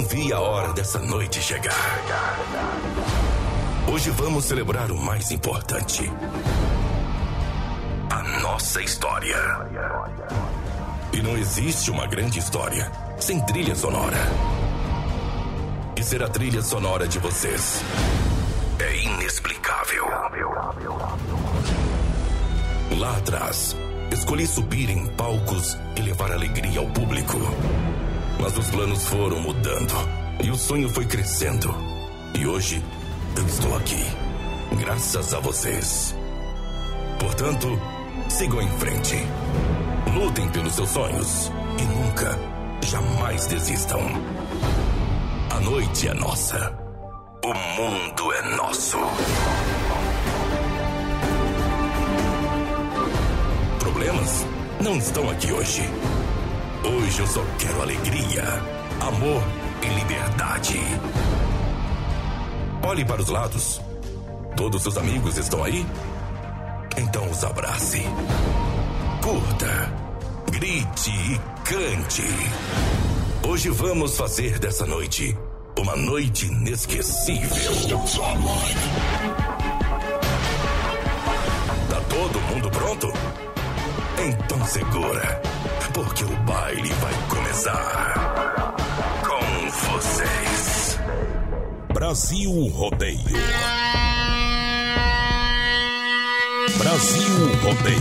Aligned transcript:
não 0.00 0.06
vi 0.06 0.32
a 0.32 0.40
hora 0.40 0.72
dessa 0.72 0.98
noite 0.98 1.42
chegar. 1.42 2.00
Hoje 3.92 4.08
vamos 4.10 4.46
celebrar 4.46 4.90
o 4.90 4.96
mais 4.96 5.30
importante: 5.30 6.10
a 8.08 8.22
nossa 8.40 8.80
história. 8.80 9.36
E 11.12 11.20
não 11.20 11.36
existe 11.36 11.90
uma 11.90 12.06
grande 12.06 12.38
história 12.38 12.90
sem 13.18 13.44
trilha 13.44 13.74
sonora. 13.74 14.16
E 15.96 16.02
ser 16.02 16.22
a 16.22 16.28
trilha 16.28 16.62
sonora 16.62 17.06
de 17.06 17.18
vocês 17.18 17.82
é 18.78 19.02
inexplicável. 19.02 20.06
Lá 22.96 23.16
atrás, 23.18 23.76
escolhi 24.10 24.46
subir 24.46 24.88
em 24.88 25.06
palcos 25.08 25.76
e 25.94 26.00
levar 26.00 26.32
alegria 26.32 26.80
ao 26.80 26.86
público. 26.86 27.38
Mas 28.40 28.56
os 28.56 28.70
planos 28.70 29.04
foram 29.06 29.40
mudando 29.40 29.94
e 30.42 30.50
o 30.50 30.56
sonho 30.56 30.88
foi 30.88 31.04
crescendo. 31.04 31.74
E 32.38 32.46
hoje 32.46 32.82
eu 33.36 33.46
estou 33.46 33.76
aqui, 33.76 34.02
graças 34.78 35.34
a 35.34 35.40
vocês. 35.40 36.14
Portanto, 37.18 37.78
sigam 38.28 38.62
em 38.62 38.68
frente. 38.78 39.16
Lutem 40.14 40.48
pelos 40.48 40.74
seus 40.74 40.88
sonhos 40.88 41.52
e 41.78 41.82
nunca, 41.82 42.38
jamais 42.86 43.46
desistam. 43.46 44.00
A 45.50 45.60
noite 45.60 46.08
é 46.08 46.14
nossa. 46.14 46.72
O 47.44 47.54
mundo 47.54 48.32
é 48.32 48.56
nosso. 48.56 48.96
Problemas 53.78 54.46
não 54.80 54.96
estão 54.96 55.28
aqui 55.28 55.52
hoje. 55.52 55.82
Hoje 56.82 57.20
eu 57.20 57.26
só 57.26 57.44
quero 57.58 57.82
alegria, 57.82 58.42
amor 59.00 59.42
e 59.82 59.88
liberdade. 59.98 60.80
Olhe 62.82 63.04
para 63.04 63.20
os 63.20 63.28
lados. 63.28 63.80
Todos 64.56 64.86
os 64.86 64.96
amigos 64.96 65.36
estão 65.36 65.62
aí? 65.62 65.86
Então 66.96 67.28
os 67.30 67.44
abrace. 67.44 68.02
Curta, 69.22 69.92
grite 70.50 71.10
e 71.10 71.38
cante. 71.68 72.24
Hoje 73.46 73.68
vamos 73.70 74.16
fazer 74.16 74.58
dessa 74.58 74.86
noite 74.86 75.36
uma 75.78 75.96
noite 75.96 76.46
inesquecível. 76.46 77.50
Tá 81.88 82.00
todo 82.08 82.40
mundo 82.40 82.70
pronto? 82.70 83.12
Então 84.18 84.64
segura, 84.66 85.42
porque 85.92 86.24
o 86.24 86.36
baile 86.44 86.88
vai 86.88 87.14
começar. 87.28 88.74
Com 89.22 89.70
vocês. 89.70 90.98
Brasil 91.92 92.68
Rodeio. 92.68 93.18
Brasil 96.78 97.34
Rodeio. 97.62 98.00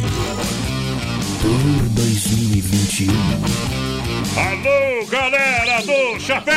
Tour 1.41 1.89
2021. 1.95 3.88
Alô, 4.37 5.05
galera 5.07 5.81
do 5.81 6.19
Chapéu! 6.19 6.53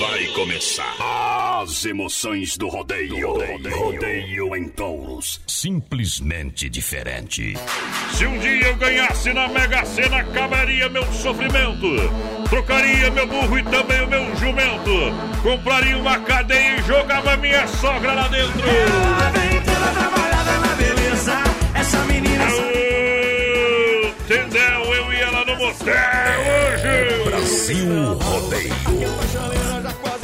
Vai 0.00 0.24
começar 0.28 1.60
as 1.60 1.84
emoções 1.84 2.56
do 2.56 2.68
rodeio. 2.68 3.34
Rodeio, 3.70 4.56
em 4.56 4.68
touros. 4.68 5.40
Simplesmente 5.46 6.68
diferente. 6.68 7.54
Se 8.14 8.26
um 8.26 8.38
dia 8.38 8.68
eu 8.68 8.76
ganhasse 8.76 9.32
na 9.32 9.48
Mega 9.48 9.84
Sena, 9.84 10.20
acabaria 10.20 10.88
meu 10.88 11.04
sofrimento. 11.12 11.86
Trocaria 12.48 13.10
meu 13.10 13.26
burro 13.26 13.58
e 13.58 13.62
também 13.64 14.02
o 14.02 14.08
meu 14.08 14.36
jumento. 14.36 14.90
Compraria 15.42 15.98
uma 15.98 16.18
cadeia 16.20 16.78
e 16.78 16.82
jogava 16.82 17.36
minha 17.36 17.66
sogra 17.66 18.14
lá 18.14 18.28
dentro. 18.28 19.47
Motel 25.68 26.40
hoje. 26.48 27.24
Brasil 27.24 28.14
Rodeio. 28.14 28.74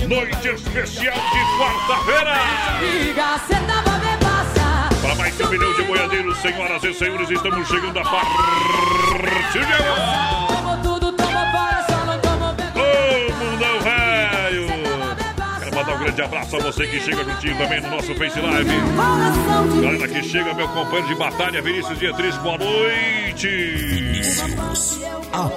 Noite 0.09 0.49
especial 0.49 1.15
de 1.15 1.41
quarta-feira. 1.59 2.35
Passar. 4.21 4.89
Para 5.03 5.15
mais 5.17 5.41
um 5.41 5.51
milhão 5.51 5.73
de 5.75 5.83
boiadeiros, 5.83 6.39
senhoras 6.39 6.85
e 6.85 6.95
senhores, 6.95 7.31
estamos 7.31 7.69
chegando 7.69 7.99
a 7.99 8.03
partir 8.03 9.67
de 9.67 9.73
agora. 9.73 10.64
Grande 16.15 16.23
abraço 16.23 16.57
a 16.57 16.61
você 16.61 16.87
que 16.87 17.01
chega 17.01 17.25
juntinho 17.25 17.59
também 17.59 17.81
no 17.81 17.91
nosso 17.91 18.15
Face 18.15 18.41
Live. 18.41 18.71
Galera 19.83 20.09
que 20.09 20.23
chega, 20.23 20.55
meu 20.55 20.69
companheiro 20.69 21.09
de 21.09 21.15
batalha, 21.17 21.61
Vinícius 21.61 21.99
Dietrich, 21.99 22.39
boa 22.39 22.57
noite! 22.57 23.49
Vinícius, 23.49 25.01
a 25.33 25.49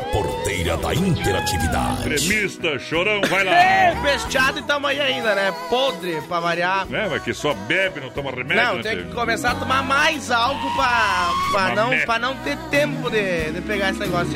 porteira 0.47 0.77
da 0.77 0.93
interatividade. 0.95 2.03
Gremista, 2.03 2.79
chorão, 2.79 3.19
vai 3.29 3.45
É, 3.45 3.93
lá! 3.93 4.01
bestiado 4.01 4.59
e 4.59 4.63
tamo 4.63 4.87
aí 4.87 4.99
ainda, 4.99 5.35
né? 5.35 5.53
Podre 5.69 6.21
pra 6.21 6.39
variar. 6.39 6.87
É, 6.91 7.07
mas 7.09 7.21
que 7.21 7.33
só 7.33 7.53
bebe, 7.53 7.99
não 7.99 8.09
toma 8.09 8.31
remédio, 8.31 8.55
Não, 8.63 8.75
né, 8.75 8.81
tem 8.81 8.97
que 9.03 9.13
começar 9.13 9.51
a 9.51 9.55
tomar 9.55 9.83
mais 9.83 10.31
álcool 10.31 10.73
pra, 10.75 11.29
pra, 11.51 11.75
não, 11.75 11.89
pra 12.05 12.19
não 12.19 12.35
ter 12.37 12.57
tempo 12.69 13.09
de, 13.09 13.51
de 13.51 13.61
pegar 13.61 13.89
esse 13.89 13.99
negócio. 13.99 14.33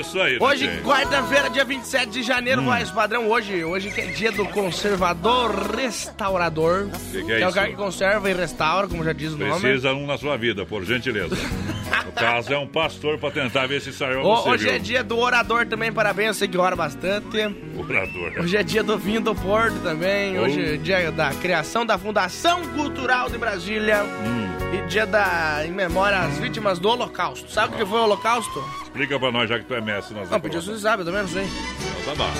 Isso 0.00 0.18
aí, 0.20 0.38
Hoje, 0.40 0.68
quarta-feira, 0.82 1.50
dia 1.50 1.64
27 1.64 2.10
de 2.10 2.22
janeiro, 2.22 2.62
Hum. 2.62 2.66
voz 2.66 2.90
padrão. 2.90 3.28
Hoje, 3.28 3.62
hoje 3.64 3.90
que 3.90 4.00
é 4.00 4.06
dia 4.06 4.32
do 4.32 4.46
conservador 4.46 5.50
restaurador. 5.76 6.86
Que 7.10 7.24
que 7.24 7.32
é 7.32 7.36
o 7.44 7.48
isso? 7.48 7.54
cara 7.54 7.68
que 7.68 7.76
conserva 7.76 8.30
e 8.30 8.32
restaura, 8.32 8.88
como 8.88 9.04
já 9.04 9.12
diz 9.12 9.32
o 9.32 9.36
nome. 9.36 9.60
Precisa 9.60 9.92
um 9.92 10.06
na 10.06 10.16
sua 10.16 10.36
vida, 10.38 10.64
por 10.64 10.82
gentileza. 10.84 11.36
no 12.06 12.12
caso, 12.12 12.52
é 12.52 12.58
um 12.58 12.66
pastor 12.66 13.18
pra 13.18 13.30
tentar 13.30 13.66
ver 13.66 13.80
se 13.82 13.92
saiu 13.92 14.20
Hoje 14.22 14.64
viu? 14.64 14.72
é 14.74 14.78
dia 14.78 15.02
do 15.04 15.18
orador 15.18 15.41
também, 15.68 15.92
parabéns, 15.92 16.36
você 16.36 16.46
que 16.46 16.56
ora 16.56 16.76
bastante. 16.76 17.38
Orador. 17.76 18.32
Hoje 18.38 18.56
é 18.56 18.62
dia 18.62 18.82
do 18.82 18.96
vinho 18.96 19.20
do 19.20 19.34
Porto 19.34 19.78
também. 19.82 20.38
Oh. 20.38 20.42
Hoje 20.42 20.74
é 20.74 20.76
dia 20.76 21.10
da 21.10 21.30
criação 21.30 21.84
da 21.84 21.98
Fundação 21.98 22.62
Cultural 22.68 23.28
de 23.28 23.38
Brasília. 23.38 24.04
Hum. 24.04 24.48
E 24.72 24.86
dia 24.86 25.04
da 25.04 25.62
em 25.66 25.72
memória 25.72 26.18
às 26.18 26.38
vítimas 26.38 26.78
do 26.78 26.88
Holocausto. 26.88 27.50
Sabe 27.50 27.74
o 27.74 27.78
que 27.78 27.84
foi 27.84 27.98
o 27.98 28.04
Holocausto? 28.04 28.64
Explica 28.82 29.18
pra 29.18 29.30
nós, 29.30 29.48
já 29.48 29.58
que 29.58 29.64
tu 29.64 29.74
é 29.74 29.80
mestre. 29.80 30.14
Nós 30.14 30.30
Não, 30.30 30.40
podia 30.40 30.60
você 30.60 30.78
sabe, 30.78 31.02
eu 31.02 31.06
também 31.06 31.22
não 31.22 31.28
sei. 31.28 31.46
Tá 32.04 32.14
bom. 32.14 32.30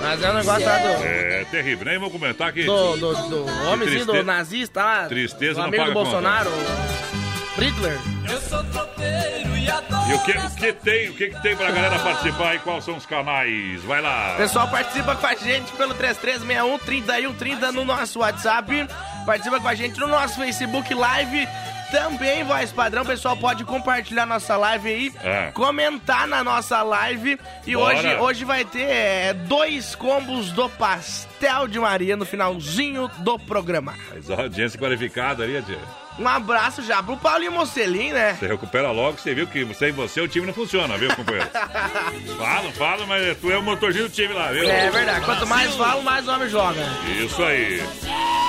Mas 0.00 0.22
é 0.22 0.30
um 0.30 0.34
negócio 0.34 0.66
lá 0.66 0.78
do. 0.78 1.04
É 1.04 1.46
terrível, 1.50 1.84
nem 1.84 1.98
vou 1.98 2.10
comentar 2.10 2.52
que... 2.52 2.64
Do, 2.64 2.96
do, 2.96 3.14
do 3.28 3.70
homenzinho 3.70 4.06
do 4.06 4.22
nazista 4.24 4.82
lá. 4.82 5.04
tristeza 5.06 5.54
do 5.54 5.58
não 5.58 5.64
amigo 5.66 5.82
paga 5.82 5.92
do 5.92 5.98
conta. 5.98 6.10
Bolsonaro. 6.10 6.50
o 6.50 7.60
Hitler. 7.60 7.98
Eu 8.30 8.40
sou 8.40 8.64
tropeiro 8.64 9.56
e 9.58 9.70
adoro. 9.70 9.99
E 10.10 10.14
o 10.14 10.18
que, 10.24 10.32
o 10.32 10.50
que 10.50 10.72
tem? 10.72 11.08
O 11.10 11.14
que, 11.14 11.28
que 11.28 11.40
tem 11.42 11.56
pra 11.56 11.70
galera 11.70 11.98
participar 12.00 12.56
e 12.56 12.58
quais 12.58 12.84
são 12.84 12.96
os 12.96 13.06
canais? 13.06 13.82
Vai 13.84 14.00
lá. 14.00 14.34
Pessoal 14.36 14.66
participa 14.68 15.14
com 15.14 15.26
a 15.26 15.34
gente 15.34 15.70
pelo 15.72 15.94
3361 15.94 16.78
3130 16.78 17.72
no 17.72 17.84
nosso 17.84 18.18
WhatsApp. 18.18 18.88
Participa 19.24 19.60
com 19.60 19.68
a 19.68 19.74
gente 19.74 19.98
no 20.00 20.08
nosso 20.08 20.34
Facebook 20.36 20.92
Live. 20.92 21.46
Também, 21.92 22.44
voz 22.44 22.70
padrão, 22.70 23.02
o 23.02 23.06
pessoal 23.06 23.36
pode 23.36 23.64
compartilhar 23.64 24.24
nossa 24.24 24.56
live 24.56 24.88
aí, 24.88 25.12
É. 25.24 25.50
comentar 25.50 26.24
na 26.28 26.44
nossa 26.44 26.82
live. 26.84 27.36
E 27.66 27.74
Bora. 27.74 27.96
hoje, 27.96 28.14
hoje 28.16 28.44
vai 28.44 28.64
ter 28.64 28.82
é, 28.88 29.34
dois 29.34 29.96
combos 29.96 30.52
do 30.52 30.68
pastel 30.68 31.66
de 31.66 31.80
Maria 31.80 32.16
no 32.16 32.24
finalzinho 32.24 33.10
do 33.18 33.36
programa. 33.40 33.94
Mas 34.12 34.30
a 34.30 34.42
audiência 34.42 34.78
qualificada 34.78 35.42
ali, 35.42 35.60
tia. 35.62 35.78
Um 36.20 36.28
abraço 36.28 36.82
já 36.82 37.02
pro 37.02 37.16
Paulinho 37.16 37.52
Mocelin, 37.52 38.12
né? 38.12 38.36
Você 38.38 38.46
recupera 38.46 38.90
logo, 38.90 39.16
você 39.16 39.34
viu 39.34 39.46
que 39.46 39.72
sem 39.72 39.90
você 39.90 40.20
o 40.20 40.28
time 40.28 40.46
não 40.46 40.52
funciona, 40.52 40.98
viu, 40.98 41.08
companheiro? 41.16 41.48
fala, 42.36 42.70
fala, 42.72 43.06
mas 43.06 43.38
tu 43.38 43.50
é 43.50 43.56
o 43.56 43.62
motorzinho 43.62 44.06
do 44.06 44.14
time 44.14 44.34
lá, 44.34 44.52
viu? 44.52 44.68
É 44.68 44.90
verdade, 44.90 45.24
quanto 45.24 45.46
mais 45.46 45.74
falo, 45.76 46.02
mais 46.02 46.28
o 46.28 46.30
homem 46.30 46.48
joga. 46.50 46.82
Isso 47.24 47.42
aí. 47.42 47.82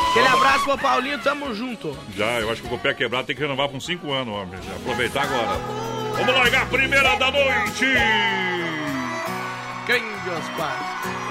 Aquele 0.09 0.27
abraço 0.27 0.65
pro 0.65 0.77
Paulinho, 0.77 1.17
tamo 1.19 1.55
junto. 1.55 1.97
Já, 2.13 2.41
eu 2.41 2.51
acho 2.51 2.61
que 2.61 2.67
com 2.67 2.75
o 2.75 2.79
pé 2.79 2.93
quebrado 2.93 3.27
tem 3.27 3.35
que 3.37 3.41
renovar 3.41 3.69
por 3.69 3.77
uns 3.77 3.85
5 3.85 4.11
anos, 4.11 4.35
homem. 4.35 4.59
Já 4.61 4.75
aproveitar 4.75 5.23
agora. 5.23 5.57
Vamos 6.17 6.35
largar 6.35 6.63
a 6.63 6.65
primeira 6.65 7.15
da 7.15 7.31
noite! 7.31 7.85
Grande 9.87 10.29
Oscar. 10.29 10.75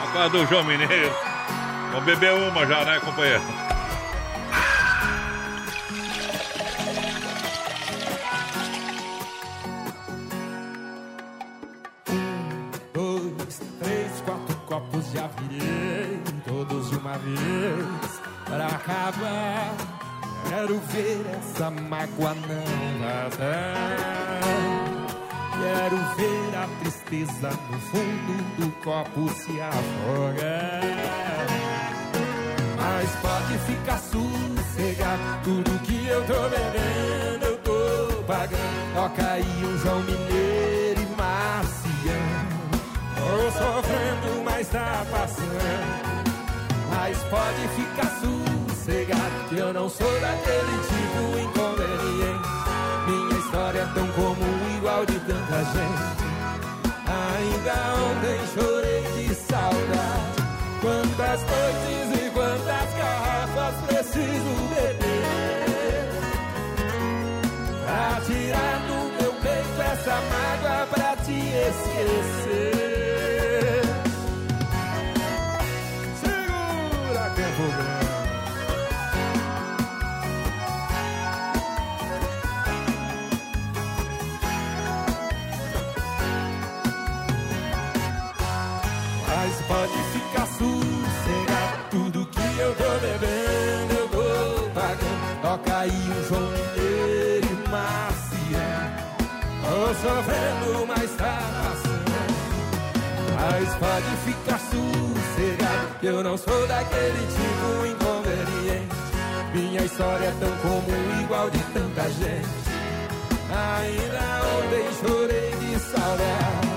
A 0.02 0.12
casa 0.14 0.30
do 0.30 0.46
João 0.46 0.64
Mineiro. 0.64 1.14
Vamos 1.90 2.04
beber 2.06 2.32
uma 2.32 2.66
já, 2.66 2.82
né, 2.82 2.98
companheiro? 3.04 3.42
Copos 14.70 15.10
já 15.12 15.26
virei, 15.26 16.22
todos 16.46 16.90
de 16.90 16.96
uma 16.96 17.18
vez, 17.18 18.20
para 18.44 18.66
acabar. 18.68 19.74
Quero 20.48 20.78
ver 20.92 21.26
essa 21.36 21.70
mágoa 21.70 22.34
não 22.34 22.98
vazar. 23.00 24.40
Quero 25.60 25.96
ver 26.16 26.56
a 26.56 26.68
tristeza 26.80 27.50
no 27.68 27.78
fundo 27.80 28.56
do 28.58 28.70
copo 28.84 29.28
se 29.30 29.60
afoga. 29.60 30.80
Mas 32.76 33.10
pode 33.16 33.58
ficar 33.66 33.98
sossegado, 33.98 35.42
tudo 35.42 35.80
que 35.80 36.06
eu 36.06 36.24
tô 36.26 36.48
bebendo 36.48 37.44
eu 37.44 37.58
tô 37.58 38.22
pagando. 38.22 38.94
Toca 38.94 39.32
aí 39.32 39.64
um 39.64 39.78
João 39.78 40.00
Mineiro 40.02 41.00
e 41.00 41.16
Marciano. 41.16 42.60
Tô 43.16 43.50
sofrendo, 43.50 44.39
mas 44.70 44.72
tá 44.72 45.06
passando. 45.10 46.30
Mas 46.90 47.18
pode 47.24 47.68
ficar 47.76 48.10
sossegado, 48.20 49.48
que 49.48 49.56
eu 49.56 49.72
não 49.72 49.88
sou 49.88 50.20
daquele 50.20 50.78
tipo 50.82 50.89
Mas 103.36 103.74
pode 103.76 104.16
ficar 104.24 104.58
sossegado 104.58 105.98
Que 106.00 106.06
eu 106.06 106.22
não 106.22 106.36
sou 106.36 106.66
daquele 106.66 107.26
tipo 107.26 107.86
inconveniente. 107.86 109.00
Minha 109.54 109.84
história 109.84 110.26
é 110.26 110.34
tão 110.38 110.56
comum, 110.58 111.20
igual 111.22 111.50
de 111.50 111.58
tanta 111.72 112.02
gente. 112.10 112.48
Ainda 113.50 114.40
ontem 114.56 114.86
chorei 115.00 115.50
de 115.56 115.78
saudade. 115.80 116.70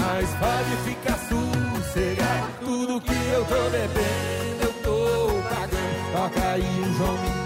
Mas 0.00 0.30
pode 0.34 0.76
ficar 0.84 1.18
sossegado 1.28 2.46
Tudo 2.60 3.00
que 3.00 3.30
eu 3.32 3.44
tô 3.44 3.70
bebendo 3.70 4.38
eu 4.62 4.72
tô 4.82 5.42
pagando. 5.48 6.12
Toca 6.12 6.48
aí 6.48 6.62
um 6.62 6.94
João 6.96 7.37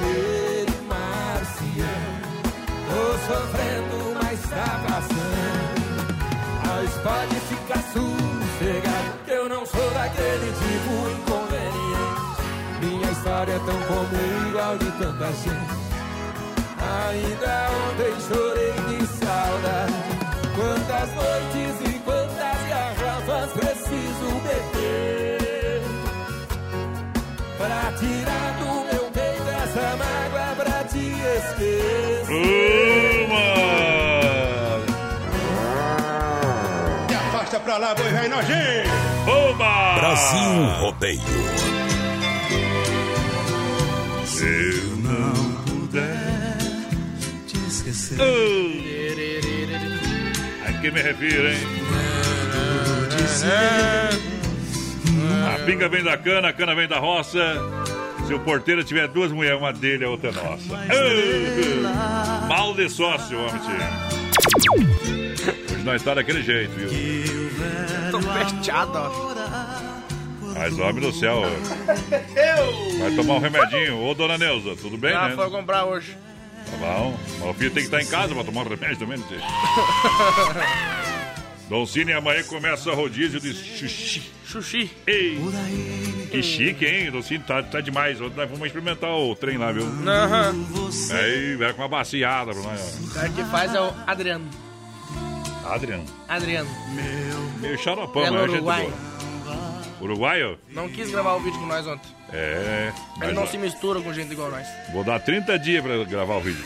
pode 7.02 7.37
ficar 7.40 7.82
sossegado 7.93 9.12
eu 9.43 9.49
não 9.49 9.64
sou 9.66 9.90
daquele 9.90 10.52
tipo 10.52 11.08
inconveniente. 11.10 12.43
Minha 12.81 13.10
história 13.10 13.52
é 13.52 13.58
tão 13.58 13.81
comum, 13.82 14.49
igual 14.49 14.78
de 14.78 14.90
tanta 14.93 15.26
gente. 15.32 15.82
Ainda 17.08 17.70
ontem 17.88 18.14
chorei 18.28 18.75
de 18.88 19.06
saudade. 19.06 20.12
Quantas 20.54 21.08
noites 21.14 21.75
e 21.88 21.99
quantas 22.00 22.58
garrafas 22.69 23.52
preciso 23.52 24.28
beber 24.44 25.82
Pra 27.56 27.93
tirar 27.99 28.49
do 28.58 28.70
meu 28.84 29.04
peito 29.12 29.49
essa 29.49 29.96
mágoa 29.96 30.54
pra 30.56 30.84
te 30.84 31.04
esquecer 31.49 33.01
pra 37.62 37.79
lá, 37.79 37.94
boi 37.94 38.11
velho 38.11 38.29
nojinho! 38.29 38.93
Oba! 39.26 39.94
Brasil 39.94 40.64
Rodeio. 40.81 41.20
Se 44.26 44.44
eu 44.44 44.97
não 44.97 45.55
puder 45.64 46.59
te 47.47 47.56
esquecer. 47.69 48.19
A 50.67 50.73
que 50.81 50.91
me 50.91 51.03
refiro, 51.03 51.49
hein? 51.49 51.59
A 55.55 55.59
pinga 55.64 55.88
vem 55.88 56.03
da 56.03 56.17
cana, 56.17 56.49
a 56.49 56.53
cana 56.53 56.75
vem 56.75 56.88
da 56.88 56.99
roça. 56.99 57.56
Se 58.26 58.35
o 58.35 58.41
porteiro 58.41 58.82
tiver 58.85 59.09
duas 59.09 59.31
mulheres, 59.32 59.59
uma 59.59 59.73
dele, 59.73 60.05
a 60.05 60.09
outra 60.09 60.31
é 60.31 60.32
nossa. 60.32 60.87
Mal 62.49 62.75
de 62.75 62.88
sócio, 62.88 63.38
homem. 63.38 63.61
Hoje 65.73 65.85
nós 65.85 66.03
tá 66.03 66.14
daquele 66.14 66.43
jeito, 66.43 66.73
viu? 66.73 67.42
Tô 68.11 68.20
fechado, 68.20 68.93
ó. 68.94 69.32
Mas, 70.55 70.79
homem 70.79 71.00
do 71.00 71.12
céu, 71.12 71.43
vai 73.00 73.11
tomar 73.17 73.35
um 73.35 73.38
remedinho. 73.38 74.05
Ô, 74.05 74.14
dona 74.14 74.37
Neuza, 74.37 74.76
tudo 74.76 74.99
bem, 74.99 75.12
Já 75.12 75.29
né? 75.29 75.35
foi 75.35 75.50
comprar 75.50 75.85
hoje. 75.87 76.17
Tá 76.70 76.76
bom. 76.76 77.19
Mas 77.41 77.49
o 77.50 77.55
filho 77.55 77.70
tem 77.70 77.82
que 77.82 77.88
estar 77.88 78.03
em 78.03 78.06
casa 78.06 78.35
pra 78.35 78.44
tomar 78.44 78.61
um 78.62 78.69
remédio 78.69 78.99
também, 78.99 79.19
não 79.19 79.29
sei. 79.29 79.38
Dom 81.69 81.87
Cine, 81.87 82.12
amanhã 82.12 82.43
começa 82.44 82.93
rodízio 82.93 83.41
de 83.41 83.55
sushi. 83.55 84.31
Sushi. 84.44 84.91
Ei, 85.06 85.38
que 86.31 86.43
chique, 86.43 86.85
hein? 86.85 87.11
Dom 87.11 87.23
Cine 87.23 87.43
tá, 87.44 87.62
tá 87.62 87.81
demais. 87.81 88.20
Nós 88.20 88.35
vamos 88.35 88.67
experimentar 88.67 89.11
o 89.11 89.35
trem 89.35 89.56
lá, 89.56 89.73
viu? 89.73 89.85
Aham. 90.06 90.55
Aí, 91.12 91.56
vai 91.56 91.73
com 91.73 91.81
uma 91.81 91.88
baciada 91.88 92.53
pra 92.53 92.62
nós. 92.62 93.00
O 93.03 93.14
cara 93.14 93.29
que 93.31 93.43
faz 93.44 93.75
é 93.75 93.81
o 93.81 93.91
Adriano. 94.06 94.44
Adriano. 95.75 96.05
Adriano. 96.29 96.69
Meio 97.61 97.79
xaropão, 97.79 98.23
Belo 98.23 98.35
mas 98.35 98.43
é 98.45 98.47
gente 98.47 98.57
Uruguai. 98.57 98.83
boa. 98.83 99.83
Uruguaio? 100.01 100.59
Não 100.71 100.89
quis 100.89 101.11
gravar 101.11 101.35
o 101.35 101.41
vídeo 101.41 101.59
com 101.61 101.67
nós 101.67 101.87
ontem. 101.87 102.11
É. 102.33 102.93
Ele 103.23 103.33
não 103.33 103.47
se 103.47 103.57
mistura 103.57 104.01
com 104.01 104.13
gente 104.13 104.33
igual 104.33 104.51
nós. 104.51 104.67
Vou 104.93 105.05
dar 105.05 105.21
30 105.21 105.59
dias 105.59 105.83
pra 105.83 106.03
gravar 106.05 106.37
o 106.37 106.41
vídeo. 106.41 106.65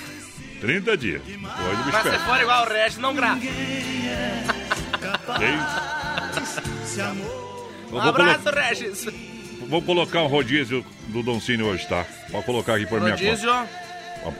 30 0.60 0.96
dias. 0.96 1.20
Bicho 1.22 1.38
Mas 1.42 2.02
se 2.02 2.18
for 2.20 2.40
igual 2.40 2.64
o 2.64 2.68
resto, 2.68 3.00
não 3.00 3.14
grava. 3.14 3.40
É 5.40 7.08
Um 7.08 7.90
vou, 7.90 8.00
colo- 8.00 8.08
abraço, 8.08 8.50
Regis. 8.50 9.06
vou 9.68 9.82
colocar 9.82 10.22
um 10.22 10.26
rodízio 10.28 10.84
do 11.08 11.22
Don 11.22 11.40
Cine 11.40 11.62
hoje, 11.62 11.86
tá? 11.86 12.04
Pode 12.30 12.44
colocar 12.46 12.74
aqui 12.76 12.86
por 12.86 13.00
minha 13.00 13.12
conta. 13.16 13.24
Rodízio, 13.24 13.68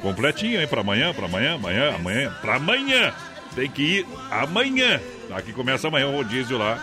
Completinho, 0.03 0.61
hein? 0.61 0.67
Pra 0.67 0.81
amanhã, 0.81 1.15
pra 1.15 1.27
amanhã, 1.27 1.55
amanhã, 1.55 1.95
amanhã. 1.95 2.37
Pra 2.41 2.57
amanhã! 2.57 3.15
Tem 3.57 3.69
que 3.69 3.83
ir 3.83 4.07
amanhã. 4.31 5.01
Aqui 5.35 5.53
começa 5.53 5.89
amanhã 5.89 6.07
o 6.07 6.13
rodízio 6.13 6.57
lá. 6.57 6.77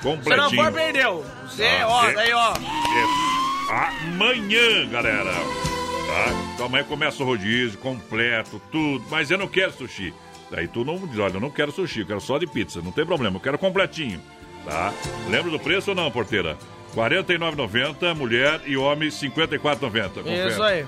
Se 0.00 0.06
não 0.06 0.16
Completinho. 0.16 0.62
for, 0.64 0.72
perdeu. 0.72 1.24
Você, 1.44 1.66
Ah, 1.82 1.88
ó, 1.88 2.04
é. 2.08 2.14
daí, 2.14 2.32
ó. 2.32 2.54
É 2.54 4.08
amanhã, 4.08 4.88
galera. 4.88 5.30
Tá? 5.32 6.50
Então 6.54 6.66
amanhã 6.66 6.84
começa 6.84 7.22
o 7.22 7.26
rodízio 7.26 7.78
completo, 7.78 8.60
tudo. 8.72 9.04
Mas 9.10 9.30
eu 9.30 9.36
não 9.36 9.46
quero 9.46 9.72
sushi. 9.72 10.14
Daí 10.50 10.66
tu 10.66 10.84
não 10.84 10.96
diz, 11.06 11.18
olha, 11.18 11.34
eu 11.34 11.40
não 11.40 11.50
quero 11.50 11.70
sushi, 11.70 12.00
eu 12.00 12.06
quero 12.06 12.20
só 12.20 12.38
de 12.38 12.46
pizza. 12.46 12.80
Não 12.82 12.90
tem 12.92 13.04
problema, 13.04 13.36
eu 13.36 13.40
quero 13.40 13.58
completinho. 13.58 14.20
Tá? 14.64 14.92
Lembra 15.28 15.50
do 15.50 15.58
preço 15.60 15.90
ou 15.90 15.96
não, 15.96 16.10
porteira? 16.10 16.56
R$ 16.94 17.00
49,90, 17.00 18.14
mulher 18.16 18.60
e 18.66 18.76
homem 18.76 19.08
R$ 19.10 19.14
54,90. 19.14 20.08
Confere. 20.22 20.48
Isso 20.50 20.62
aí. 20.62 20.84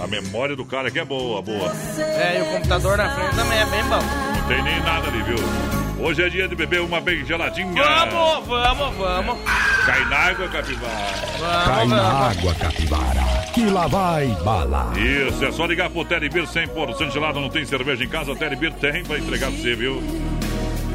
A 0.00 0.06
memória 0.06 0.56
do 0.56 0.64
cara 0.64 0.88
aqui 0.88 0.98
é 0.98 1.04
boa, 1.04 1.40
boa. 1.42 1.72
É, 1.98 2.38
e 2.38 2.42
o 2.42 2.46
computador 2.46 2.96
na 2.98 3.14
frente 3.14 3.36
também 3.36 3.58
é 3.58 3.66
bem 3.66 3.84
bom. 3.84 3.98
Não 4.38 4.48
tem 4.48 4.62
nem 4.62 4.80
nada 4.80 5.08
ali, 5.08 5.22
viu? 5.22 5.36
Hoje 6.04 6.22
é 6.22 6.28
dia 6.28 6.48
de 6.48 6.56
beber 6.56 6.80
uma 6.80 7.00
bem 7.00 7.24
geladinha. 7.24 7.82
Vamos, 7.82 8.46
vamos, 8.48 8.96
vamos. 8.96 9.38
Cai 9.86 10.04
na 10.06 10.16
água, 10.16 10.48
capivara. 10.48 11.64
Cai 11.64 11.74
Vamos, 11.76 11.88
na 11.90 12.02
vamos. 12.10 12.38
água, 12.38 12.54
capivara. 12.54 13.24
Que 13.54 13.64
lá 13.66 13.86
vai 13.86 14.26
bala. 14.44 14.92
Isso, 14.98 15.44
é 15.44 15.52
só 15.52 15.64
ligar 15.66 15.88
pro 15.90 16.04
Telebir 16.04 16.44
100% 16.44 17.12
gelado. 17.12 17.40
Não 17.40 17.48
tem 17.48 17.64
cerveja 17.64 18.02
em 18.04 18.08
casa? 18.08 18.32
O 18.32 18.36
Telebir 18.36 18.72
tem 18.74 19.04
pra 19.04 19.18
entregar 19.18 19.50
pra 19.50 19.58
você, 19.60 19.74
viu? 19.76 20.02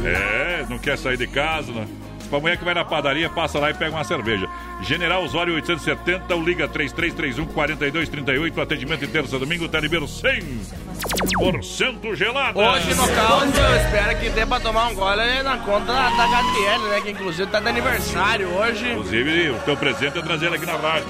É, 0.03 0.65
não 0.69 0.77
quer 0.77 0.98
sair 0.98 1.17
de 1.17 1.27
casa, 1.27 1.72
né? 1.72 1.88
Pra 2.29 2.39
mulher 2.39 2.57
que 2.57 2.63
vai 2.63 2.74
na 2.74 2.86
padaria, 2.86 3.29
passa 3.29 3.59
lá 3.59 3.71
e 3.71 3.74
pega 3.74 3.91
uma 3.95 4.03
cerveja. 4.03 4.48
General 4.81 5.24
Osório 5.24 5.53
870, 5.55 6.36
o 6.36 6.43
Liga 6.43 6.67
3331 6.67 7.45
4238, 7.53 8.62
atendimento 8.62 9.05
em 9.05 9.07
terça 9.07 9.39
domingo, 9.39 9.67
Telebir 9.67 10.00
100% 10.01 12.15
gelado. 12.15 12.59
Hoje 12.59 12.93
no 12.93 13.07
caos, 13.15 13.57
eu 13.57 13.75
espero 13.77 14.19
que 14.19 14.29
dê 14.29 14.45
pra 14.45 14.59
tomar 14.59 14.88
um 14.88 14.95
gole 14.95 15.43
na 15.43 15.57
conta 15.57 15.91
da, 15.91 16.27
Gabriele, 16.27 16.83
né? 16.89 17.01
Que 17.01 17.12
inclusive 17.12 17.50
tá 17.50 17.59
de 17.59 17.67
aniversário 17.67 18.48
hoje. 18.50 18.91
Inclusive, 18.91 19.50
o 19.50 19.59
teu 19.59 19.75
presente 19.75 20.19
é 20.19 20.21
trazer 20.21 20.45
ele 20.48 20.55
aqui 20.55 20.65
na 20.65 20.75
rádio. 20.75 21.07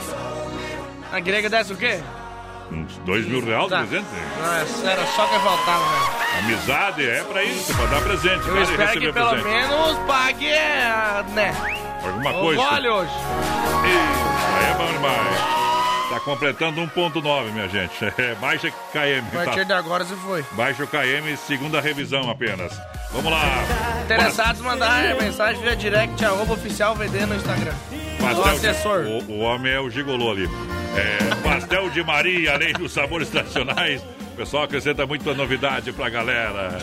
A 1.11 1.19
queria 1.21 1.41
que 1.41 1.49
desse 1.49 1.73
o 1.73 1.75
quê? 1.75 1.99
Uns 2.71 2.97
dois 2.99 3.25
mil 3.25 3.43
reais 3.43 3.63
de 3.63 3.69
Tá. 3.69 3.77
presente? 3.79 4.05
É 4.61 4.65
sério, 4.65 5.03
só 5.15 5.25
que 5.25 5.39
faltava, 5.39 5.85
né? 5.85 6.18
Amizade 6.39 7.07
é 7.09 7.23
pra 7.23 7.43
isso, 7.43 7.73
pra 7.75 7.85
dar 7.85 8.01
presente. 8.01 8.47
Eu 8.47 8.53
vale 8.53 8.61
espero 8.63 8.87
receber 8.87 9.05
que 9.07 9.13
pelo 9.13 9.29
presente. 9.29 9.49
menos 9.49 9.97
pague, 10.07 10.47
é, 10.47 11.23
né? 11.33 11.53
Alguma 12.03 12.31
O 12.31 12.39
coisa. 12.41 12.61
vale 12.63 12.89
hoje. 12.89 13.11
Isso, 13.11 14.57
aí 14.57 14.71
é 14.71 14.73
bom 14.75 14.91
demais. 14.91 15.59
Tá 16.09 16.19
completando 16.21 16.81
1.9, 16.81 17.51
minha 17.51 17.67
gente. 17.69 17.93
É, 18.17 18.33
baixa 18.35 18.71
KM. 18.91 19.27
A 19.31 19.43
partir 19.45 19.59
Tá? 19.59 19.63
de 19.65 19.73
agora 19.73 20.03
se 20.05 20.15
foi. 20.15 20.43
Baixa 20.53 20.83
o 20.83 20.87
KM, 20.87 21.37
segunda 21.37 21.79
revisão 21.79 22.29
apenas. 22.29 22.79
Vamos 23.11 23.31
lá. 23.31 23.45
Interessados 24.05 24.61
mandar 24.61 25.15
mensagem 25.15 25.61
via 25.61 25.75
direct 25.75 26.23
arroba 26.25 26.53
oficial 26.53 26.95
VD 26.95 27.25
no 27.25 27.35
Instagram. 27.35 27.73
O 28.19 28.23
Pastel 28.23 28.45
assessor. 28.45 28.99
O, 29.05 29.31
o 29.33 29.39
homem 29.39 29.71
é 29.73 29.79
o 29.79 29.89
gigolô 29.89 30.31
ali. 30.31 30.49
É, 30.95 31.35
pastel 31.43 31.89
de 31.91 32.03
Maria, 32.03 32.53
além 32.53 32.73
dos 32.73 32.91
sabores 32.91 33.29
tradicionais. 33.29 34.01
O 34.39 34.41
pessoal 34.41 34.63
acrescenta 34.63 35.05
muita 35.05 35.33
novidade 35.33 35.91
pra 35.91 36.07
galera. 36.07 36.79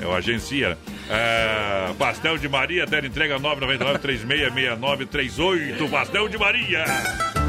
É 0.00 0.04
o 0.04 0.12
agencia. 0.12 0.76
É, 1.08 1.92
pastel 1.96 2.36
de 2.36 2.48
Maria, 2.48 2.84
tela 2.84 3.06
entrega 3.06 3.38
999 3.38 4.00
3669 4.00 5.06
38. 5.06 5.88
Pastel 5.88 6.28
de 6.28 6.36
Maria. 6.36 6.84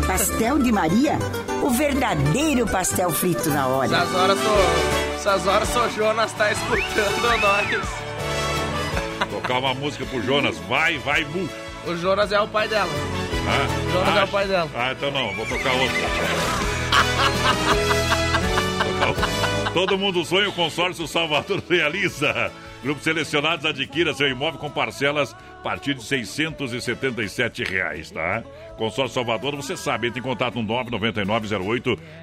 Pastel 0.06 0.60
de 0.60 0.72
Maria? 0.72 1.18
O 1.64 1.72
verdadeiro 1.72 2.68
pastel 2.68 3.10
frito 3.10 3.50
na 3.50 3.66
hora. 3.66 3.88
Essas 3.88 4.14
horas 4.14 4.38
o, 4.38 5.16
essas 5.16 5.48
horas 5.48 5.76
o 5.76 5.90
Jonas 5.90 6.32
tá 6.34 6.52
escutando 6.52 7.42
nós. 7.42 7.80
Tocar 9.32 9.58
uma 9.58 9.74
música 9.74 10.06
pro 10.06 10.22
Jonas. 10.22 10.56
Vai, 10.70 11.00
vai, 11.00 11.26
bu. 11.26 11.50
O 11.88 11.98
Jonas 11.98 12.32
é 12.32 12.40
o 12.40 12.48
pai 12.48 12.68
dela. 12.68 12.92
Ah, 13.48 13.66
Jonas 13.92 14.16
ah, 14.16 14.20
é 14.20 14.24
o 14.24 14.28
pai 14.28 14.48
dela. 14.48 14.70
Ah, 14.76 14.92
então 14.92 15.10
não, 15.10 15.34
vou 15.34 15.48
tocar 15.48 15.74
outro. 15.74 15.98
Todo 19.74 19.98
mundo 19.98 20.24
sonha, 20.25 20.50
o 20.50 20.54
consórcio 20.54 21.08
Salvador 21.08 21.63
realiza. 21.70 22.51
Grupos 22.84 23.04
selecionados 23.04 23.66
adquira 23.66 24.13
seu 24.13 24.30
imóvel 24.30 24.60
com 24.60 24.70
parcelas 24.70 25.34
a 25.34 25.62
partir 25.63 25.94
de 25.96 26.04
677 26.04 27.63
reais, 27.63 28.12
tá? 28.12 28.44
Consórcio 28.77 29.16
Salvador, 29.16 29.56
você 29.56 29.75
sabe, 29.75 30.08
entre 30.08 30.20
em 30.20 30.24
contato 30.24 30.62
no 30.62 30.68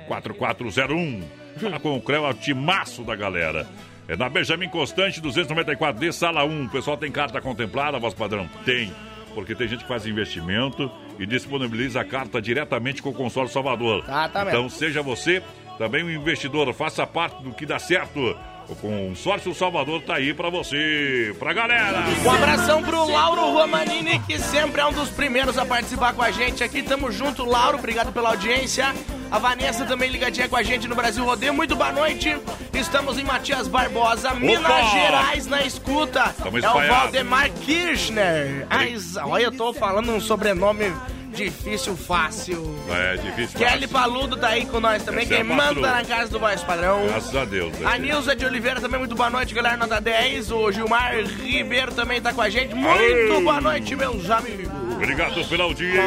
999-08-4401. 0.08 1.22
Fala 1.60 1.80
com 1.80 1.96
o 1.96 2.00
Creu, 2.00 2.26
é 2.26 2.30
o 2.30 2.34
timaço 2.34 3.02
da 3.02 3.16
galera. 3.16 3.66
É 4.06 4.16
na 4.16 4.28
Benjamin 4.28 4.68
Constante, 4.68 5.20
294D, 5.20 6.12
sala 6.12 6.44
1. 6.44 6.64
O 6.64 6.68
pessoal 6.70 6.96
tem 6.96 7.10
carta 7.10 7.40
contemplada, 7.40 7.98
voz 7.98 8.14
padrão? 8.14 8.48
Tem 8.64 8.92
porque 9.34 9.54
tem 9.54 9.68
gente 9.68 9.82
que 9.82 9.88
faz 9.88 10.06
investimento 10.06 10.90
e 11.18 11.26
disponibiliza 11.26 12.00
a 12.00 12.04
carta 12.04 12.40
diretamente 12.40 13.02
com 13.02 13.10
o 13.10 13.14
consórcio 13.14 13.52
Salvador. 13.52 14.04
Ah, 14.06 14.28
tá 14.28 14.42
então 14.42 14.62
mesmo. 14.62 14.78
seja 14.78 15.02
você 15.02 15.42
também 15.78 16.04
um 16.04 16.10
investidor, 16.10 16.72
faça 16.72 17.06
parte 17.06 17.42
do 17.42 17.52
que 17.52 17.66
dá 17.66 17.78
certo. 17.78 18.36
O 18.66 18.74
consórcio 18.76 19.54
Salvador 19.54 20.00
tá 20.02 20.14
aí 20.14 20.32
pra 20.32 20.48
você, 20.48 21.36
pra 21.38 21.52
galera. 21.52 22.02
Um 22.24 22.30
abração 22.30 22.82
pro 22.82 23.06
Lauro 23.10 23.52
Romanini, 23.52 24.18
que 24.20 24.38
sempre 24.38 24.80
é 24.80 24.86
um 24.86 24.92
dos 24.92 25.10
primeiros 25.10 25.58
a 25.58 25.66
participar 25.66 26.14
com 26.14 26.22
a 26.22 26.30
gente 26.30 26.64
aqui. 26.64 26.82
Tamo 26.82 27.12
junto, 27.12 27.44
Lauro. 27.44 27.76
Obrigado 27.76 28.10
pela 28.10 28.30
audiência. 28.30 28.94
A 29.30 29.38
Vanessa 29.38 29.84
também 29.84 30.08
ligadinha 30.08 30.48
com 30.48 30.56
a 30.56 30.62
gente 30.62 30.88
no 30.88 30.94
Brasil 30.94 31.24
Rodeio. 31.24 31.52
Muito 31.52 31.76
boa 31.76 31.92
noite. 31.92 32.34
Estamos 32.72 33.18
em 33.18 33.24
Matias 33.24 33.68
Barbosa, 33.68 34.32
Minas 34.32 34.92
Gerais, 34.92 35.46
na 35.46 35.62
escuta. 35.62 36.34
É 36.62 36.68
o. 36.68 36.88
Valdemar 36.88 37.50
Kirchner. 37.50 38.66
Ai, 38.70 38.96
olha, 39.24 39.44
eu 39.44 39.52
tô 39.52 39.74
falando 39.74 40.10
um 40.10 40.20
sobrenome 40.20 40.90
difícil, 41.34 41.96
fácil. 41.96 42.74
É 42.90 43.16
difícil. 43.16 43.58
Kelly 43.58 43.86
Paludo 43.86 44.36
tá 44.36 44.48
aí 44.48 44.64
com 44.66 44.80
nós 44.80 45.02
também. 45.02 45.24
Essa 45.24 45.34
é 45.34 45.36
Quem 45.42 45.50
a 45.52 45.54
manda 45.54 45.80
na 45.80 46.04
casa 46.04 46.30
do 46.30 46.38
Voz 46.38 46.62
Padrão. 46.62 47.06
Graças 47.06 47.34
a 47.36 47.44
Deus. 47.44 47.72
né? 47.78 47.90
A 47.92 47.98
Nilza 47.98 48.34
de 48.34 48.44
Oliveira 48.46 48.80
também, 48.80 48.98
muito 48.98 49.14
boa 49.14 49.28
noite, 49.30 49.52
galera, 49.54 49.76
nota 49.76 50.00
10. 50.00 50.50
O 50.52 50.70
Gilmar 50.72 51.14
Ribeiro 51.42 51.92
também 51.92 52.20
tá 52.20 52.32
com 52.32 52.40
a 52.40 52.48
gente. 52.48 52.74
Muito 52.74 53.40
boa 53.42 53.60
noite, 53.60 53.94
meus 53.96 54.30
amigos. 54.30 54.70
Obrigado 54.94 55.44
pela 55.48 55.64
audiência. 55.64 56.04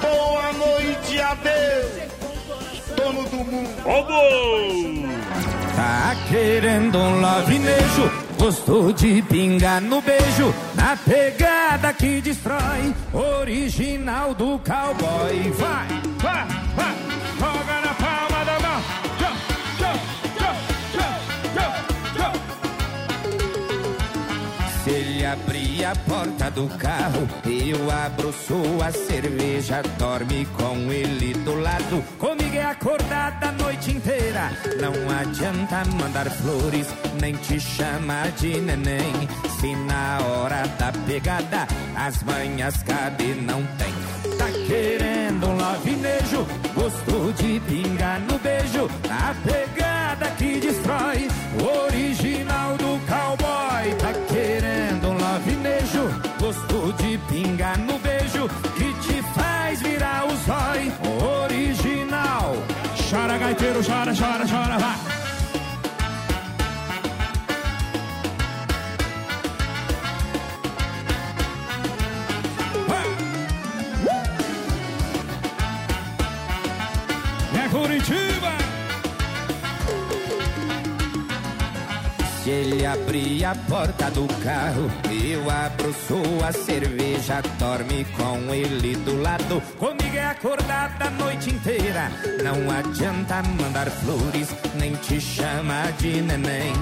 Boa 0.00 0.52
noite 0.54 1.20
a 1.20 1.34
Deus, 1.34 2.10
dono 2.96 3.22
do 3.28 3.36
mundo. 3.36 3.70
Vamos! 3.84 5.69
Tá 5.80 6.14
querendo 6.28 6.98
um 6.98 7.22
lavinejo, 7.22 8.12
gostou 8.38 8.92
de 8.92 9.22
pingar 9.22 9.80
no 9.80 10.02
beijo, 10.02 10.54
na 10.74 10.94
pegada 10.94 11.90
que 11.94 12.20
destrói, 12.20 12.94
original 13.14 14.34
do 14.34 14.58
cowboy. 14.58 15.50
Vai, 15.52 15.88
vai, 16.18 16.46
vai, 16.76 16.96
joga 17.38 17.80
na 17.80 17.89
abrir 25.30 25.84
a 25.84 25.94
porta 25.94 26.50
do 26.50 26.66
carro, 26.76 27.28
eu 27.44 27.90
abro 27.90 28.32
sua 28.32 28.90
cerveja, 28.90 29.82
dorme 29.98 30.46
com 30.56 30.92
ele 30.92 31.32
do 31.34 31.54
lado. 31.54 32.02
Comigo 32.18 32.56
é 32.56 32.64
acordada 32.64 33.48
a 33.48 33.52
noite 33.52 33.92
inteira. 33.92 34.50
Não 34.80 34.92
adianta 35.18 35.84
mandar 36.00 36.28
flores, 36.30 36.88
nem 37.20 37.34
te 37.34 37.60
chamar 37.60 38.30
de 38.32 38.60
neném. 38.60 39.28
Se 39.60 39.74
na 39.76 40.18
hora 40.26 40.66
da 40.78 40.92
pegada 41.06 41.66
as 41.94 42.22
manhas 42.22 42.82
cadê 42.82 43.34
não 43.34 43.62
tem. 43.78 44.36
Tá 44.36 44.46
querendo 44.66 45.46
um 45.46 45.56
lavinejo, 45.56 46.46
gostou 46.74 47.32
de 47.32 47.60
pingar 47.60 48.20
no 48.20 48.38
beijo. 48.38 48.88
A 49.08 49.34
pegada 49.46 50.30
que 50.36 50.58
destrói, 50.58 51.28
o 51.60 51.84
original 51.84 52.19
Abrir 82.92 83.44
a 83.44 83.54
porta 83.54 84.10
do 84.10 84.26
carro, 84.42 84.90
eu 85.12 85.48
abro 85.48 85.94
sua 86.08 86.50
cerveja, 86.50 87.40
dorme 87.56 88.04
com 88.16 88.52
ele 88.52 88.96
do 88.96 89.22
lado. 89.22 89.62
Comigo 89.78 90.16
é 90.16 90.26
acordada 90.26 91.04
a 91.04 91.10
noite 91.10 91.50
inteira. 91.50 92.10
Não 92.42 92.68
adianta 92.68 93.44
mandar 93.62 93.88
flores, 93.90 94.48
nem 94.74 94.92
te 94.96 95.20
chamar 95.20 95.92
de 95.92 96.20
neném. 96.20 96.72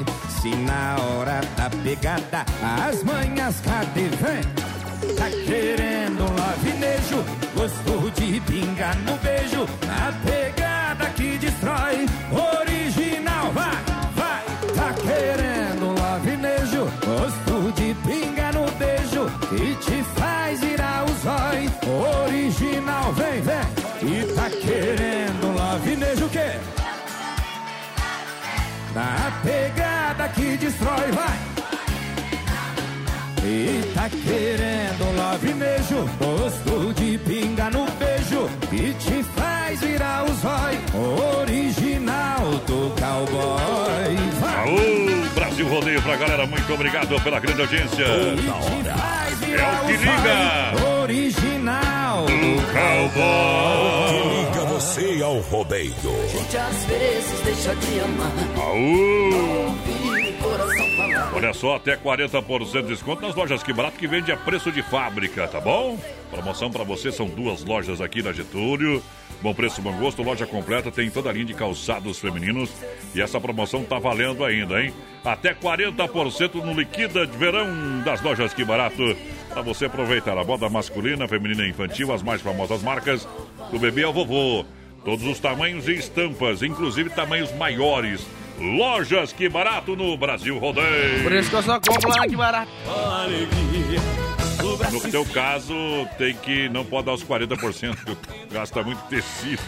Se 0.40 0.48
na 0.48 0.96
hora 0.98 1.42
da 1.58 1.68
pegada 1.82 2.46
as 2.62 3.02
manhas 3.02 3.60
cadê 3.60 4.08
vem? 4.08 5.14
Tá 5.14 5.28
querendo 5.28 6.22
um 6.22 6.36
lavinejo, 6.36 7.22
gostou 7.54 8.10
de 8.12 8.40
pingar 8.40 8.96
no 9.00 9.14
beijo, 9.18 9.66
a 9.90 10.12
pegada 10.26 11.10
que 11.10 11.36
destrói, 11.36 12.06
original, 12.32 12.67
Na 28.98 29.30
pegada 29.44 30.28
que 30.30 30.56
destrói, 30.56 31.12
vai. 31.12 31.38
E 33.44 33.92
tá 33.94 34.10
querendo 34.10 35.04
um 35.04 35.16
lavinejo, 35.16 36.04
gosto 36.18 36.92
de 36.94 37.16
pinga 37.18 37.70
no 37.70 37.86
beijo, 37.92 38.50
que 38.68 38.92
te 38.94 39.22
faz 39.36 39.78
virar 39.78 40.24
o 40.24 40.34
zói, 40.34 40.80
original 41.38 42.40
do 42.66 42.92
cowboy. 43.00 44.16
Vai! 44.40 44.66
Aô, 44.66 45.28
Brasil 45.32 45.68
Rodeio 45.68 46.02
pra 46.02 46.16
galera, 46.16 46.44
muito 46.46 46.74
obrigado 46.74 47.22
pela 47.22 47.38
grande 47.38 47.60
audiência. 47.60 48.02
É 48.02 48.32
o 49.80 49.86
que 49.86 49.96
liga. 49.96 50.97
Original 51.08 52.26
do 52.26 52.72
Cowboy. 52.72 54.44
Liga 54.44 54.64
você 54.66 55.22
ao 55.22 55.40
rodeio. 55.40 55.94
gente 56.28 56.56
às 56.56 56.84
vezes 56.84 57.40
deixa 57.40 57.74
de 57.74 58.00
amar. 58.00 58.32
Aô, 58.56 59.68
Ouvir 59.68 60.28
o 60.28 60.32
coração 60.42 60.96
falar. 60.96 61.32
Olha 61.34 61.54
só, 61.54 61.76
até 61.76 61.96
40% 61.96 62.82
de 62.82 62.88
desconto 62.88 63.22
nas 63.22 63.34
lojas 63.34 63.62
Que 63.62 63.72
Barato 63.72 63.96
que 63.98 64.06
vende 64.06 64.30
a 64.30 64.36
preço 64.36 64.70
de 64.70 64.82
fábrica, 64.82 65.48
tá 65.48 65.60
bom? 65.60 65.98
Promoção 66.30 66.70
para 66.70 66.84
você, 66.84 67.10
são 67.10 67.26
duas 67.26 67.64
lojas 67.64 68.02
aqui 68.02 68.22
na 68.22 68.32
Getúlio. 68.32 69.02
Bom 69.40 69.54
preço, 69.54 69.80
bom 69.80 69.92
gosto, 69.92 70.22
loja 70.22 70.46
completa, 70.46 70.90
tem 70.90 71.08
toda 71.08 71.30
a 71.30 71.32
linha 71.32 71.46
de 71.46 71.54
calçados 71.54 72.18
femininos. 72.18 72.70
E 73.14 73.22
essa 73.22 73.40
promoção 73.40 73.82
tá 73.82 73.98
valendo 73.98 74.44
ainda, 74.44 74.82
hein? 74.82 74.92
Até 75.28 75.52
40% 75.52 76.54
no 76.54 76.72
liquida 76.72 77.26
de 77.26 77.36
verão 77.36 78.00
das 78.02 78.22
lojas 78.22 78.54
Que 78.54 78.64
Barato. 78.64 79.14
Para 79.50 79.60
você 79.60 79.84
aproveitar 79.84 80.38
a 80.38 80.42
moda 80.42 80.70
masculina, 80.70 81.28
feminina 81.28 81.66
e 81.66 81.70
infantil, 81.70 82.14
as 82.14 82.22
mais 82.22 82.40
famosas 82.40 82.82
marcas, 82.82 83.28
do 83.70 83.78
bebê 83.78 84.04
ao 84.04 84.12
vovô. 84.12 84.64
Todos 85.04 85.26
os 85.26 85.38
tamanhos 85.38 85.86
e 85.86 85.92
estampas, 85.92 86.62
inclusive 86.62 87.10
tamanhos 87.10 87.52
maiores. 87.52 88.26
Lojas 88.58 89.30
Que 89.30 89.50
Barato 89.50 89.94
no 89.94 90.16
Brasil 90.16 90.58
Rodeio. 90.58 91.22
Por 91.22 91.32
isso 91.32 91.50
que 91.50 91.56
eu 91.56 91.62
só 91.62 91.78
compro 91.78 92.08
lá 92.08 92.26
que 92.26 92.36
barato. 92.36 92.72
No 94.90 95.00
teu 95.10 95.26
caso, 95.26 95.74
tem 96.16 96.34
que 96.34 96.70
não 96.70 96.86
pode 96.86 97.04
dar 97.04 97.12
os 97.12 97.22
40%, 97.22 97.96
porque 98.04 98.28
gasta 98.50 98.82
muito 98.82 99.02
tecido. 99.08 99.62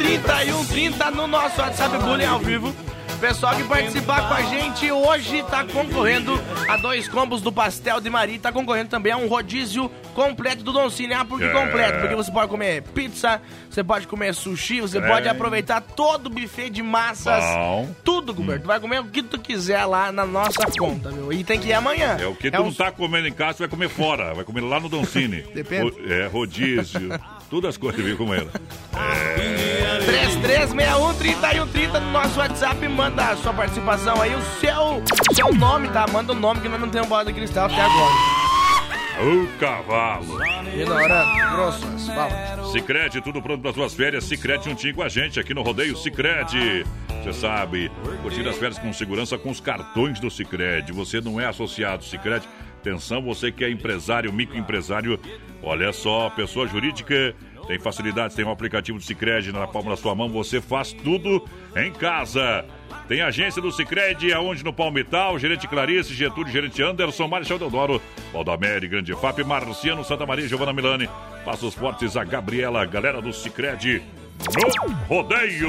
33613130 0.00 1.10
no 1.12 1.28
nosso 1.28 1.60
WhatsApp 1.60 1.96
Bullying 1.98 2.26
ao 2.26 2.40
vivo. 2.40 2.74
Pessoal 3.20 3.56
que 3.56 3.64
participar 3.64 4.28
com 4.28 4.34
a 4.34 4.42
gente 4.42 4.92
hoje 4.92 5.42
tá 5.50 5.64
concorrendo 5.64 6.40
a 6.68 6.76
dois 6.76 7.08
combos 7.08 7.42
do 7.42 7.50
Pastel 7.50 8.00
de 8.00 8.08
Maria. 8.08 8.38
Tá 8.38 8.52
concorrendo 8.52 8.90
também 8.90 9.10
a 9.10 9.16
um 9.16 9.26
rodízio 9.26 9.90
completo 10.14 10.62
do 10.62 10.72
Don 10.72 10.88
Cine. 10.88 11.14
Ah, 11.14 11.24
por 11.24 11.36
que 11.38 11.44
É. 11.44 11.48
completo? 11.52 11.98
Porque 11.98 12.14
você 12.14 12.30
pode 12.30 12.48
comer 12.48 12.82
pizza, 12.94 13.42
você 13.68 13.82
pode 13.82 14.06
comer 14.06 14.32
sushi, 14.34 14.80
você 14.80 14.98
É. 14.98 15.00
pode 15.06 15.28
aproveitar 15.28 15.80
todo 15.80 16.26
o 16.26 16.30
buffet 16.30 16.70
de 16.70 16.80
massas. 16.80 17.42
Bom. 17.42 17.88
Tudo, 18.04 18.32
Gilberto. 18.32 18.66
Vai 18.68 18.78
comer 18.78 19.00
o 19.00 19.04
que 19.06 19.22
tu 19.22 19.38
quiser 19.40 19.84
lá 19.84 20.12
na 20.12 20.24
nossa 20.24 20.64
conta, 20.78 21.10
meu. 21.10 21.32
E 21.32 21.42
tem 21.42 21.58
que 21.58 21.68
ir 21.68 21.72
amanhã. 21.74 22.16
É 22.20 22.26
o 22.26 22.36
que 22.36 22.52
tu 22.52 22.60
um 22.62 22.66
não 22.66 22.72
tá 22.72 22.92
comendo 22.92 23.26
em 23.26 23.32
casa, 23.32 23.54
tu 23.54 23.58
vai 23.60 23.68
comer 23.68 23.88
fora. 23.88 24.32
Vai 24.32 24.44
comer 24.44 24.60
lá 24.60 24.78
no 24.78 24.88
Doncini. 24.88 25.42
Depende. 25.52 25.90
Ro- 25.90 26.08
É, 26.12 26.26
rodízio. 26.28 27.08
Todas 27.50 27.70
as 27.70 27.76
coisas 27.76 28.04
viu 28.04 28.16
como 28.16 28.34
era. 28.34 28.50
3361-3130 30.38 32.00
no 32.00 32.12
nosso 32.12 32.38
WhatsApp. 32.38 32.88
Manda 32.88 33.30
a 33.30 33.36
sua 33.36 33.52
participação 33.54 34.20
aí, 34.20 34.34
o 34.34 34.42
seu, 34.60 35.02
seu 35.34 35.54
nome, 35.54 35.88
tá? 35.88 36.06
Manda 36.06 36.32
o 36.32 36.36
nome 36.36 36.60
que 36.60 36.68
nós 36.68 36.80
não 36.80 36.88
temos 36.90 37.08
bola 37.08 37.24
de 37.24 37.32
cristal 37.32 37.66
até 37.66 37.80
agora. 37.80 38.14
O 39.20 39.48
cavalo. 39.58 40.38
E 40.72 40.84
na 40.84 40.94
hora 40.94 41.24
grossas, 41.54 42.06
fala. 42.06 42.70
Cicrete, 42.70 43.20
tudo 43.20 43.42
pronto 43.42 43.62
para 43.62 43.72
suas 43.72 43.94
férias. 43.94 44.24
Cicrete 44.24 44.66
juntinho 44.66 44.94
com 44.94 45.02
a 45.02 45.08
gente 45.08 45.40
aqui 45.40 45.52
no 45.52 45.62
Rodeio 45.62 45.96
Cicrete. 45.96 46.84
Você 47.22 47.32
sabe, 47.32 47.90
curtir 48.22 48.46
as 48.46 48.56
férias 48.56 48.78
com 48.78 48.92
segurança 48.92 49.36
com 49.36 49.50
os 49.50 49.60
cartões 49.60 50.20
do 50.20 50.30
Cicred. 50.30 50.92
Você 50.92 51.20
não 51.20 51.40
é 51.40 51.46
associado 51.46 52.04
Cicred. 52.04 52.46
Atenção, 52.80 53.20
você 53.20 53.50
que 53.50 53.64
é 53.64 53.70
empresário, 53.70 54.32
microempresário. 54.32 55.18
Olha 55.62 55.92
só, 55.92 56.30
pessoa 56.30 56.66
jurídica. 56.66 57.34
Tem 57.66 57.78
facilidades, 57.78 58.34
tem 58.34 58.46
um 58.46 58.50
aplicativo 58.50 58.98
do 58.98 59.04
Cicred 59.04 59.52
na 59.52 59.66
palma 59.66 59.90
da 59.90 59.96
sua 59.96 60.14
mão. 60.14 60.30
Você 60.30 60.60
faz 60.60 60.92
tudo 60.92 61.44
em 61.76 61.92
casa. 61.92 62.64
Tem 63.06 63.20
agência 63.20 63.60
do 63.60 63.70
Cicred, 63.70 64.32
aonde 64.32 64.64
no 64.64 64.72
Palmital, 64.72 65.38
gerente 65.38 65.68
Clarice, 65.68 66.14
Getúlio, 66.14 66.50
gerente 66.50 66.82
Anderson, 66.82 67.28
Marechal 67.28 67.58
Deodoro, 67.58 68.00
Valdamere, 68.32 68.88
Grande 68.88 69.14
FAP, 69.14 69.40
Marciano, 69.44 70.04
Santa 70.04 70.24
Maria, 70.24 70.48
Giovana 70.48 70.72
Milani, 70.72 71.08
Passos 71.44 71.74
Fortes, 71.74 72.16
a 72.16 72.24
Gabriela, 72.24 72.84
galera 72.86 73.20
do 73.20 73.32
Cicred, 73.32 74.02
no 74.46 74.94
rodeio. 75.06 75.68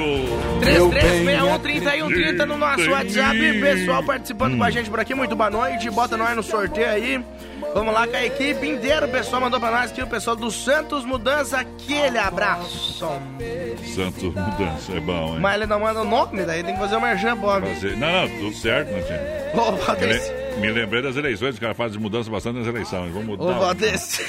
3361-3130 0.60 2.44
no 2.46 2.56
nosso 2.56 2.90
WhatsApp. 2.90 3.60
Pessoal 3.60 4.02
participando 4.02 4.56
com 4.56 4.64
a 4.64 4.70
gente 4.70 4.88
por 4.88 5.00
aqui, 5.00 5.14
muito 5.14 5.34
boa 5.34 5.50
noite. 5.50 5.90
Bota 5.90 6.16
nós 6.16 6.36
no 6.36 6.42
sorteio 6.42 6.88
aí. 6.88 7.24
Vamos 7.72 7.94
lá 7.94 8.06
com 8.06 8.16
a 8.16 8.24
equipe 8.24 8.66
inteira. 8.68 9.06
O 9.06 9.10
pessoal 9.10 9.40
mandou 9.40 9.60
pra 9.60 9.70
nós 9.70 9.90
aqui, 9.92 10.02
o 10.02 10.06
pessoal 10.06 10.34
do 10.34 10.50
Santos 10.50 11.04
Mudança. 11.04 11.58
Aquele 11.60 12.18
abraço. 12.18 12.98
Santos 13.94 14.22
Mudança, 14.24 14.92
é 14.92 15.00
bom, 15.00 15.34
hein? 15.34 15.40
Mas 15.40 15.54
ele 15.54 15.66
não 15.66 15.80
manda 15.80 16.00
o 16.02 16.04
nome, 16.04 16.44
daí 16.44 16.62
tem 16.64 16.74
que 16.74 16.80
fazer 16.80 16.96
o 16.96 17.00
merchan, 17.00 17.36
Bob. 17.36 17.66
Fazer- 17.66 17.96
Não, 17.96 18.26
não, 18.26 18.28
tudo 18.28 18.56
certo, 18.56 18.90
né, 18.90 19.02
tia? 19.02 19.50
Ô, 19.60 19.72
Me, 19.72 19.78
Valdeci. 19.78 20.32
le- 20.32 20.56
me 20.60 20.70
lembrei 20.72 21.02
das 21.02 21.16
eleições, 21.16 21.54
os 21.54 21.58
caras 21.60 21.76
fazem 21.76 21.98
mudança 22.00 22.28
bastante 22.30 22.58
nas 22.58 22.66
eleições. 22.66 23.12
Vamos 23.12 23.26
mudar. 23.26 23.44
Ô, 23.56 23.60
Valdeci. 23.60 24.24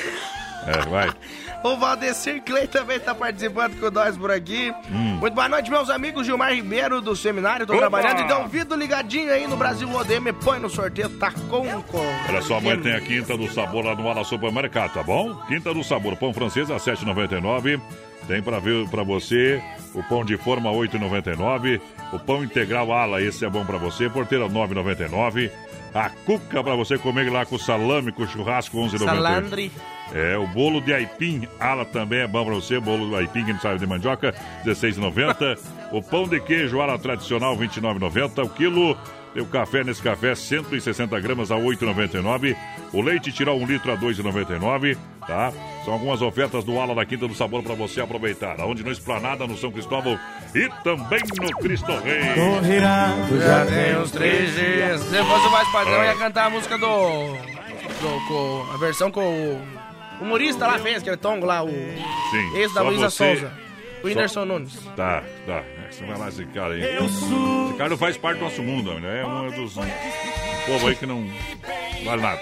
É, 0.67 0.89
vai. 0.89 1.09
O 1.63 1.77
Valdecir 1.77 2.41
Clay 2.41 2.65
também 2.65 2.97
está 2.97 3.13
participando 3.13 3.79
com 3.79 3.91
nós 3.91 4.17
por 4.17 4.31
aqui. 4.31 4.73
Muito 4.89 5.33
boa 5.35 5.47
noite, 5.47 5.69
meus 5.69 5.91
amigos. 5.91 6.25
Gilmar 6.25 6.53
Ribeiro 6.53 7.01
do 7.01 7.15
seminário. 7.15 7.67
Tô 7.67 7.73
Opa! 7.73 7.81
trabalhando. 7.81 8.21
Então, 8.21 8.47
Vido 8.47 8.75
ligadinho 8.75 9.31
aí 9.31 9.45
no 9.47 9.55
Brasil. 9.55 9.87
Me 10.21 10.33
põe 10.33 10.57
no 10.57 10.67
sorteio. 10.71 11.07
Tá 11.19 11.31
com. 11.31 11.83
com. 11.83 12.03
Olha 12.27 12.41
só, 12.41 12.57
amanhã 12.57 12.79
tem 12.79 12.95
a 12.95 13.01
Quinta 13.01 13.37
do 13.37 13.47
Sabor 13.47 13.85
lá 13.85 13.95
no 13.95 14.09
Ala 14.09 14.23
Supermercado, 14.23 14.93
tá 14.93 15.03
bom? 15.03 15.35
Quinta 15.47 15.71
do 15.71 15.83
Sabor, 15.83 16.15
pão 16.17 16.33
francês 16.33 16.71
a 16.71 16.77
7,99. 16.77 17.79
Tem 18.27 18.41
pra 18.41 18.57
ver 18.59 18.89
para 18.89 19.03
você 19.03 19.61
o 19.93 20.01
pão 20.01 20.25
de 20.25 20.37
forma 20.37 20.71
8,99. 20.71 21.79
O 22.11 22.17
pão 22.17 22.43
integral 22.43 22.91
Ala, 22.91 23.21
esse 23.21 23.45
é 23.45 23.49
bom 23.49 23.63
pra 23.63 23.77
você. 23.77 24.09
Porteira 24.09 24.49
9,99. 24.49 25.51
A 25.93 26.09
cuca 26.09 26.63
pra 26.63 26.75
você 26.75 26.97
comer 26.97 27.31
lá 27.31 27.45
com 27.45 27.57
salame, 27.59 28.11
com 28.11 28.25
churrasco 28.25 28.77
11,99. 28.77 28.97
Salandre. 28.99 29.71
É, 30.13 30.37
o 30.37 30.45
bolo 30.47 30.81
de 30.81 30.93
aipim, 30.93 31.47
ala 31.59 31.85
também 31.85 32.19
é 32.19 32.27
bom 32.27 32.43
pra 32.43 32.53
você. 32.53 32.79
Bolo 32.79 33.09
de 33.09 33.15
aipim, 33.15 33.45
que 33.45 33.53
não 33.53 33.59
sabe 33.59 33.79
de 33.79 33.87
mandioca, 33.87 34.33
R$16,90. 34.63 35.57
o 35.91 36.01
pão 36.01 36.27
de 36.27 36.39
queijo, 36.39 36.81
ala 36.81 36.99
tradicional, 36.99 37.55
R$29,90. 37.55 38.45
O 38.45 38.49
quilo, 38.49 38.97
tem 39.33 39.41
o 39.41 39.45
café 39.45 39.83
nesse 39.83 40.01
café, 40.01 40.35
160 40.35 41.17
gramas 41.21 41.49
a 41.49 41.55
R$8,99. 41.55 42.57
O 42.91 43.01
leite 43.01 43.31
tirar 43.31 43.53
um 43.53 43.65
litro 43.65 43.89
a 43.89 43.95
R$2,99, 43.95 44.97
tá? 45.25 45.53
São 45.85 45.93
algumas 45.93 46.21
ofertas 46.21 46.65
do 46.65 46.77
Ala 46.77 46.93
da 46.93 47.05
Quinta 47.05 47.25
do 47.25 47.33
Sabor 47.33 47.63
pra 47.63 47.73
você 47.73 48.01
aproveitar. 48.01 48.59
Aonde 48.59 48.83
no 48.83 48.91
Esplanada, 48.91 49.47
no 49.47 49.57
São 49.57 49.71
Cristóvão 49.71 50.19
e 50.53 50.67
também 50.83 51.21
no 51.39 51.57
Cristo 51.57 51.91
Rei. 52.03 52.21
Já 53.39 53.65
tem 53.65 53.97
uns 53.97 54.11
três 54.11 54.53
dias. 54.53 54.99
Se 54.99 55.23
fosse 55.23 55.47
o 55.47 55.51
mais 55.51 55.71
padrão, 55.71 56.03
ia 56.03 56.15
cantar 56.15 56.47
a 56.47 56.49
música 56.49 56.77
do. 56.77 56.85
do 56.85 58.27
com, 58.27 58.73
a 58.73 58.77
versão 58.77 59.09
com 59.09 59.80
o 60.21 60.23
humorista 60.23 60.65
lá 60.67 60.79
fez, 60.79 61.01
aquele 61.01 61.17
tongo 61.17 61.45
lá, 61.45 61.63
o. 61.63 61.69
Sim, 61.69 62.57
Esse 62.57 62.73
da 62.73 62.81
só 62.81 62.87
Luísa 62.87 63.09
você- 63.09 63.35
Souza. 63.35 63.53
O 64.03 64.07
Whindersson 64.07 64.45
Nunes. 64.45 64.79
Tá, 64.95 65.23
tá. 65.45 65.57
É, 65.57 65.91
Você 65.91 66.03
vai 66.05 66.17
lá 66.17 66.29
esse 66.29 66.43
cara 66.47 66.73
aí. 66.73 66.81
Esse 66.81 67.77
cara 67.77 67.89
não 67.91 67.97
faz 67.97 68.17
parte 68.17 68.39
do 68.39 68.45
nosso 68.45 68.63
mundo, 68.63 68.99
né? 68.99 69.21
É 69.21 69.25
um 69.25 69.51
dos 69.51 69.77
um 69.77 69.83
povo 70.65 70.87
aí 70.87 70.95
que 70.95 71.05
não 71.05 71.29
vale 72.03 72.21
nada. 72.21 72.41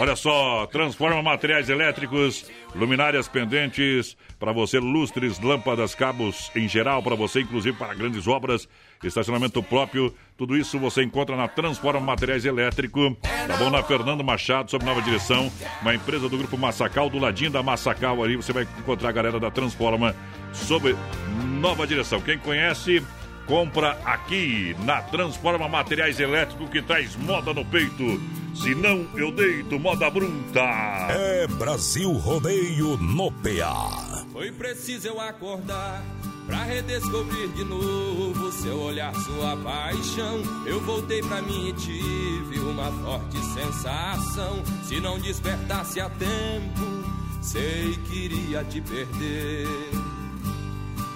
Olha 0.00 0.16
só, 0.16 0.66
transforma 0.66 1.22
materiais 1.22 1.68
elétricos, 1.68 2.50
luminárias 2.74 3.28
pendentes, 3.28 4.16
para 4.38 4.50
você, 4.50 4.78
lustres, 4.78 5.38
lâmpadas, 5.38 5.94
cabos 5.94 6.50
em 6.56 6.66
geral, 6.66 7.02
para 7.02 7.14
você, 7.14 7.42
inclusive 7.42 7.76
para 7.76 7.92
grandes 7.92 8.26
obras, 8.26 8.66
estacionamento 9.04 9.62
próprio, 9.62 10.14
tudo 10.38 10.56
isso 10.56 10.78
você 10.78 11.02
encontra 11.02 11.36
na 11.36 11.46
Transforma 11.48 12.00
Materiais 12.00 12.46
Elétrico, 12.46 13.14
tá 13.20 13.58
bom? 13.58 13.68
Na 13.68 13.82
Fernando 13.82 14.24
Machado, 14.24 14.70
sob 14.70 14.86
nova 14.86 15.02
direção, 15.02 15.52
uma 15.82 15.94
empresa 15.94 16.30
do 16.30 16.38
grupo 16.38 16.56
Massacal, 16.56 17.10
do 17.10 17.18
ladinho 17.18 17.50
da 17.50 17.62
Massacal 17.62 18.24
ali, 18.24 18.36
você 18.36 18.54
vai 18.54 18.66
encontrar 18.78 19.10
a 19.10 19.12
galera 19.12 19.38
da 19.38 19.50
Transforma 19.50 20.16
sob 20.54 20.96
nova 21.60 21.86
direção. 21.86 22.22
Quem 22.22 22.38
conhece, 22.38 23.04
compra 23.46 23.98
aqui 24.04 24.74
na 24.84 25.02
Transforma 25.02 25.68
Materiais 25.68 26.20
Elétricos 26.20 26.70
que 26.70 26.82
traz 26.82 27.16
moda 27.16 27.52
no 27.52 27.64
peito. 27.64 28.20
Se 28.54 28.74
não, 28.74 29.06
eu 29.16 29.32
deito 29.32 29.78
moda 29.78 30.10
bruta. 30.10 30.60
É 31.08 31.46
Brasil 31.46 32.12
Rodeio 32.12 32.96
no 32.96 33.30
PA. 33.32 34.24
Foi 34.32 34.50
preciso 34.52 35.08
eu 35.08 35.20
acordar 35.20 36.02
pra 36.46 36.64
redescobrir 36.64 37.48
de 37.48 37.64
novo 37.64 38.50
seu 38.52 38.76
olhar, 38.80 39.14
sua 39.14 39.56
paixão. 39.56 40.42
Eu 40.66 40.80
voltei 40.80 41.22
pra 41.22 41.40
mim 41.40 41.68
e 41.68 41.72
tive 41.74 42.58
uma 42.58 42.90
forte 42.90 43.38
sensação. 43.54 44.62
Se 44.84 45.00
não 45.00 45.18
despertasse 45.18 46.00
a 46.00 46.10
tempo, 46.10 47.04
sei 47.40 47.96
que 48.08 48.24
iria 48.24 48.64
te 48.64 48.80
perder. 48.80 49.68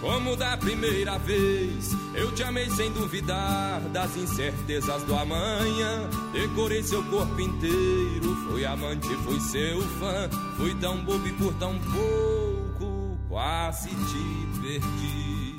Como 0.05 0.37
da 0.37 0.55
primeira 0.59 1.17
vez, 1.17 1.97
eu 2.15 2.31
te 2.33 2.43
amei 2.43 2.69
sem 2.69 2.93
duvidar 2.93 3.81
das 3.89 4.15
incertezas 4.15 5.03
do 5.05 5.17
amanhã. 5.17 6.11
Decorei 6.31 6.83
seu 6.83 7.03
corpo 7.05 7.41
inteiro, 7.41 8.37
fui 8.47 8.67
amante, 8.67 9.09
fui 9.25 9.41
seu 9.41 9.81
fã. 9.99 10.29
Fui 10.59 10.75
tão 10.75 11.03
bobo 11.03 11.27
e 11.27 11.33
por 11.33 11.55
tão 11.55 11.79
pouco, 11.79 13.19
quase 13.31 13.89
te 13.89 14.61
perdi. 14.61 15.57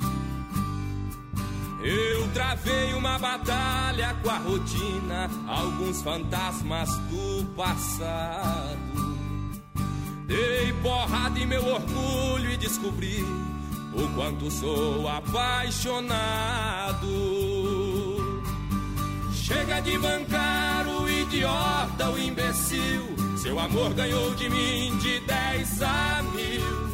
Eu 1.82 2.28
travei 2.28 2.94
uma 2.94 3.18
batalha 3.18 4.14
com 4.22 4.30
a 4.30 4.38
rotina, 4.38 5.28
alguns 5.48 6.02
fantasmas 6.02 6.88
do 7.10 7.44
passado. 7.56 9.16
Dei 10.28 10.72
porrada 10.84 11.36
em 11.36 11.46
meu 11.46 11.66
orgulho 11.66 12.52
e 12.52 12.56
descobri 12.56 13.24
o 13.96 14.08
quanto 14.14 14.50
sou 14.50 15.08
apaixonado. 15.08 16.06
Chega 19.32 19.80
de 19.80 19.98
bancar 19.98 20.86
o 20.88 21.08
idiota, 21.08 22.10
o 22.10 22.18
imbecil. 22.18 23.16
Seu 23.36 23.58
amor 23.58 23.94
ganhou 23.94 24.34
de 24.34 24.48
mim 24.48 24.96
de 24.98 25.20
10 25.20 25.82
a 25.82 26.22
mil. 26.34 26.86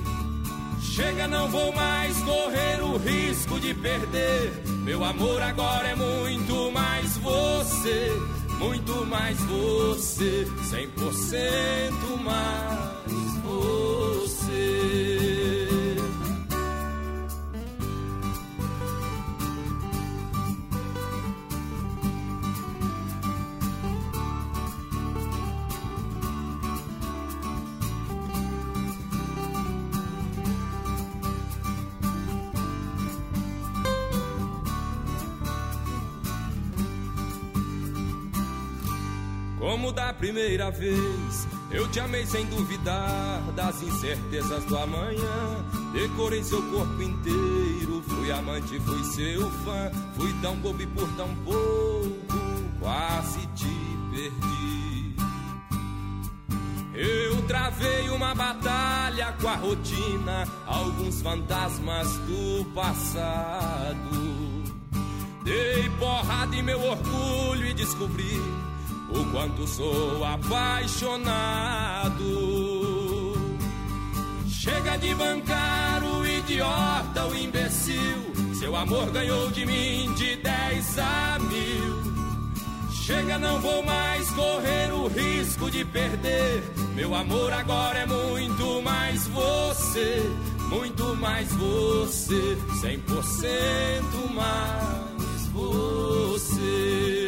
Chega, 0.82 1.26
não 1.26 1.48
vou 1.48 1.72
mais 1.72 2.18
correr 2.22 2.82
o 2.82 2.98
risco 2.98 3.58
de 3.58 3.72
perder. 3.72 4.62
Meu 4.84 5.02
amor 5.02 5.40
agora 5.40 5.88
é 5.88 5.94
muito 5.94 6.70
mais 6.70 7.16
você, 7.16 8.12
muito 8.58 9.06
mais 9.06 9.38
você, 9.40 10.46
100% 10.70 12.22
mais 12.22 13.34
você. 13.42 14.91
Primeira 40.22 40.70
vez, 40.70 41.48
eu 41.72 41.88
te 41.88 41.98
amei 41.98 42.24
sem 42.24 42.46
duvidar 42.46 43.42
das 43.56 43.82
incertezas 43.82 44.64
do 44.66 44.78
amanhã. 44.78 45.64
Decorei 45.92 46.44
seu 46.44 46.62
corpo 46.70 47.02
inteiro, 47.02 48.00
fui 48.06 48.30
amante, 48.30 48.78
fui 48.78 49.02
seu 49.02 49.50
fã. 49.50 49.90
Fui 50.14 50.32
tão 50.40 50.54
bobo 50.58 50.80
e 50.80 50.86
por 50.86 51.08
tão 51.16 51.34
pouco, 51.44 52.38
quase 52.78 53.40
te 53.56 53.66
perdi. 54.12 55.16
Eu 56.94 57.42
travei 57.48 58.08
uma 58.10 58.32
batalha 58.32 59.34
com 59.40 59.48
a 59.48 59.56
rotina, 59.56 60.46
alguns 60.68 61.20
fantasmas 61.20 62.06
do 62.18 62.64
passado. 62.66 64.22
Dei 65.42 65.90
porrada 65.98 66.54
em 66.54 66.62
meu 66.62 66.80
orgulho 66.80 67.66
e 67.66 67.74
descobri 67.74 68.40
o 69.14 69.24
quanto 69.30 69.66
sou 69.66 70.24
apaixonado. 70.24 72.12
Chega 74.48 74.96
de 74.96 75.14
bancar 75.14 76.04
o 76.04 76.26
idiota, 76.26 77.26
o 77.26 77.34
imbecil. 77.34 78.32
Seu 78.54 78.76
amor 78.76 79.10
ganhou 79.10 79.50
de 79.50 79.66
mim 79.66 80.12
de 80.14 80.36
10 80.36 80.98
a 80.98 81.38
mil. 81.40 82.12
Chega, 83.04 83.36
não 83.38 83.60
vou 83.60 83.82
mais 83.82 84.30
correr 84.30 84.92
o 84.92 85.08
risco 85.08 85.68
de 85.68 85.84
perder. 85.84 86.62
Meu 86.94 87.12
amor 87.14 87.52
agora 87.52 87.98
é 87.98 88.06
muito 88.06 88.80
mais 88.82 89.26
você, 89.26 90.30
muito 90.68 91.16
mais 91.16 91.52
você, 91.52 92.56
100% 92.80 94.32
mais 94.32 95.46
você. 95.52 97.21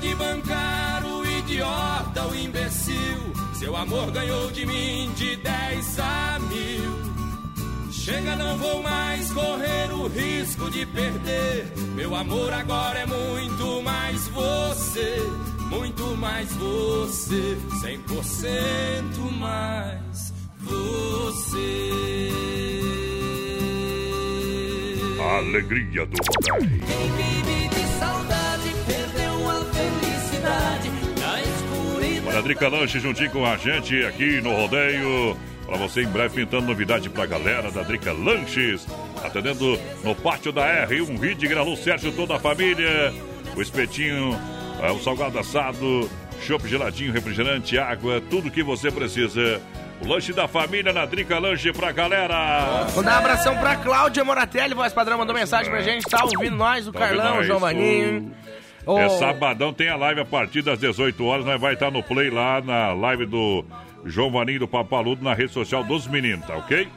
De 0.00 0.14
bancar 0.14 1.04
o 1.06 1.24
idiota, 1.24 2.26
o 2.26 2.34
imbecil. 2.34 3.16
Seu 3.54 3.74
amor 3.74 4.10
ganhou 4.10 4.50
de 4.50 4.66
mim 4.66 5.10
de 5.16 5.36
10 5.36 5.98
a 5.98 6.38
mil. 6.38 7.90
Chega, 7.90 8.36
não 8.36 8.58
vou 8.58 8.82
mais 8.82 9.32
correr 9.32 9.90
o 9.92 10.06
risco 10.06 10.70
de 10.70 10.84
perder. 10.86 11.72
Meu 11.94 12.14
amor 12.14 12.52
agora 12.52 12.98
é 13.00 13.06
muito 13.06 13.82
mais 13.82 14.28
você, 14.28 15.16
muito 15.70 16.16
mais 16.18 16.52
você, 16.52 17.56
100% 17.82 19.30
mais 19.38 20.32
você. 20.60 22.30
A 25.18 25.38
alegria 25.38 26.06
do 26.06 26.16
rodeio. 26.50 27.75
A 32.36 32.40
Drica 32.42 32.68
Lanche 32.68 33.00
juntinho 33.00 33.30
com 33.30 33.46
a 33.46 33.56
gente 33.56 34.04
aqui 34.04 34.40
no 34.40 34.54
rodeio. 34.54 35.36
Pra 35.64 35.76
você 35.76 36.02
em 36.02 36.06
breve 36.06 36.36
pintando 36.44 36.66
novidade 36.66 37.08
pra 37.08 37.26
galera 37.26 37.70
da 37.70 37.82
Drica 37.82 38.12
Lanches. 38.12 38.86
Atendendo 39.24 39.78
no 40.04 40.14
pátio 40.14 40.52
da 40.52 40.64
R, 40.64 41.00
um 41.00 41.16
Rid 41.16 41.46
Gralu 41.48 41.76
Sérgio, 41.76 42.12
toda 42.12 42.36
a 42.36 42.38
família. 42.38 43.12
O 43.56 43.62
espetinho, 43.62 44.38
é, 44.82 44.90
o 44.90 44.98
salgado 45.00 45.38
assado, 45.38 46.10
chopp 46.42 46.68
geladinho, 46.68 47.12
refrigerante, 47.12 47.78
água, 47.78 48.22
tudo 48.28 48.50
que 48.50 48.62
você 48.62 48.90
precisa. 48.90 49.60
O 50.00 50.06
lanche 50.06 50.32
da 50.34 50.46
família 50.46 50.92
na 50.92 51.06
Drica 51.06 51.38
Lanche 51.38 51.72
pra 51.72 51.90
galera. 51.90 52.84
Vou 52.90 53.02
dar 53.02 53.14
um 53.14 53.18
abração 53.18 53.56
pra 53.56 53.76
Cláudia 53.76 54.22
Moratelli, 54.22 54.74
voz 54.74 54.92
padrão, 54.92 55.16
mandou 55.16 55.34
mensagem 55.34 55.70
pra 55.70 55.80
gente, 55.80 56.04
tá 56.04 56.22
ouvindo 56.22 56.54
nós, 56.54 56.86
o 56.86 56.92
Tá 56.92 56.98
Carlão, 56.98 57.38
o 57.38 57.42
João 57.42 57.60
nós, 57.60 57.72
Vaninho. 58.86 59.08
o- 59.10 59.14
É 59.14 59.18
sabadão, 59.18 59.72
tem 59.72 59.88
a 59.88 59.96
live 59.96 60.20
a 60.20 60.24
partir 60.24 60.62
das 60.62 60.78
18 60.78 61.24
horas. 61.24 61.44
Nós 61.44 61.60
vai 61.60 61.74
estar 61.74 61.90
no 61.90 62.02
play 62.02 62.30
lá 62.30 62.60
na 62.60 62.92
live 62.92 63.26
do 63.26 63.64
João 64.04 64.30
Vaninho 64.30 64.60
do 64.60 64.68
Papaludo 64.68 65.22
na 65.24 65.34
rede 65.34 65.52
social 65.52 65.82
dos 65.84 66.06
meninos, 66.06 66.46
tá 66.46 66.56
ok? 66.56 66.88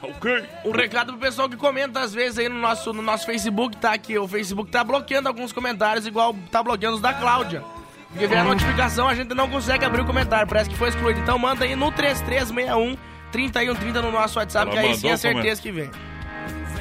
Tá 0.00 0.06
ok? 0.06 0.44
Um 0.64 0.70
recado 0.70 1.12
pro 1.12 1.20
pessoal 1.20 1.48
que 1.48 1.56
comenta 1.56 2.00
às 2.00 2.14
vezes 2.14 2.38
aí 2.38 2.48
no 2.48 2.58
nosso, 2.58 2.92
no 2.92 3.02
nosso 3.02 3.26
Facebook, 3.26 3.76
tá? 3.78 3.96
Que 3.98 4.16
o 4.18 4.28
Facebook 4.28 4.70
tá 4.70 4.84
bloqueando 4.84 5.28
alguns 5.28 5.52
comentários, 5.52 6.06
igual 6.06 6.34
tá 6.52 6.62
bloqueando 6.62 6.96
os 6.96 7.02
da 7.02 7.12
Cláudia. 7.14 7.64
Porque 8.10 8.26
vem 8.26 8.38
a 8.38 8.44
notificação, 8.44 9.06
a 9.08 9.14
gente 9.14 9.34
não 9.34 9.50
consegue 9.50 9.84
abrir 9.84 10.00
o 10.02 10.04
comentário, 10.06 10.46
parece 10.46 10.70
que 10.70 10.76
foi 10.76 10.88
excluído. 10.88 11.20
Então 11.20 11.38
manda 11.38 11.64
aí 11.64 11.74
no 11.76 11.90
3361 11.92 12.96
3130 13.32 14.00
no 14.00 14.10
nosso 14.12 14.38
WhatsApp, 14.38 14.70
Ela 14.72 14.80
que 14.80 14.86
aí 14.88 14.94
sim 14.94 15.08
é 15.08 15.10
como 15.10 15.14
é? 15.14 15.16
certeza 15.16 15.60
que 15.62 15.70
vem. 15.72 15.90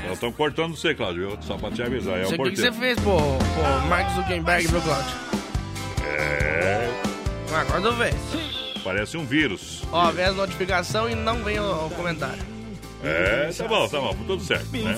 Nós 0.07 0.13
estamos 0.15 0.35
cortando 0.35 0.75
você, 0.75 0.95
Cláudio, 0.95 1.29
viu? 1.29 1.37
só 1.41 1.57
pra 1.57 1.71
te 1.71 1.81
avisar. 1.81 2.17
É 2.17 2.25
o 2.25 2.27
aqui 2.27 2.37
que 2.37 2.55
você 2.55 2.71
porteiro. 2.71 2.73
fez, 2.73 2.99
pô, 2.99 3.17
pô 3.17 3.87
Mark 3.87 4.09
Zuckerberg, 4.15 4.67
viu, 4.67 4.81
Cláudio? 4.81 5.15
É. 6.05 6.89
Agora 7.53 7.81
eu 7.81 7.93
vejo. 7.93 8.57
Parece 8.83 9.17
um 9.17 9.25
vírus. 9.25 9.83
Ó, 9.91 10.11
vem 10.11 10.25
as 10.25 10.35
notificações 10.35 11.13
e 11.13 11.15
não 11.15 11.43
vem 11.43 11.59
o, 11.59 11.89
comentário. 11.89 12.41
É, 13.03 13.51
tá 13.55 13.67
bom, 13.67 13.87
tá 13.87 13.99
bom, 13.99 14.15
tudo 14.25 14.41
certo, 14.43 14.71
né? 14.75 14.95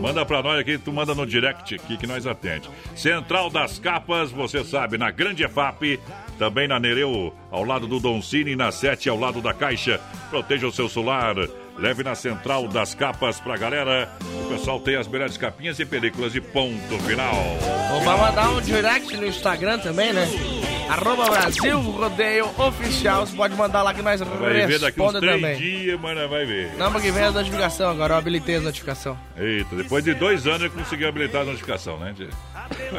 Manda 0.00 0.24
pra 0.24 0.42
nós 0.42 0.60
aqui, 0.60 0.78
tu 0.78 0.92
manda 0.92 1.12
no 1.12 1.26
direct 1.26 1.74
aqui 1.74 1.96
que 1.96 2.06
nós 2.06 2.24
atende. 2.24 2.70
Central 2.94 3.50
das 3.50 3.80
Capas, 3.80 4.30
você 4.30 4.62
sabe, 4.62 4.96
na 4.96 5.10
Grande 5.10 5.42
EFAP, 5.42 5.98
também 6.38 6.68
na 6.68 6.78
Nereu, 6.78 7.34
ao 7.50 7.64
lado 7.64 7.88
do 7.88 7.98
Doncini, 7.98 8.54
na 8.54 8.70
7, 8.70 9.08
ao 9.08 9.18
lado 9.18 9.42
da 9.42 9.52
Caixa. 9.52 10.00
Proteja 10.30 10.68
o 10.68 10.72
seu 10.72 10.88
celular, 10.88 11.34
leve 11.78 12.02
na 12.02 12.14
Central 12.14 12.68
das 12.68 12.94
Capas 12.94 13.40
pra 13.40 13.56
galera. 13.56 14.08
O 14.46 14.48
pessoal 14.50 14.78
tem 14.80 14.96
as 14.96 15.08
melhores 15.08 15.36
capinhas 15.36 15.78
e 15.78 15.84
películas 15.86 16.32
de 16.32 16.40
ponto 16.40 16.98
final. 17.00 17.34
Vou 18.04 18.18
mandar 18.18 18.50
um 18.50 18.60
direct 18.60 19.16
no 19.16 19.26
Instagram 19.26 19.78
também, 19.78 20.12
né? 20.12 20.28
Arroba 20.88 21.24
Brasil 21.30 21.80
Rodeio 21.80 22.50
Oficial. 22.58 23.24
Você 23.26 23.34
pode 23.36 23.54
mandar 23.54 23.82
lá 23.82 23.94
que 23.94 24.02
nós 24.02 24.20
Vai 24.20 24.66
ver 24.66 24.78
daqui 24.78 25.00
uns 25.00 25.12
três 25.12 25.40
também. 25.40 25.56
dias, 25.56 25.98
mas 26.00 26.28
vai 26.28 26.44
ver. 26.44 26.74
Não, 26.76 26.92
porque 26.92 27.10
vem 27.10 27.22
as 27.24 27.34
notificações 27.34 27.88
agora, 27.90 28.14
eu 28.14 28.18
habilitei 28.18 28.56
as 28.56 28.62
notificações. 28.62 29.16
Eita, 29.36 29.74
depois 29.76 30.04
de 30.04 30.12
dois 30.12 30.46
anos 30.46 30.60
ele 30.62 30.70
conseguiu 30.70 31.08
habilitar 31.08 31.42
a 31.42 31.44
notificação, 31.44 31.96
né? 31.98 32.14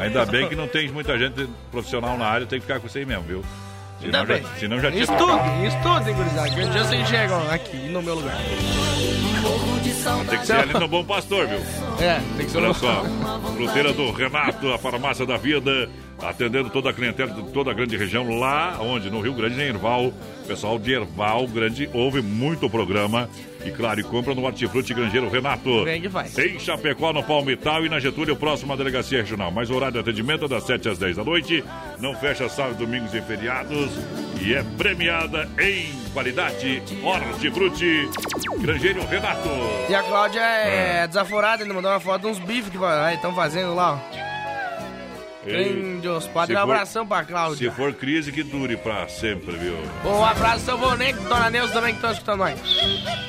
Ainda 0.00 0.26
bem 0.26 0.48
que 0.48 0.56
não 0.56 0.66
tem 0.66 0.88
muita 0.90 1.16
gente 1.18 1.48
profissional 1.70 2.18
na 2.18 2.26
área, 2.26 2.46
tem 2.46 2.58
que 2.58 2.66
ficar 2.66 2.80
com 2.80 2.86
isso 2.86 2.98
aí 2.98 3.04
mesmo, 3.06 3.22
viu? 3.22 3.44
Senão 4.00 4.20
Ainda 4.20 4.34
já, 4.34 4.40
bem. 4.42 4.58
senão 4.58 4.80
já 4.80 4.90
tinha. 4.90 5.02
Estudem, 5.04 5.66
estudem, 5.66 6.14
gurizada. 6.14 6.50
que 6.50 6.60
Um 6.62 6.70
dia 6.70 6.84
vocês 6.84 7.08
chegam 7.08 7.50
aqui 7.50 7.76
no 7.88 8.02
meu 8.02 8.14
lugar. 8.16 8.36
Tem 10.28 10.38
que 10.38 10.46
ser 10.46 10.52
ali 10.56 10.72
no 10.74 10.88
Bom 10.88 11.04
Pastor, 11.04 11.46
viu? 11.46 11.58
É, 12.00 12.20
tem 12.36 12.46
que 12.46 12.50
ser 12.50 12.58
Olha 12.58 12.68
no... 12.68 12.74
só, 12.74 13.04
fruteira 13.56 13.92
do 13.92 14.10
Renato, 14.10 14.72
a 14.72 14.78
farmácia 14.78 15.24
da 15.24 15.36
vida, 15.36 15.88
atendendo 16.22 16.70
toda 16.70 16.90
a 16.90 16.92
clientela 16.92 17.32
de 17.32 17.42
toda 17.52 17.70
a 17.70 17.74
grande 17.74 17.96
região, 17.96 18.38
lá 18.38 18.78
onde? 18.80 19.10
No 19.10 19.20
Rio 19.20 19.34
Grande, 19.34 19.60
em 19.60 19.68
Erval. 19.68 20.06
O 20.06 20.46
pessoal 20.46 20.78
de 20.78 20.92
Erval 20.92 21.46
Grande 21.46 21.88
ouve 21.92 22.20
muito 22.22 22.66
o 22.66 22.70
programa. 22.70 23.28
E 23.64 23.70
claro, 23.70 23.98
e 23.98 24.02
compra 24.02 24.34
no 24.34 24.44
Hortifruti 24.44 24.92
Grangeiro 24.92 25.30
Renato. 25.30 25.84
Que 25.84 26.10
faz. 26.10 26.36
Em 26.38 26.58
Chapecó, 26.58 27.14
no 27.14 27.22
Palmital 27.22 27.86
e 27.86 27.88
na 27.88 27.98
Getúlio, 27.98 28.36
próximo 28.36 28.74
à 28.74 28.76
delegacia 28.76 29.20
regional. 29.20 29.50
Mais 29.50 29.70
horário 29.70 29.94
de 29.94 30.00
atendimento 30.00 30.44
é 30.44 30.48
das 30.48 30.64
7 30.64 30.90
às 30.90 30.98
10 30.98 31.16
da 31.16 31.24
noite. 31.24 31.64
Não 31.98 32.14
fecha 32.14 32.46
sábado, 32.48 32.76
domingos 32.76 33.14
e 33.14 33.22
feriados. 33.22 33.90
E 34.42 34.52
é 34.52 34.62
premiada 34.76 35.48
em 35.58 35.90
qualidade. 36.12 36.82
Hortifruti 37.02 38.06
Grangeiro 38.58 39.02
Renato. 39.06 39.48
E 39.88 39.94
a 39.94 40.02
Cláudia 40.02 40.42
é 40.42 41.06
desaforada, 41.06 41.62
ainda 41.62 41.72
mandou 41.72 41.90
uma 41.90 42.00
foto 42.00 42.22
de 42.22 42.26
uns 42.26 42.38
bifes 42.38 42.68
que 42.68 42.76
estão 43.14 43.34
fazendo 43.34 43.74
lá, 43.74 43.94
ó. 43.94 44.33
Trem 45.44 46.00
de 46.00 46.08
os 46.08 46.26
padres. 46.26 46.58
Um 46.58 46.62
abração 46.62 47.06
pra 47.06 47.24
Cláudia. 47.24 47.70
Se 47.70 47.76
for 47.76 47.92
crise, 47.92 48.32
que 48.32 48.42
dure 48.42 48.76
pra 48.76 49.06
sempre, 49.08 49.56
viu? 49.56 49.74
Um 50.04 50.24
abraço, 50.24 50.64
seu 50.64 50.78
Vonete 50.78 51.18
e 51.18 51.28
Dona 51.28 51.50
Neuza 51.50 51.72
também 51.72 51.90
que 51.90 51.98
estão 51.98 52.10
escutando 52.12 52.38
nós. 52.38 52.58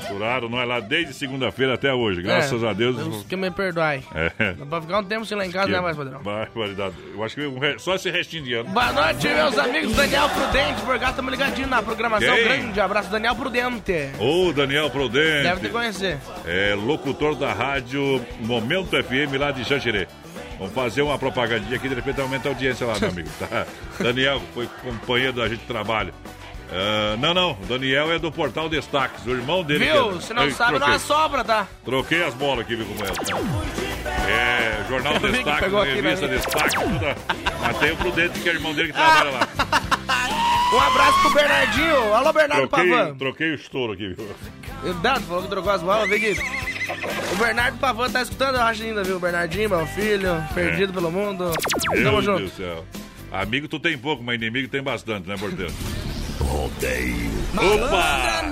Duraram 0.09 0.47
nós 0.49 0.67
lá 0.67 0.79
desde 0.79 1.13
segunda-feira 1.13 1.73
até 1.73 1.93
hoje, 1.93 2.21
graças 2.21 2.63
É, 2.63 2.67
a 2.69 2.73
Deus. 2.73 2.95
Deus 2.95 3.23
que 3.25 3.35
me 3.35 3.49
perdoe. 3.51 4.03
É. 4.13 4.53
Dá 4.53 4.65
pra 4.65 4.81
ficar 4.81 4.99
um 4.99 5.03
tempo 5.03 5.25
sem 5.25 5.37
lá 5.37 5.45
em 5.45 5.51
casa, 5.51 5.67
né, 5.69 5.81
mais 5.81 5.97
padrão? 5.97 6.21
Barbaridade. 6.21 6.95
Eu 7.13 7.23
acho 7.23 7.35
que 7.35 7.79
só 7.79 7.95
esse 7.95 8.09
restinho 8.09 8.43
de 8.43 8.53
ano. 8.53 8.69
Boa 8.69 8.91
noite, 8.93 9.27
meus 9.27 9.57
amigos. 9.57 9.95
Daniel 9.95 10.29
Prudente, 10.29 10.81
por 10.81 10.99
cá, 10.99 11.09
estamos 11.09 11.31
ligadinhos 11.31 11.69
na 11.69 11.81
programação. 11.81 12.35
Quem? 12.35 12.43
Grande 12.45 12.79
abraço, 12.79 13.09
Daniel 13.09 13.35
Prudente. 13.35 14.09
Ô, 14.19 14.53
Daniel 14.53 14.89
Prudente. 14.89 15.43
Deve 15.43 15.61
te 15.61 15.69
conhecer. 15.69 16.17
É 16.45 16.75
locutor 16.75 17.35
da 17.35 17.51
rádio 17.53 18.23
Momento 18.39 18.91
FM 18.91 19.37
lá 19.39 19.51
de 19.51 19.65
Xanxerê. 19.65 20.07
Vamos 20.57 20.73
fazer 20.73 21.01
uma 21.01 21.17
propagandinha 21.17 21.75
aqui, 21.75 21.89
de 21.89 21.95
repente 21.95 22.19
aumenta 22.21 22.47
a 22.47 22.51
audiência 22.51 22.85
lá, 22.87 22.97
meu 22.99 23.09
amigo. 23.09 23.29
Tá? 23.39 23.65
Daniel 23.99 24.41
foi 24.53 24.67
companheiro 24.81 25.33
da 25.33 25.47
gente 25.47 25.59
de 25.61 25.65
trabalho. 25.67 26.13
Ah, 26.71 27.15
não, 27.19 27.33
não, 27.33 27.51
o 27.51 27.65
Daniel 27.67 28.11
é 28.11 28.17
do 28.19 28.31
Portal 28.31 28.67
Destaques, 28.69 29.25
o 29.25 29.31
irmão 29.31 29.63
dele. 29.63 29.85
Viu? 29.85 30.17
é- 30.17 30.21
Se 30.21 30.33
não 30.33 30.49
sabe, 30.51 30.71
não 30.73 30.79
troquei. 30.79 30.95
assobra, 30.95 31.43
tá? 31.43 31.67
Troquei 31.83 32.23
as 32.23 32.33
bolas 32.33 32.59
aqui, 32.65 32.75
viu, 32.75 32.85
como 32.85 32.99
é. 33.03 34.31
É, 34.31 34.85
Jornal 34.89 35.13
Eu 35.21 35.31
Destaques, 35.31 35.73
aqui, 35.73 35.91
revista? 36.01 36.27
Destaques, 36.27 36.73
tudo. 36.73 37.05
Mas 37.61 37.77
tem 37.77 37.91
o 37.91 37.97
Prudente, 37.97 38.39
que 38.39 38.49
é 38.49 38.53
irmão 38.53 38.73
dele 38.73 38.87
que 38.89 38.93
trabalha 38.93 39.29
lá. 39.31 39.47
Um 40.73 40.79
abraço 40.81 41.21
pro 41.21 41.29
Bernardinho. 41.29 42.13
Alô, 42.13 42.33
Bernardo 42.33 42.67
Troquei, 42.67 42.89
Pavan. 42.89 43.15
troquei 43.15 43.51
o 43.51 43.55
estouro 43.55 43.93
aqui, 43.93 44.13
viu? 44.13 44.27
Dado, 44.93 45.25
falou 45.25 45.43
que 45.43 45.49
trocou 45.49 45.71
as 45.71 45.81
bolas, 45.81 46.09
vê 46.09 46.19
que. 46.19 46.35
O 47.33 47.35
Bernardo 47.37 47.77
Pavan 47.79 48.09
tá 48.09 48.21
escutando, 48.21 48.55
eu 48.55 48.61
acho 48.61 48.83
ainda, 48.83 49.03
viu? 49.03 49.17
O 49.17 49.19
Bernardinho, 49.19 49.69
meu 49.69 49.87
filho, 49.87 50.43
perdido 50.53 50.93
pelo 50.93 51.11
mundo. 51.11 51.51
Tamo 51.89 52.01
Meu 52.01 52.21
junto. 52.21 52.37
Deus 52.37 52.51
do 52.51 52.57
céu. 52.57 52.85
Amigo 53.31 53.67
tu 53.67 53.79
tem 53.79 53.97
pouco, 53.97 54.23
mas 54.23 54.35
inimigo 54.35 54.67
tem 54.69 54.81
bastante, 54.81 55.27
né, 55.27 55.35
porteiro? 55.37 55.73
Rodeio. 56.39 57.31
Opa! 57.57 58.43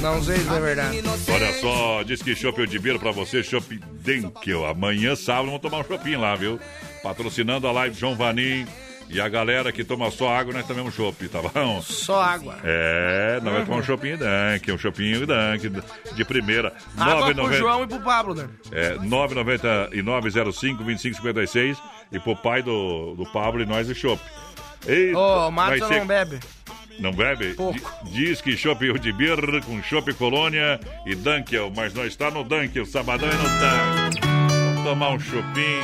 Não 0.00 0.22
sei 0.22 0.36
se 0.36 0.48
é 0.48 0.60
verdade. 0.60 1.02
Olha 1.32 1.52
só, 1.54 2.02
diz 2.02 2.22
que 2.22 2.34
chopp 2.34 2.64
de 2.66 2.78
beira 2.78 2.98
pra 2.98 3.10
você, 3.10 3.42
chopp 3.42 3.80
Denkel. 4.04 4.66
Amanhã, 4.66 5.16
sábado, 5.16 5.46
vamos 5.46 5.60
tomar 5.60 5.78
um 5.78 5.84
choppinho 5.84 6.20
lá, 6.20 6.36
viu? 6.36 6.60
Patrocinando 7.02 7.66
a 7.66 7.72
live 7.72 7.98
João 7.98 8.14
Vanim. 8.14 8.66
E 9.08 9.20
a 9.20 9.28
galera 9.28 9.70
que 9.70 9.84
toma 9.84 10.10
só 10.10 10.34
água, 10.36 10.52
nós 10.52 10.66
tomamos 10.66 10.92
um 10.92 10.96
chopp, 10.96 11.28
tá 11.28 11.38
bom? 11.40 11.80
Só 11.80 12.20
água. 12.20 12.56
É, 12.64 13.38
nós 13.42 13.52
vamos 13.52 13.68
tomar 13.68 13.78
um 13.78 13.82
choppinho 13.84 14.18
Dunk, 14.18 14.72
um 14.72 14.78
choppinho 14.78 15.24
Dunk 15.26 15.70
de 16.14 16.24
primeira. 16.24 16.72
Água 16.98 17.32
pro 17.32 17.44
9,90 17.44 17.52
João 17.58 17.84
e 17.84 17.86
pro 17.86 18.00
Pablo, 18.00 18.34
né? 18.34 18.48
É, 18.72 18.94
99905-2556 18.96 21.76
e 22.12 22.20
pro 22.20 22.36
pai 22.36 22.62
do, 22.62 23.14
do 23.14 23.24
Pablo 23.32 23.62
e 23.62 23.66
nós 23.66 23.88
o 23.88 23.94
chopp. 23.94 24.20
Ô, 25.14 25.18
o 25.18 25.50
vai 25.50 25.78
Matos 25.78 25.88
ser- 25.88 25.98
não 26.00 26.06
bebe. 26.06 26.38
Não 26.98 27.12
bebe? 27.12 27.52
Pouco. 27.54 27.78
Di- 28.04 28.10
Diz 28.26 28.40
que 28.40 28.56
chopp 28.56 28.98
de 28.98 29.12
birra 29.12 29.60
com 29.60 29.82
chopp 29.82 30.12
Colônia 30.14 30.80
e 31.04 31.14
Dunkel, 31.14 31.70
mas 31.76 31.92
nós 31.92 32.06
está 32.08 32.30
no 32.30 32.42
Dunkel, 32.42 32.86
sabadão 32.86 33.28
e 33.28 33.34
no 33.34 33.42
Dunkel. 33.42 34.30
Vamos 34.64 34.82
tomar 34.84 35.10
um 35.10 35.20
chopinho. 35.20 35.82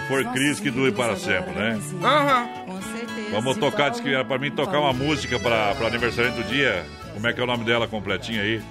Se 0.00 0.06
for 0.06 0.24
crise, 0.32 0.62
que 0.62 0.70
dure 0.70 0.92
para 0.92 1.16
sempre, 1.16 1.50
né? 1.54 1.78
Aham. 2.04 2.46
Com 2.66 2.82
certeza. 2.82 3.30
Vamos 3.32 3.56
tocar, 3.56 3.88
diz 3.90 4.00
que 4.00 4.14
era 4.14 4.24
pra 4.24 4.38
mim 4.38 4.50
tocar 4.50 4.78
uma 4.78 4.92
música 4.92 5.38
para 5.40 5.74
o 5.80 5.86
aniversário 5.86 6.30
do 6.32 6.44
dia. 6.44 6.84
Como 7.14 7.26
é 7.26 7.32
que 7.32 7.40
é 7.40 7.42
o 7.42 7.46
nome 7.46 7.64
dela 7.64 7.88
completinho 7.88 8.40
aí? 8.40 8.62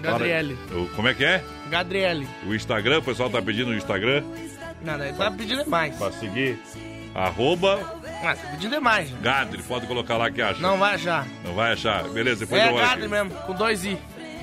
Gadriele. 0.00 0.56
O- 0.72 0.86
Como 0.96 1.06
é 1.08 1.12
que 1.14 1.24
é? 1.24 1.44
Gadriele. 1.68 2.26
O 2.46 2.54
Instagram, 2.54 2.98
o 2.98 3.02
pessoal 3.02 3.28
tá 3.28 3.42
pedindo 3.42 3.70
o 3.72 3.74
Instagram 3.74 4.22
Nada, 4.82 5.06
ele 5.08 5.16
tá 5.18 5.30
pedindo 5.30 5.64
demais. 5.64 5.94
pra 5.96 6.10
seguir. 6.12 6.58
Arroba 7.14 7.78
Ah, 8.24 8.34
tá 8.34 8.48
pedindo 8.52 8.70
demais. 8.70 9.10
Gadri, 9.20 9.62
pode 9.64 9.86
colocar 9.86 10.16
lá 10.16 10.30
que 10.30 10.40
acha. 10.40 10.60
Não 10.60 10.78
vai 10.78 10.94
achar. 10.94 11.26
Não 11.44 11.52
vai 11.54 11.72
achar. 11.72 12.04
Beleza, 12.08 12.40
depois 12.46 12.62
É 12.62 12.68
eu 12.68 12.74
olho 12.74 12.84
Gadri 12.86 13.00
aqui. 13.00 13.08
mesmo, 13.08 13.30
com 13.30 13.52
dois 13.54 13.84
I. 13.84 13.98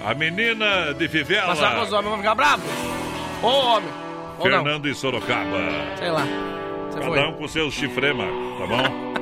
A 0.06 0.14
menina 0.14 0.94
de 0.94 1.08
Fivela. 1.08 1.48
Passar 1.56 1.76
com 1.76 1.82
os 1.82 1.92
homens 1.94 2.10
vão 2.10 2.18
ficar 2.20 2.36
bravos. 2.36 2.66
Ô 3.42 3.48
homem. 3.48 3.90
Ou 4.40 4.50
não, 4.50 4.64
Fernando 4.64 4.88
e 4.88 4.96
Sorocaba. 4.96 5.58
sei 5.98 6.10
lá. 6.12 6.24
Você 6.90 7.00
Cada 7.00 7.12
foi. 7.12 7.28
um 7.28 7.34
com 7.34 7.48
seus 7.48 7.74
chifrema, 7.74 8.24
tá 8.60 8.68
bom? 8.68 8.84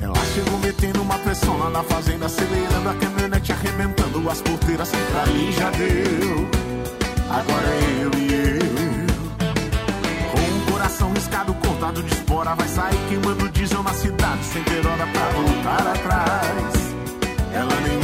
Ela 0.00 0.14
chegou 0.34 0.58
metendo 0.58 1.00
uma 1.02 1.16
pressão 1.18 1.56
lá 1.58 1.70
na 1.70 1.82
fazenda, 1.84 2.26
acelerando 2.26 2.88
a 2.88 2.94
caminhonete, 2.94 3.52
arrebentando 3.52 4.28
as 4.30 4.40
porteiras. 4.42 4.90
Pra 4.90 5.26
mim 5.26 5.52
já 5.52 5.70
deu, 5.70 6.48
agora 7.30 7.68
é 7.68 8.02
eu 8.02 8.10
e 8.18 8.58
eu. 8.58 8.72
Com 10.32 10.58
o 10.58 10.60
coração 10.72 11.12
riscado, 11.12 11.54
cortado 11.54 12.02
de 12.02 12.12
espora, 12.12 12.54
vai 12.54 12.68
sair 12.68 12.96
queimando 13.08 13.48
diesel 13.50 13.82
na 13.82 13.92
cidade, 13.94 14.44
sem 14.44 14.62
ter 14.64 14.84
hora 14.86 15.06
pra 15.06 15.28
voltar 15.30 15.86
atrás. 15.86 16.92
Ela 17.54 17.74
nem 17.86 17.98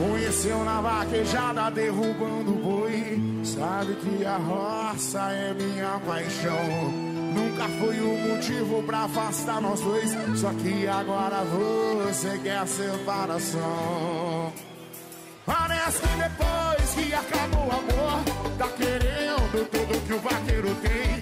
conheceu 0.00 0.64
na 0.64 0.80
vaquejada 0.80 1.70
derrubando 1.70 2.52
boi. 2.52 3.20
Sabe 3.44 3.94
que 3.96 4.24
a 4.24 4.36
roça 4.36 5.20
é 5.32 5.52
minha 5.54 6.00
paixão. 6.06 6.90
Nunca 7.34 7.68
foi 7.78 8.00
o 8.00 8.16
motivo 8.28 8.82
pra 8.82 9.04
afastar 9.04 9.60
nós 9.60 9.80
dois. 9.80 10.10
Só 10.36 10.50
que 10.54 10.86
agora 10.86 11.44
você 11.44 12.38
quer 12.42 12.66
separação. 12.66 14.52
Parece 15.44 16.00
que 16.00 16.16
depois 16.16 16.94
que 16.94 17.14
acabou 17.14 17.66
o 17.66 17.72
amor, 17.72 18.24
tá 18.56 18.68
querendo 18.68 19.68
tudo 19.70 20.06
que 20.06 20.12
o 20.12 20.20
vaqueiro 20.20 20.74
tem. 20.76 21.19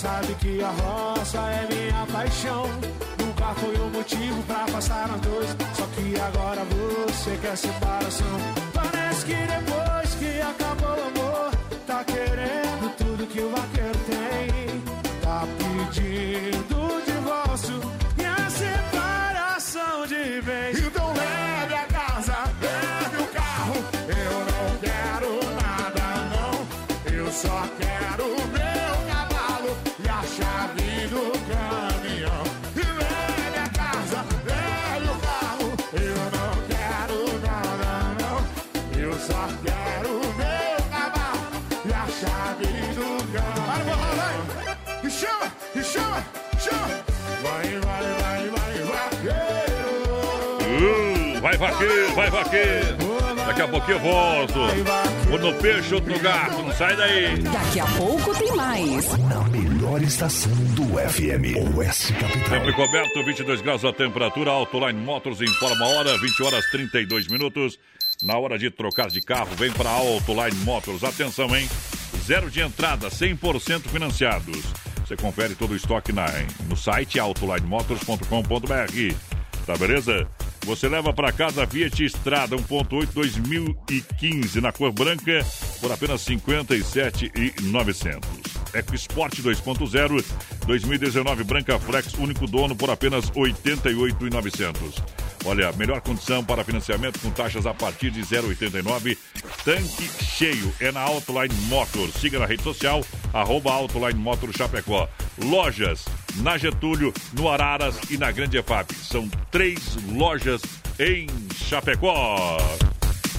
Sabe 0.00 0.34
que 0.36 0.62
a 0.62 0.70
roça 0.70 1.38
é 1.38 1.68
minha 1.68 2.06
paixão. 2.06 2.64
Nunca 3.18 3.54
foi 3.60 3.78
um 3.78 3.90
motivo 3.90 4.42
pra 4.44 4.64
passar 4.72 5.06
nós 5.08 5.20
dois, 5.20 5.50
só 5.74 5.86
que 5.94 6.18
agora 6.18 6.62
você 6.64 7.38
quer 7.42 7.56
separação. 7.56 8.36
Parece 8.72 9.26
que 9.26 9.34
depois 9.34 10.14
que 10.18 10.40
acabou 10.40 10.96
o 10.96 11.08
amor, 11.08 11.19
vaqueiro. 51.80 52.14
Vai 52.14 52.30
vaqueiro. 52.30 52.96
Daqui 53.46 53.62
a 53.62 53.68
pouquinho 53.68 53.96
eu 53.96 54.00
volto. 54.00 54.58
Um 55.30 55.38
no 55.38 55.54
peixe, 55.54 55.94
outro 55.94 56.12
no 56.12 56.18
gato. 56.20 56.62
Não 56.62 56.72
sai 56.72 56.94
daí. 56.96 57.38
Daqui 57.38 57.80
a 57.80 57.86
pouco 57.86 58.34
tem 58.38 58.54
mais. 58.54 59.16
Na 59.18 59.42
melhor 59.44 60.02
estação 60.02 60.52
do 60.74 60.84
FM, 60.84 61.76
Oeste 61.76 62.12
Capital. 62.12 62.48
Sempre 62.48 62.72
coberto, 62.74 63.24
22 63.24 63.62
graus 63.62 63.84
a 63.84 63.92
temperatura. 63.92 64.50
Autoline 64.50 65.00
Motors 65.00 65.40
informa 65.40 65.86
a 65.86 65.88
hora, 65.88 66.18
20 66.18 66.42
horas 66.42 66.66
32 66.70 67.28
minutos. 67.28 67.78
Na 68.22 68.36
hora 68.36 68.58
de 68.58 68.70
trocar 68.70 69.08
de 69.08 69.22
carro, 69.22 69.48
vem 69.56 69.72
para 69.72 69.88
Autoline 69.88 70.56
Motors. 70.58 71.02
Atenção, 71.02 71.56
hein? 71.56 71.66
Zero 72.24 72.50
de 72.50 72.60
entrada, 72.60 73.08
100% 73.08 73.88
financiados. 73.88 74.62
Você 75.06 75.16
confere 75.16 75.54
todo 75.54 75.72
o 75.72 75.76
estoque 75.76 76.12
na, 76.12 76.26
no 76.68 76.76
site 76.76 77.18
autolinemotors.com.br. 77.18 79.14
Tá 79.66 79.76
beleza? 79.76 80.28
Você 80.64 80.88
leva 80.88 81.12
para 81.12 81.32
casa 81.32 81.64
a 81.64 81.66
Fiat 81.66 82.04
Estrada 82.04 82.56
1.8 82.56 83.08
2015 83.12 84.60
na 84.60 84.70
cor 84.72 84.92
branca 84.92 85.44
por 85.80 85.90
apenas 85.90 86.20
57,900. 86.20 88.59
EcoSport 88.74 89.40
2.0 89.40 90.24
2019 90.66 91.44
Branca 91.44 91.78
Flex 91.78 92.14
único 92.14 92.46
dono 92.46 92.76
por 92.76 92.90
apenas 92.90 93.30
88,900. 93.34 95.02
Olha, 95.44 95.72
melhor 95.72 96.00
condição 96.00 96.44
para 96.44 96.64
financiamento 96.64 97.18
com 97.20 97.30
taxas 97.30 97.66
a 97.66 97.72
partir 97.72 98.10
de 98.10 98.20
0,89. 98.20 99.16
Tanque 99.64 100.10
cheio 100.22 100.72
é 100.78 100.92
na 100.92 101.00
Autoline 101.00 101.54
Motors. 101.66 102.14
Siga 102.14 102.38
na 102.38 102.46
rede 102.46 102.62
social, 102.62 103.02
arroba 103.32 103.72
Autoline 103.72 104.18
Motors 104.18 104.56
Chapecó. 104.56 105.08
Lojas 105.42 106.04
na 106.36 106.58
Getúlio, 106.58 107.12
no 107.32 107.48
Araras 107.48 107.96
e 108.10 108.18
na 108.18 108.30
Grande 108.30 108.58
EFAP. 108.58 108.94
São 108.94 109.28
três 109.50 109.96
lojas 110.12 110.60
em 110.98 111.26
Chapecó. 111.54 112.58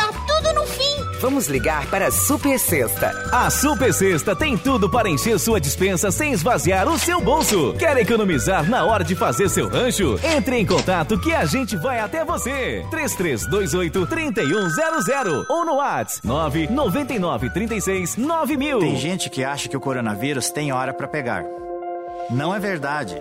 tá 0.00 0.12
tudo 0.26 0.54
no 0.54 0.66
fim. 0.66 1.20
Vamos 1.20 1.48
ligar 1.48 1.86
para 1.90 2.06
a 2.06 2.10
Super 2.10 2.58
Sexta. 2.58 3.12
A 3.30 3.50
Super 3.50 3.92
Sexta 3.92 4.34
tem 4.34 4.56
tudo 4.56 4.88
para 4.88 5.08
encher 5.08 5.38
sua 5.38 5.60
dispensa 5.60 6.10
sem 6.10 6.32
esvaziar 6.32 6.88
o 6.88 6.98
seu 6.98 7.20
bolso. 7.20 7.74
Quer 7.78 7.96
economizar 7.98 8.68
na 8.68 8.84
hora 8.84 9.04
de 9.04 9.14
fazer 9.14 9.50
seu 9.50 9.68
rancho? 9.68 10.18
Entre 10.24 10.56
em 10.56 10.64
contato 10.64 11.18
que 11.18 11.34
a 11.34 11.44
gente 11.44 11.76
vai 11.76 12.00
até 12.00 12.24
você. 12.24 12.84
3328 12.90 14.06
3100 14.06 15.46
ou 15.48 15.64
no 15.66 15.74
WhatsApp 15.74 16.26
999 16.26 17.50
36 17.50 18.16
9000. 18.16 18.78
Tem 18.78 18.96
gente 18.96 19.28
que 19.28 19.44
acha 19.44 19.68
que 19.68 19.76
o 19.76 19.80
coronavírus 19.80 20.50
tem 20.50 20.72
hora 20.72 20.94
para 20.94 21.06
pegar. 21.06 21.44
Não 22.30 22.54
é 22.54 22.58
verdade. 22.58 23.20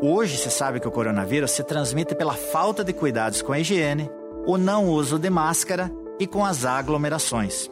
Hoje 0.00 0.36
se 0.38 0.50
sabe 0.50 0.80
que 0.80 0.88
o 0.88 0.90
coronavírus 0.90 1.50
se 1.50 1.62
transmite 1.62 2.14
pela 2.14 2.34
falta 2.34 2.82
de 2.82 2.92
cuidados 2.92 3.42
com 3.42 3.52
a 3.52 3.58
higiene, 3.58 4.10
o 4.46 4.56
não 4.56 4.86
uso 4.86 5.18
de 5.18 5.30
máscara 5.30 5.90
e 6.18 6.26
com 6.26 6.44
as 6.44 6.64
aglomerações. 6.64 7.70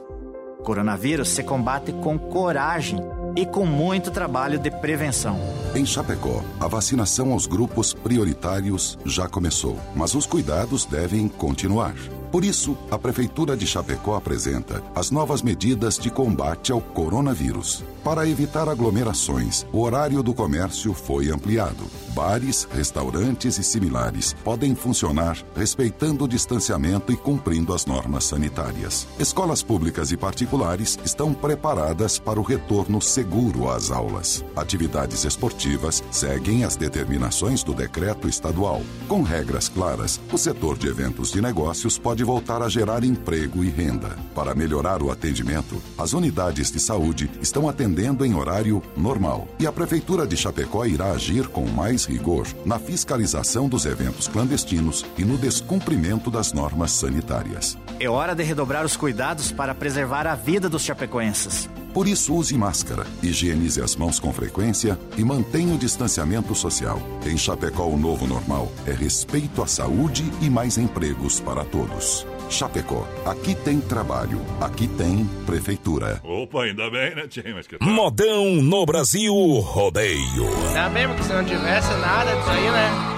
Coronavírus 0.63 1.29
se 1.29 1.43
combate 1.43 1.93
com 1.93 2.19
coragem 2.19 2.99
e 3.35 3.45
com 3.45 3.67
muito 3.67 4.11
trabalho 4.11 4.59
de 4.59 4.71
prevenção. 4.71 5.39
Em 5.75 5.85
Chapecó, 5.85 6.43
a 6.61 6.69
vacinação 6.69 7.33
aos 7.33 7.47
grupos 7.47 7.93
prioritários 7.93 8.99
já 9.05 9.27
começou, 9.27 9.77
mas 9.95 10.15
os 10.15 10.27
cuidados 10.27 10.85
devem 10.85 11.29
continuar. 11.29 11.95
Por 12.31 12.45
isso, 12.45 12.79
a 12.91 12.99
Prefeitura 12.99 13.55
de 13.57 13.67
Chapecó 13.67 14.15
apresenta 14.15 14.83
as 14.95 15.11
novas 15.11 15.43
medidas 15.43 15.99
de 15.99 16.11
combate 16.11 16.73
ao 16.73 16.81
coronavírus. 16.81 17.85
Para 18.03 18.27
evitar 18.27 18.69
aglomerações, 18.69 19.67
o 19.71 19.81
horário 19.81 20.23
do 20.23 20.33
comércio 20.33 20.95
foi 20.95 21.31
ampliado. 21.31 21.85
Bares, 22.15 22.69
restaurantes 22.71 23.59
e 23.59 23.63
similares 23.63 24.37
podem 24.45 24.75
funcionar 24.75 25.39
respeitando 25.57 26.25
o 26.25 26.29
distanciamento 26.29 27.11
e 27.11 27.17
cumprindo 27.17 27.73
as 27.73 27.87
normas 27.87 28.25
sanitárias. 28.25 29.07
Escolas 29.19 29.63
públicas 29.63 30.13
e 30.13 30.17
particulares 30.17 30.99
estão 31.05 31.33
preparadas 31.33 32.19
para 32.19 32.39
o 32.39 32.43
retorno 32.43 33.01
seguro 33.01 33.71
às 33.71 33.91
aulas. 33.91 34.45
Atividades 34.55 35.25
esportivas 35.25 36.05
seguem 36.11 36.65
as 36.65 36.77
determinações 36.77 37.63
do 37.63 37.73
decreto 37.73 38.29
estadual. 38.29 38.83
Com 39.09 39.23
regras 39.23 39.71
claras, 39.71 40.21
o 40.31 40.37
setor 40.37 40.77
de 40.77 40.89
eventos 40.89 41.33
de 41.33 41.41
negócios 41.41 41.97
pode 41.97 42.23
voltar 42.23 42.61
a 42.63 42.69
gerar 42.69 43.05
emprego 43.05 43.65
e 43.65 43.71
renda. 43.71 44.19
Para 44.35 44.55
melhorar 44.55 45.03
o 45.03 45.11
atendimento, 45.11 45.81
as 45.97 46.13
unidades 46.13 46.71
de 46.71 46.79
saúde 46.79 47.31
estão 47.41 47.69
atendendo 47.69 48.25
em 48.25 48.35
horário 48.35 48.83
normal 48.97 49.49
e 49.59 49.67
a 49.67 49.73
Prefeitura 49.73 50.27
de 50.27 50.37
Chapecó 50.37 50.85
irá 50.85 51.13
agir 51.13 51.49
com 51.49 51.67
mais 51.67 52.02
rigor 52.05 52.47
na 52.65 52.79
fiscalização 52.79 53.69
dos 53.69 53.87
eventos 53.87 54.29
clandestinos 54.29 55.05
e 55.17 55.25
no 55.25 55.37
descumprimento 55.37 56.31
das 56.31 56.53
normas 56.53 56.93
sanitárias. 56.93 57.77
É 57.99 58.09
hora 58.09 58.35
de 58.35 58.43
redobrar 58.43 58.85
os 58.85 58.97
cuidados 58.97 59.53
para 59.53 59.75
preservar 59.75 60.27
a 60.27 60.35
vida 60.35 60.69
dos 60.69 60.83
chapecoenses. 60.83 61.69
Por 61.93 62.09
isso, 62.09 62.35
use 62.35 62.57
máscara, 62.57 63.07
higienize 63.23 63.83
as 63.83 63.97
mãos 63.97 64.19
com 64.19 64.33
frequência 64.33 64.99
e 65.17 65.23
mantenha 65.23 65.75
o 65.75 65.79
distanciamento 65.79 66.55
social. 66.55 66.99
Em 67.27 67.37
Chapecó, 67.37 67.87
o 67.87 67.99
novo 67.99 68.27
normal 68.27 68.73
é 68.87 68.93
respeito 68.93 69.63
à 69.63 69.67
saúde 69.67 70.25
e 70.41 70.49
mais 70.49 70.79
empregos 70.79 71.39
para 71.39 71.65
todos. 71.65 72.27
Chapecó, 72.53 73.07
aqui 73.25 73.55
tem 73.55 73.81
trabalho, 73.81 74.41
aqui 74.61 74.87
tem 74.87 75.25
prefeitura. 75.47 76.21
Opa, 76.23 76.65
ainda 76.65 76.91
bem, 76.91 77.15
né, 77.15 77.27
Tchê? 77.27 77.43
Mas 77.55 77.67
que 77.67 77.79
tal? 77.79 77.89
Modão 77.89 78.57
no 78.57 78.85
Brasil 78.85 79.33
Rodeio. 79.61 80.47
Ainda 80.69 80.89
bem, 80.91 81.09
porque 81.09 81.23
se 81.23 81.33
não 81.33 81.45
tivesse 81.45 81.91
nada 81.95 82.35
disso 82.37 82.51
aí, 82.51 82.71
né? 82.71 83.09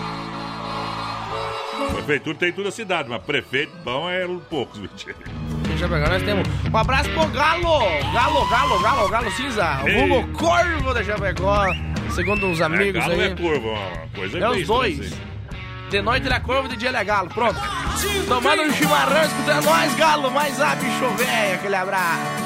Prefeitura 1.93 2.37
tem 2.39 2.53
toda 2.53 2.69
a 2.69 2.73
cidade, 2.73 3.09
mas 3.09 3.23
prefeito 3.23 3.73
bom 3.85 4.09
é 4.09 4.27
poucos, 4.49 4.79
viu, 4.79 4.89
Tchê? 4.97 5.15
Deixa 5.69 5.85
eu 5.87 5.89
pegar, 5.89 6.11
nós 6.11 6.23
temos 6.23 6.47
um 6.73 6.77
abraço 6.77 7.11
pro 7.11 7.27
Galo! 7.29 7.81
Galo, 8.13 8.49
Galo, 8.49 8.81
Galo, 8.83 9.09
Galo 9.09 9.31
Cinza! 9.33 9.81
O 9.83 10.09
vulgo 10.09 10.33
Corvo 10.39 10.95
da 10.95 11.03
Chapecó, 11.03 11.67
segundo 12.15 12.47
uns 12.47 12.61
amigos 12.61 13.03
é, 13.03 13.09
galo 13.09 13.21
aí. 13.21 13.33
é 13.33 13.35
curva, 13.35 13.69
uma 13.69 14.09
coisa 14.15 14.39
É 14.39 14.49
os 14.49 14.57
bem 14.57 14.65
dois. 14.67 15.01
assim. 15.01 15.34
De 15.91 16.03
noite 16.03 16.27
ele 16.27 16.35
é 16.35 16.41
corvo, 16.41 16.69
de 16.69 16.77
dia 16.77 16.89
ele 16.89 16.97
é 16.97 17.05
galo. 17.05 17.29
Pronto. 17.29 17.61
Tomando 18.29 18.63
um 18.63 18.73
chimarrão, 18.73 19.23
escutando 19.23 19.65
nós, 19.65 19.95
galo, 19.95 20.31
mais 20.31 20.61
a 20.61 20.75
bicho 20.75 21.09
velho, 21.17 21.55
aquele 21.55 21.77
abraço. 21.77 22.45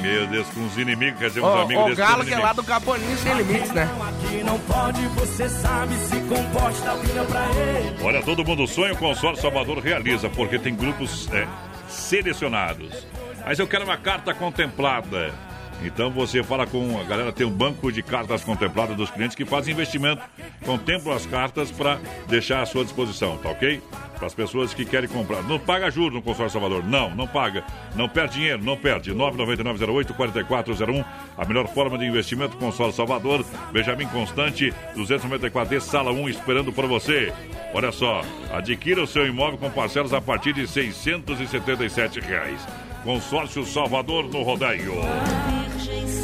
Meu 0.00 0.26
Deus, 0.28 0.46
com 0.50 0.64
os 0.64 0.78
inimigos, 0.78 1.18
quer 1.18 1.28
dizer, 1.28 1.40
uns 1.40 1.46
Ó, 1.46 1.62
amigos 1.62 1.84
o 1.84 1.88
desses 1.88 1.98
galo 1.98 2.16
com 2.16 2.22
os 2.22 2.28
que 2.28 2.34
é 2.34 2.38
lá 2.38 2.52
do 2.52 2.62
Caponinho 2.62 3.18
sem 3.18 3.34
limites, 3.34 3.72
né? 3.72 3.88
Aqui 4.08 4.44
não 4.44 4.58
pode, 4.60 5.00
você 5.08 5.48
sabe, 5.48 5.94
se 5.96 6.20
comporta, 6.20 6.94
vira 6.98 7.24
pra 7.24 7.46
ele. 7.50 7.96
Olha, 8.02 8.22
todo 8.22 8.44
mundo 8.44 8.66
sonha, 8.68 8.92
o 8.92 8.96
Consórcio 8.96 9.42
Salvador 9.42 9.78
realiza, 9.78 10.28
porque 10.28 10.58
tem 10.58 10.74
grupos 10.74 11.28
é, 11.32 11.48
selecionados. 11.88 13.06
Mas 13.44 13.58
eu 13.58 13.66
quero 13.66 13.84
uma 13.84 13.96
carta 13.96 14.32
contemplada. 14.32 15.34
Então 15.82 16.10
você 16.10 16.42
fala 16.42 16.66
com 16.66 16.98
a 16.98 17.04
galera, 17.04 17.32
tem 17.32 17.46
um 17.46 17.50
banco 17.50 17.92
de 17.92 18.02
cartas 18.02 18.42
contempladas 18.42 18.96
dos 18.96 19.10
clientes 19.10 19.36
que 19.36 19.44
fazem 19.44 19.72
investimento, 19.72 20.22
contemplam 20.64 21.14
as 21.14 21.24
cartas 21.26 21.70
para 21.70 21.98
deixar 22.26 22.62
à 22.62 22.66
sua 22.66 22.84
disposição, 22.84 23.36
tá 23.38 23.50
ok? 23.50 23.80
Para 24.16 24.26
as 24.26 24.34
pessoas 24.34 24.74
que 24.74 24.84
querem 24.84 25.08
comprar. 25.08 25.44
Não 25.44 25.60
paga 25.60 25.90
juros 25.92 26.14
no 26.14 26.22
Consórcio 26.22 26.58
Salvador. 26.60 26.82
Não, 26.84 27.14
não 27.14 27.28
paga. 27.28 27.62
Não 27.94 28.08
perde 28.08 28.34
dinheiro, 28.34 28.64
não 28.64 28.76
perde. 28.76 29.14
99908-4401. 29.14 31.04
A 31.36 31.44
melhor 31.44 31.68
forma 31.68 31.96
de 31.96 32.04
investimento, 32.04 32.56
Consórcio 32.56 32.96
Salvador. 32.96 33.44
Benjamin 33.70 34.08
Constante, 34.08 34.74
294D, 34.96 35.78
sala 35.78 36.10
1, 36.10 36.28
esperando 36.30 36.72
por 36.72 36.88
você. 36.88 37.32
Olha 37.72 37.92
só, 37.92 38.22
adquira 38.52 39.00
o 39.00 39.06
seu 39.06 39.24
imóvel 39.24 39.56
com 39.56 39.70
parcelas 39.70 40.12
a 40.12 40.20
partir 40.20 40.52
de 40.52 40.66
677 40.66 42.18
reais. 42.18 42.66
Consórcio 43.08 43.64
Salvador 43.64 44.24
no 44.24 44.42
rodeio. 44.42 44.96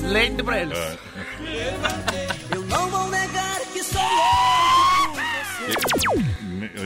Leite 0.03 0.43
pra 0.43 0.61
eles. 0.61 0.77
É. 0.79 0.99
Eu 2.55 2.61
não 2.67 2.91
vou 2.91 3.09
negar 3.09 3.59
que 3.73 3.83
sou 3.83 4.03
louco 4.03 5.17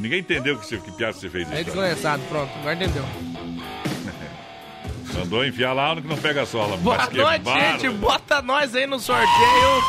Ninguém 0.01 0.21
entendeu 0.21 0.57
que, 0.57 0.65
você- 0.67 0.79
que 0.79 0.93
piada 0.93 1.15
você 1.15 1.29
fez 1.29 1.51
É 1.51 1.55
isso. 1.57 1.65
desconhecado, 1.65 2.23
pronto, 2.29 2.49
agora 2.61 2.75
entendeu. 2.77 3.05
Mandou 5.19 5.45
enfiar 5.45 5.73
lá 5.73 5.91
onde 5.91 6.03
que 6.03 6.07
não 6.09 6.17
pega 6.17 6.47
sola. 6.47 6.77
Boa 6.77 7.11
noite, 7.11 7.45
gente. 7.51 7.89
Bota 7.97 8.41
nós 8.41 8.77
aí 8.77 8.87
no 8.87 9.01
sorteio. 9.01 9.83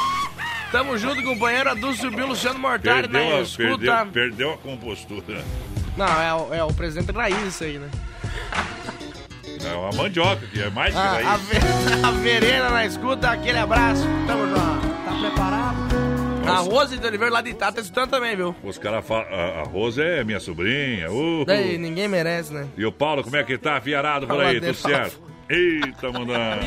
Tamo 0.72 0.98
junto, 0.98 1.22
companheiro. 1.22 1.70
Adulto 1.70 1.98
subiu 1.98 2.26
Luciano 2.26 2.58
Mortari 2.58 3.08
Perdeu 3.08 3.38
na 3.38 3.44
a, 3.44 3.46
perdeu, 3.56 4.06
perdeu 4.08 4.54
a 4.54 4.58
compostura. 4.58 5.46
Não, 5.96 6.08
é 6.20 6.34
o, 6.34 6.54
é 6.56 6.64
o 6.64 6.74
presidente 6.74 7.12
raiz 7.12 7.38
isso 7.44 7.64
aí, 7.64 7.78
né? 7.78 7.92
É 9.66 9.74
uma 9.76 9.92
mandioca, 9.92 10.46
que 10.48 10.62
é 10.62 10.70
mais 10.70 10.94
que 10.94 11.00
Ah, 11.00 11.34
a, 11.34 11.38
Ve- 11.38 11.58
a 12.08 12.12
Verena 12.12 12.70
na 12.70 12.86
escuta, 12.86 13.30
aquele 13.32 13.58
abraço. 13.60 14.04
Tamo 14.26 14.48
junto. 14.48 14.60
Tá 15.06 15.18
preparado? 15.20 15.78
A 16.48 16.58
Rose 16.62 16.98
de 16.98 17.06
Oliveira 17.06 17.32
lá 17.34 17.42
de 17.42 17.52
Itata 17.52 17.74
tá 17.74 17.82
escutando 17.82 18.10
também, 18.10 18.36
viu? 18.36 18.56
Os 18.64 18.78
caras 18.80 19.06
falam, 19.06 19.26
a, 19.32 19.60
a 19.60 19.64
Rosa 19.64 20.04
é 20.04 20.24
minha 20.24 20.40
sobrinha. 20.40 21.12
uhul. 21.12 21.46
Daí, 21.46 21.78
ninguém 21.78 22.08
merece, 22.08 22.52
né? 22.54 22.66
E 22.76 22.84
o 22.86 22.92
Paulo, 22.92 23.24
como 23.24 23.36
é 23.36 23.44
que 23.44 23.56
tá? 23.58 23.80
Fiarado 23.80 24.26
por 24.26 24.40
aí, 24.42 24.60
tudo 24.60 24.74
certo? 24.74 25.22
Eita, 25.48 26.12
mandando. 26.12 26.66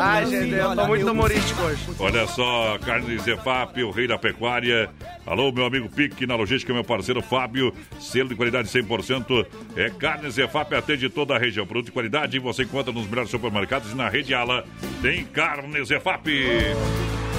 Ai, 0.00 0.26
gente, 0.26 0.54
eu 0.54 0.74
tô 0.74 0.86
muito 0.86 1.10
humorístico 1.10 1.62
hoje. 1.62 1.86
Olha 1.98 2.26
só, 2.26 2.78
carne 2.84 3.18
Zefap, 3.18 3.82
o 3.82 3.90
rei 3.90 4.06
da 4.06 4.18
pecuária. 4.18 4.90
Alô, 5.26 5.50
meu 5.52 5.64
amigo 5.66 5.88
Pique, 5.88 6.26
na 6.26 6.36
logística, 6.36 6.72
meu 6.72 6.84
parceiro 6.84 7.22
Fábio. 7.22 7.72
Selo 7.98 8.28
de 8.28 8.34
qualidade 8.34 8.68
100%. 8.68 9.46
É 9.76 9.90
carne 9.90 10.30
Zefap, 10.30 10.74
atende 10.74 11.08
toda 11.08 11.34
a 11.34 11.38
região. 11.38 11.66
Produto 11.66 11.86
de 11.86 11.92
qualidade 11.92 12.38
você 12.38 12.62
encontra 12.64 12.92
nos 12.92 13.06
melhores 13.06 13.30
supermercados 13.30 13.92
e 13.92 13.94
na 13.94 14.08
rede 14.08 14.34
Ala. 14.34 14.64
Tem 15.02 15.24
carne 15.24 15.84
Zefap. 15.84 16.28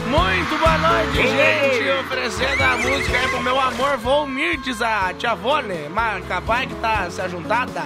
Muito 0.07 0.57
boa 0.59 0.77
noite, 0.77 1.17
Oi. 1.17 1.27
gente. 1.27 1.89
Oferecendo 1.99 2.61
a 2.63 2.77
música 2.77 3.17
aí 3.19 3.27
pro 3.27 3.41
meu 3.41 3.59
amor 3.59 3.97
Volmir, 3.97 4.59
diz 4.61 4.81
a 4.81 5.11
tia 5.13 5.33
Vone. 5.33 5.89
Mas 5.89 6.23
capaz 6.27 6.67
que 6.67 6.75
tá 6.75 7.09
se 7.09 7.21
ajuntada. 7.21 7.83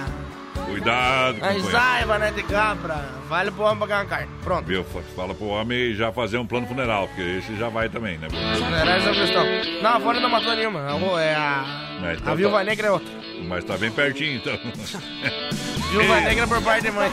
Cuidado, 0.66 1.36
A 1.36 1.40
companheiro. 1.40 1.68
Isaiva, 1.68 2.18
né, 2.18 2.30
de 2.30 2.42
cabra. 2.42 3.19
Vale 3.30 3.50
pro 3.52 3.62
homem 3.62 3.78
pagar 3.78 3.98
uma 4.02 4.06
carne. 4.06 4.28
Pronto. 4.42 4.66
Viu? 4.66 4.84
Fala 5.14 5.32
pro 5.34 5.46
homem 5.46 5.94
já 5.94 6.10
fazer 6.12 6.36
um 6.36 6.44
plano 6.46 6.66
funeral, 6.66 7.06
porque 7.06 7.22
esse 7.22 7.56
já 7.56 7.68
vai 7.68 7.88
também, 7.88 8.18
né? 8.18 8.26
Era 8.80 8.96
essa 8.96 9.10
a 9.10 9.14
questão. 9.14 9.44
Não, 9.80 9.90
a 9.90 9.98
Vone 9.98 10.18
não 10.20 10.28
matou 10.28 10.54
nenhuma. 10.56 10.80
A 10.92 10.96
Vo- 10.96 11.16
É 11.16 11.34
a. 11.36 11.98
Mas, 12.00 12.10
A 12.10 12.14
então 12.20 12.34
Viúva 12.36 12.58
tá- 12.58 12.64
Negra 12.64 12.88
é 12.88 12.90
outra. 12.90 13.08
Mas 13.46 13.64
tá 13.64 13.76
bem 13.78 13.90
pertinho, 13.92 14.36
então. 14.36 14.58
Viúva. 15.92 16.20
Negra 16.22 16.46
por 16.48 16.60
parte 16.62 16.82
de 16.86 16.90
mãe. 16.90 17.08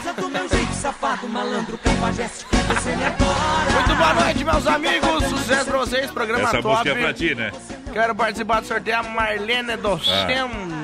Muito 3.72 3.94
boa 3.96 4.14
noite, 4.14 4.44
meus 4.44 4.66
amigos. 4.66 5.24
Sucesso 5.24 5.64
pra 5.66 5.78
vocês. 5.78 6.10
Programa 6.10 6.44
Essa 6.48 6.60
top. 6.62 6.68
música 6.68 6.90
é 6.90 6.94
pra 7.02 7.14
ti, 7.14 7.34
né? 7.34 7.52
Quero 7.92 8.14
participar 8.14 8.60
do 8.60 8.66
sorteio. 8.66 8.96
A 8.98 9.02
Marlene 9.04 9.76
do 9.76 9.92
Ah. 9.94 9.98
Centro. 10.26 10.78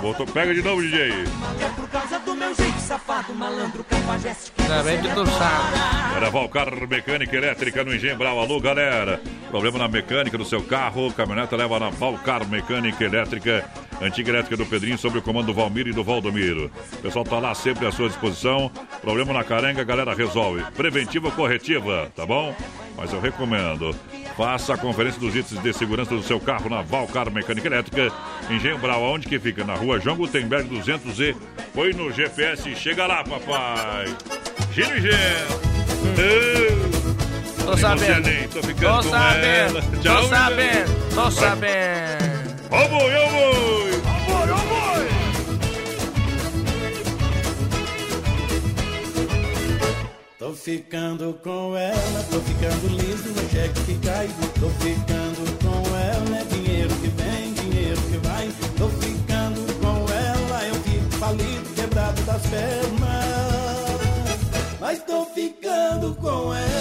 Voltou, 0.00 0.26
pega 0.26 0.52
de 0.52 0.62
novo, 0.62 0.82
DJ. 0.82 1.10
É 1.10 1.68
por 1.74 1.88
causa 1.88 2.18
do 2.18 2.34
meu 2.34 2.54
jeito 2.54 2.65
safado, 2.86 3.34
malandro, 3.34 3.82
cafajeste, 3.82 4.52
que 4.52 4.62
tu 4.62 5.26
sabe. 5.26 6.16
Era 6.16 6.30
Valcar 6.30 6.88
Mecânica 6.88 7.36
Elétrica 7.36 7.82
no 7.82 7.92
Engenho 7.92 8.16
Brau. 8.16 8.38
Alô, 8.38 8.60
galera. 8.60 9.20
Problema 9.50 9.78
na 9.78 9.88
mecânica 9.88 10.38
do 10.38 10.44
seu 10.44 10.62
carro, 10.62 11.12
caminhoneta 11.12 11.56
leva 11.56 11.80
na 11.80 11.90
Valcar 11.90 12.46
Mecânica 12.46 13.04
Elétrica. 13.04 13.68
Antiga 14.00 14.30
elétrica 14.30 14.56
do 14.56 14.66
Pedrinho, 14.66 14.98
sob 14.98 15.18
o 15.18 15.22
comando 15.22 15.46
do 15.46 15.54
Valmir 15.54 15.88
e 15.88 15.92
do 15.92 16.04
Valdomiro. 16.04 16.70
O 16.92 16.96
pessoal 16.98 17.24
tá 17.24 17.38
lá 17.38 17.54
sempre 17.54 17.86
à 17.86 17.92
sua 17.92 18.08
disposição. 18.08 18.70
Problema 19.00 19.32
na 19.32 19.42
carenga, 19.42 19.80
a 19.80 19.84
galera 19.84 20.14
resolve. 20.14 20.62
Preventiva 20.76 21.26
ou 21.26 21.32
corretiva, 21.32 22.12
tá 22.14 22.24
bom? 22.24 22.54
Mas 22.96 23.12
eu 23.12 23.20
recomendo. 23.20 23.96
Faça 24.36 24.74
a 24.74 24.78
conferência 24.78 25.18
dos 25.18 25.34
itens 25.34 25.62
de 25.62 25.72
segurança 25.72 26.14
do 26.14 26.22
seu 26.22 26.38
carro 26.38 26.68
na 26.68 26.82
Valcar 26.82 27.30
Mecânica 27.30 27.68
Elétrica. 27.68 28.12
Engenho 28.50 28.76
Brau, 28.78 29.02
aonde 29.02 29.26
que 29.26 29.38
fica? 29.38 29.64
Na 29.64 29.74
rua 29.74 29.98
João 29.98 30.16
Gutenberg 30.16 30.68
200 30.68 31.18
e 31.20 31.34
Põe 31.72 31.92
no 31.94 32.12
GPS 32.12 32.68
e 32.68 32.76
chega 32.76 33.06
lá, 33.06 33.24
papai. 33.24 34.14
Giro 34.72 34.96
e 34.98 35.10
Tô 37.64 37.76
sabendo. 37.76 38.48
Tô 38.50 38.62
ficando 38.62 39.02
Tô 39.02 39.10
sabendo. 39.10 40.02
Tô 40.02 40.22
sabendo. 40.28 41.14
Tô 41.14 41.30
sabendo. 41.30 42.56
Ô 42.70 42.88
boi, 42.88 43.14
ô 43.14 43.30
boi! 43.30 43.95
Tô 50.46 50.52
ficando 50.52 51.34
com 51.42 51.76
ela, 51.76 52.22
tô 52.30 52.38
ficando 52.38 52.86
liso 52.90 53.30
no 53.30 53.50
cheque 53.50 53.82
que 53.84 53.98
cai. 53.98 54.28
Tô 54.60 54.68
ficando 54.78 55.58
com 55.58 55.96
ela, 55.96 56.38
é 56.38 56.44
dinheiro 56.44 56.94
que 57.00 57.08
vem, 57.08 57.52
dinheiro 57.52 58.00
que 58.02 58.16
vai. 58.18 58.48
Tô 58.78 58.88
ficando 58.90 59.60
com 59.80 60.06
ela, 60.12 60.64
eu 60.68 60.74
fico 60.76 61.10
falido, 61.18 61.74
quebrado 61.74 62.22
das 62.22 62.42
pernas. 62.46 63.26
Mas 64.78 65.02
tô 65.02 65.26
ficando 65.26 66.14
com 66.14 66.54
ela. 66.54 66.75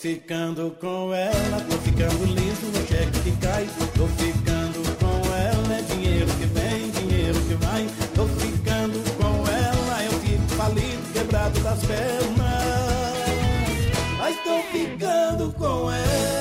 Ficando 0.00 0.74
com 0.80 1.12
ela, 1.12 1.60
tô 1.68 1.76
ficando 1.78 2.24
liso 2.24 2.66
no 2.72 2.86
cheque 2.86 3.20
que 3.22 3.36
cai. 3.36 3.68
Tô 3.94 4.06
ficando 4.06 4.96
com 4.98 5.34
ela, 5.34 5.78
é 5.78 5.82
dinheiro 5.82 6.26
que 6.26 6.46
vem, 6.46 6.90
dinheiro 6.90 7.38
que 7.42 7.54
vai. 7.54 7.86
Tô 8.14 8.26
ficando 8.26 8.98
com 9.18 9.46
ela, 9.46 10.04
eu 10.04 10.12
fico 10.20 10.48
falido, 10.56 11.12
quebrado 11.12 11.60
das 11.60 11.80
pernas. 11.80 12.30
Mas 14.18 14.36
tô 14.42 14.58
ficando 14.72 15.52
com 15.52 15.92
ela. 15.92 16.39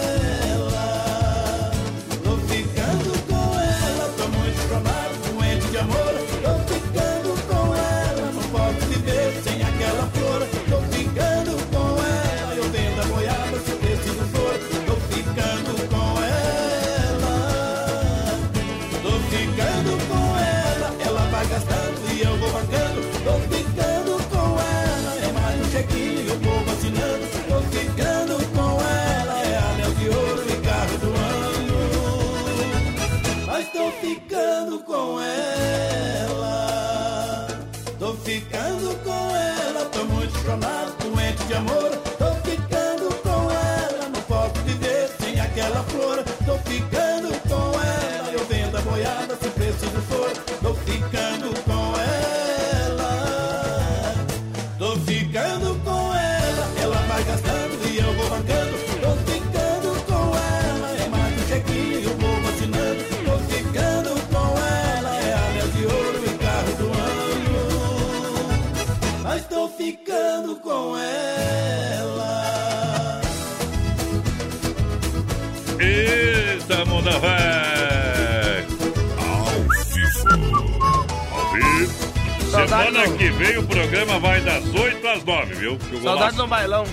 Semana 82.86 83.18
que 83.18 83.30
vem 83.32 83.58
o 83.58 83.64
programa 83.68 84.20
vai 84.20 84.40
das 84.42 84.64
8 84.74 85.08
às 85.08 85.24
9, 85.24 85.54
viu? 85.56 85.76
Porque 85.78 85.96
o 85.96 86.02
Saudade 86.02 86.20
golaço- 86.20 86.38
do 86.38 86.48
bailão. 86.48 86.84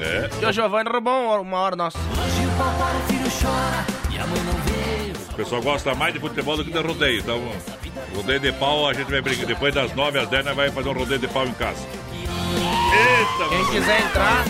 É. 0.00 0.30
E 0.40 0.46
o 0.46 0.52
Giovanni 0.52 0.88
roubou 0.90 1.40
uma 1.42 1.58
hora 1.58 1.76
nossa. 1.76 1.98
O 5.30 5.34
pessoal 5.34 5.62
gosta 5.62 5.94
mais 5.94 6.12
de 6.14 6.20
futebol 6.20 6.56
do 6.56 6.64
que 6.64 6.70
de 6.72 6.78
rodeio. 6.78 7.20
Então, 7.20 7.40
rodeio 8.14 8.40
de 8.40 8.52
pau 8.52 8.88
a 8.88 8.92
gente 8.94 9.10
vai 9.10 9.20
brincar. 9.20 9.46
Depois 9.46 9.74
das 9.74 9.94
9 9.94 10.18
às 10.18 10.28
10 10.28 10.44
nós 10.44 10.56
vai 10.56 10.70
fazer 10.70 10.88
um 10.88 10.92
rodeio 10.92 11.20
de 11.20 11.28
pau 11.28 11.46
em 11.46 11.52
casa. 11.52 11.80
Eita, 12.52 13.48
Quem 13.48 13.58
mano. 13.58 13.70
quiser 13.70 14.00
entrar, 14.02 14.44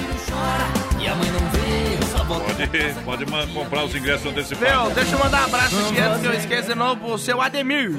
Pode, 3.05 3.25
pode 3.27 3.53
comprar 3.53 3.85
os 3.85 3.95
ingressos 3.95 4.27
antecipados. 4.27 4.85
meu, 4.85 4.91
deixa 4.95 5.15
eu 5.15 5.19
mandar 5.19 5.43
um 5.43 5.45
abraço 5.47 5.77
aqui 5.79 5.99
antes 5.99 6.21
que 6.21 6.27
eu 6.27 6.33
esqueça 6.35 6.69
de 6.69 6.75
novo 6.77 6.97
pro 6.97 7.19
seu 7.19 7.41
Ademir. 7.41 7.93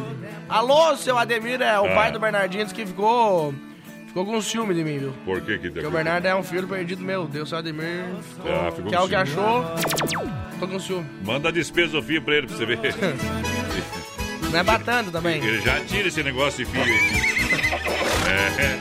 Alô, 0.52 0.96
seu 0.98 1.18
Ademir, 1.18 1.62
é 1.62 1.80
o 1.80 1.86
Ah. 1.86 1.96
pai 1.96 2.12
do 2.12 2.20
Bernardinho, 2.20 2.68
que 2.68 2.86
ficou. 2.86 3.54
Ficou 4.08 4.26
com 4.26 4.42
ciúme 4.42 4.74
de 4.76 4.84
mim, 4.84 5.00
viu? 5.00 5.14
Por 5.24 5.40
que 5.40 5.58
que 5.58 5.70
Porque 5.70 5.88
o 5.88 5.92
Bernardo 5.92 6.26
é 6.28 6.36
um 6.36 6.44
filho 6.44 6.68
perdido, 6.68 7.02
meu 7.02 7.26
Deus, 7.26 7.48
seu 7.48 7.58
Ademir. 7.58 8.04
Ah, 8.46 8.70
ficou 8.70 8.90
que 8.90 8.96
é 8.96 9.00
o 9.00 9.08
que 9.08 9.16
achou. 9.16 9.64
Tô 10.60 10.68
com 10.68 10.80
ciúme. 10.80 11.10
Manda 11.24 11.48
a 11.48 11.52
despesa 11.52 11.94
do 11.94 12.04
fio 12.04 12.22
pra 12.22 12.36
ele 12.36 12.48
pra 12.48 12.58
você 12.58 12.66
ver. 12.66 12.80
Não 14.52 14.60
é 14.60 14.64
batendo 14.64 15.10
também. 15.12 15.42
Ele 15.42 15.62
já 15.62 15.80
tira 15.86 16.10
esse 16.10 16.22
negócio 16.22 16.66
de 16.66 16.70
fio 16.70 16.84
aí. 16.84 17.00
É. 18.60 18.80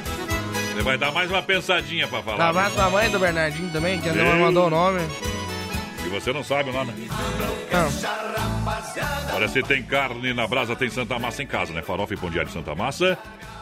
Ele 0.73 0.83
vai 0.83 0.99
dar 0.99 1.13
mais 1.13 1.31
uma 1.31 1.43
pensadinha 1.43 2.09
pra 2.09 2.21
falar. 2.23 2.39
Um 2.47 2.49
abraço 2.49 2.75
pra 2.75 2.91
mãe 2.91 3.09
do 3.09 3.19
Bernardinho 3.21 3.71
também, 3.71 4.01
que 4.01 4.09
ainda 4.09 4.25
mandou 4.35 4.67
o 4.67 4.71
nome. 4.71 4.99
E 6.05 6.09
você 6.09 6.33
não 6.33 6.43
sabe 6.43 6.71
o 6.71 6.73
nome. 6.73 6.93
Não. 7.73 7.91
Olha, 9.35 9.49
se 9.49 9.63
tem 9.63 9.83
carne 9.83 10.33
na 10.33 10.47
brasa, 10.47 10.75
tem 10.77 10.91
Santa 10.91 11.19
Massa 11.19 11.43
em 11.43 11.47
casa, 11.47 11.73
né? 11.73 11.83
Farofa 11.83 12.15
e 12.15 12.17
pão 12.17 12.31
diário 12.31 12.51
Santa 12.51 12.75
Massa. 12.75 13.17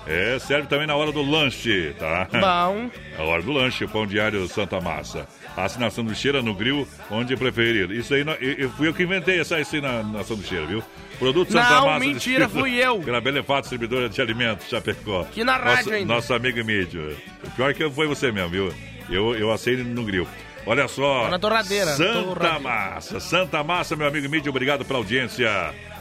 É, 0.06 0.38
serve 0.38 0.66
também 0.68 0.86
na 0.86 0.96
hora 0.96 1.12
do 1.12 1.20
lanche, 1.22 1.94
tá? 1.98 2.26
Bom. 2.32 2.90
A 3.18 3.22
hora 3.22 3.42
do 3.42 3.52
lanche, 3.52 3.86
pão 3.86 4.06
diário 4.06 4.48
Santa 4.48 4.80
Massa. 4.80 5.28
Assina 5.56 5.90
sanduicheira 5.90 6.40
no 6.40 6.54
grill, 6.54 6.88
onde 7.10 7.36
preferir. 7.36 7.90
Isso 7.90 8.14
aí, 8.14 8.20
eu, 8.40 8.52
eu- 8.52 8.70
fui 8.70 8.88
eu 8.88 8.94
que 8.94 9.02
inventei 9.02 9.38
essa 9.40 9.56
aí 9.56 9.80
na, 9.82 10.02
na 10.02 10.24
sanduicheira, 10.24 10.64
viu? 10.66 10.82
Produto 11.18 11.52
Santa 11.52 11.68
Não, 11.70 11.86
Massa. 11.86 11.98
mentira, 12.00 12.48
fui 12.48 12.74
eu. 12.76 13.00
Pela 13.00 13.20
Belefato, 13.20 13.62
distribuidora 13.62 14.08
de 14.08 14.20
alimentos, 14.22 14.68
Chapecó. 14.68 15.22
Aqui 15.22 15.44
na 15.44 15.56
rádio 15.56 15.76
Nosso- 15.76 15.92
ainda. 15.92 16.14
Nosso 16.14 16.32
amigo 16.34 16.64
mídio. 16.64 17.14
O 17.44 17.50
pior 17.50 17.74
que 17.74 17.90
foi 17.90 18.06
você 18.06 18.32
mesmo, 18.32 18.48
viu? 18.48 18.72
Eu, 19.10 19.34
eu 19.36 19.52
assei 19.52 19.76
no 19.76 20.04
grill. 20.04 20.26
Olha 20.68 20.86
só. 20.86 21.30
Na 21.30 21.38
torradeira, 21.38 21.92
Santa 21.92 22.22
torradeira. 22.22 22.60
Massa. 22.60 23.20
Santa 23.20 23.64
Massa, 23.64 23.96
meu 23.96 24.06
amigo 24.06 24.28
mídio, 24.28 24.50
obrigado 24.50 24.84
pela 24.84 24.98
audiência. 24.98 25.48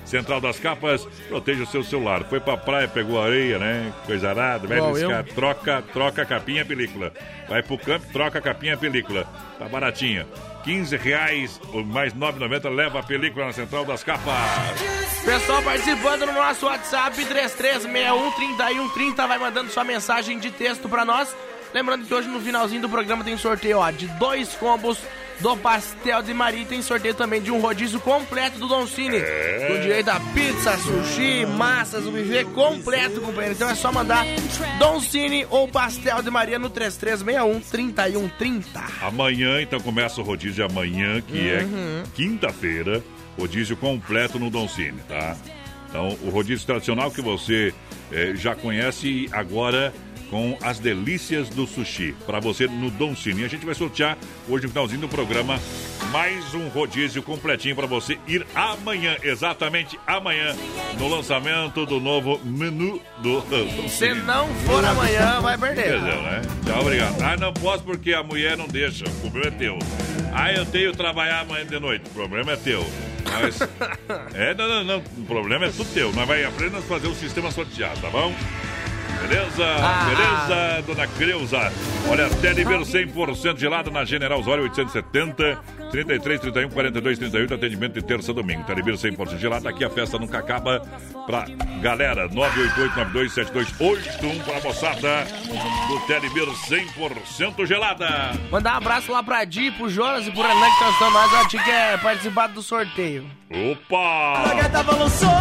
Central 0.03 0.41
das 0.41 0.59
Capas, 0.59 1.05
proteja 1.28 1.63
o 1.63 1.68
seu 1.68 1.84
celular. 1.84 2.24
Foi 2.26 2.39
pra 2.39 2.57
praia, 2.57 2.88
pegou 2.88 3.22
areia, 3.22 3.59
né? 3.59 3.93
Coisa 4.05 4.30
arada. 4.30 4.68
Troca, 5.34 5.84
troca 5.93 6.26
capinha, 6.26 6.65
película. 6.65 7.13
Vai 7.47 7.63
pro 7.63 7.78
campo, 7.78 8.05
troca 8.11 8.41
capinha, 8.41 8.76
película. 8.78 9.26
Tá 9.57 9.70
baratinha. 9.70 10.28
15 10.63 10.97
reais, 10.97 11.61
ou 11.74 11.84
mais 11.84 12.13
9,90, 12.13 12.70
leva 12.70 12.99
a 12.99 13.03
película 13.03 13.45
na 13.45 13.53
Central 13.53 13.86
das 13.86 14.03
Capas. 14.03 14.26
Pessoal 15.24 15.61
participando 15.61 16.26
no 16.26 16.34
nosso 16.34 16.65
WhatsApp 16.65 17.26
33613130 17.26 19.28
vai 19.28 19.38
mandando 19.38 19.72
sua 19.72 19.86
mensagem 19.86 20.39
de 20.39 20.51
texto 20.51 20.89
pra 20.89 21.05
nós. 21.05 21.34
Lembrando 21.74 22.05
que 22.05 22.13
hoje 22.13 22.28
no 22.28 22.39
finalzinho 22.41 22.82
do 22.82 22.89
programa 22.89 23.24
tem 23.24 23.38
sorteio 23.38 23.78
ó, 23.80 23.91
de 23.91 24.07
dois 24.20 24.49
combos 24.55 24.97
do 25.39 25.55
Pastel 25.57 26.24
de 26.24 26.34
Maria 26.34 26.63
e 26.63 26.65
tem 26.65 26.82
sorteio 26.82 27.13
também 27.13 27.39
de 27.39 27.51
um 27.51 27.59
rodízio 27.59 27.99
completo 27.99 28.57
do 28.57 28.68
Don 28.68 28.88
Cine. 28.88 29.18
É. 29.18 29.68
Com 29.70 29.80
direito 29.82 30.09
a 30.09 30.20
pizza, 30.34 30.76
sushi, 30.78 31.45
massas, 31.45 32.07
o 32.07 32.11
buffet 32.11 32.45
completo, 32.45 33.22
companheiro. 33.22 33.53
Então 33.53 33.70
é 33.70 33.76
só 33.76 33.91
mandar 33.91 34.26
Don 34.80 34.99
Cine 34.99 35.45
ou 35.51 35.68
Pastel 35.68 36.24
de 36.24 36.32
Maria 36.32 36.57
no 36.57 36.72
3361-3130. 36.72 38.63
Amanhã, 39.01 39.61
então, 39.61 39.80
começa 39.80 40.20
o 40.22 40.24
rodízio 40.24 40.65
amanhã, 40.65 41.22
que 41.22 41.38
Uhum. 41.38 42.03
é 42.03 42.03
quinta-feira. 42.15 43.03
Rodízio 43.38 43.78
completo 43.78 44.39
no 44.39 44.49
Don 44.49 44.68
Cine, 44.68 44.97
tá? 45.07 45.38
Então, 45.89 46.18
o 46.24 46.30
rodízio 46.32 46.65
tradicional 46.65 47.11
que 47.11 47.22
você 47.22 47.72
eh, 48.11 48.34
já 48.36 48.55
conhece 48.55 49.30
agora 49.32 49.93
com 50.30 50.58
as 50.62 50.80
delícias 50.80 51.50
do 51.50 51.66
sushi. 51.66 52.16
Para 52.26 52.40
você 52.40 52.68
no 52.68 52.90
Don 52.92 53.16
Cine. 53.16 53.44
A 53.46 53.48
gente 53.48 53.66
vai 53.66 53.76
sortear 53.76 54.18
hoje 54.48 54.64
no 54.64 54.70
finalzinho 54.70 55.02
do 55.02 55.10
programa 55.10 55.60
mais 56.12 56.54
um 56.54 56.68
rodízio 56.70 57.22
completinho 57.22 57.76
para 57.76 57.86
você 57.86 58.18
ir 58.28 58.46
amanhã, 58.56 59.16
exatamente 59.24 60.00
amanhã, 60.08 60.56
no 60.98 61.08
lançamento 61.08 61.86
do 61.86 62.00
novo 62.00 62.40
menu 62.46 63.02
do 63.22 63.42
Don 63.42 63.90
Se 63.90 64.08
Cine. 64.08 64.22
não 64.22 64.48
for 64.66 64.84
amanhã, 64.84 65.42
vai 65.42 65.58
perder. 65.58 65.98
Entendeu, 65.98 66.22
né? 66.22 66.42
Tchau, 66.66 66.82
obrigado. 66.82 67.22
Ah, 67.22 67.38
não 67.38 67.54
posso 67.54 67.84
porque 67.84 68.14
a 68.14 68.24
mulher 68.24 68.58
não 68.58 68.68
deixa. 68.68 69.06
O 69.06 69.32
problema 69.32 69.48
é 69.48 69.52
teu. 69.52 69.80
Ah, 70.34 70.54
eu 70.54 70.66
tenho 70.66 70.92
que 70.92 70.98
trabalhar 70.98 71.42
amanhã 71.42 71.66
de 71.66 71.80
noite. 71.80 72.06
O 72.08 72.14
problema 72.14 72.54
é 72.54 72.56
teu. 72.56 72.86
Mas. 73.26 73.60
É, 74.34 74.54
não, 74.54 74.68
não, 74.68 74.84
não. 74.84 74.98
O 75.18 75.26
problema 75.26 75.66
é 75.66 75.70
tudo 75.70 75.86
teu. 75.94 76.14
Nós 76.14 76.28
vai 76.28 76.44
apenas 76.44 76.84
fazer 76.86 77.08
o 77.08 77.16
sistema 77.16 77.52
sorteado, 77.52 78.00
tá 78.00 78.10
bom? 78.10 78.34
Beleza? 79.22 79.68
Beleza, 80.09 80.82
dona 80.86 81.07
Creuza? 81.07 81.72
Olha, 82.09 82.30
Telebir 82.41 82.80
100% 82.80 83.57
gelada 83.57 83.91
na 83.91 84.05
General 84.05 84.39
Osório 84.39 84.65
870. 84.65 85.57
33, 85.92 86.40
31, 86.42 86.70
42, 86.70 87.18
38, 87.18 87.54
atendimento 87.54 87.94
de 87.94 88.02
terça 88.04 88.32
a 88.32 88.36
domingo. 88.36 88.64
Telebir 88.64 88.94
100% 88.96 89.38
gelada, 89.38 89.70
aqui 89.70 89.84
a 89.86 89.90
festa 89.90 90.18
nunca 90.20 90.38
acaba. 90.40 90.82
Pra 91.26 91.46
galera, 91.82 92.28
988-927281 92.30 94.44
pra 94.44 94.62
moçada 94.62 95.26
do 95.88 96.00
Telebir 96.08 96.46
100% 96.48 97.66
gelada. 97.66 98.32
Mandar 98.52 98.76
um 98.76 98.78
abraço 98.78 99.12
lá 99.12 99.22
pra 99.24 99.44
Di, 99.44 99.72
pro 99.72 99.90
Jonas 99.90 100.26
e 100.28 100.32
pro 100.32 100.42
Renan 100.42 100.70
que 100.78 100.84
estão 100.92 101.12
nós. 101.12 101.34
A 101.34 101.48
Ti 101.48 101.58
quer 101.64 102.00
participar 102.02 102.48
do 102.48 102.62
sorteio. 102.62 103.26
Opa! 103.50 104.44
Era 104.58 105.10
só 105.10 105.32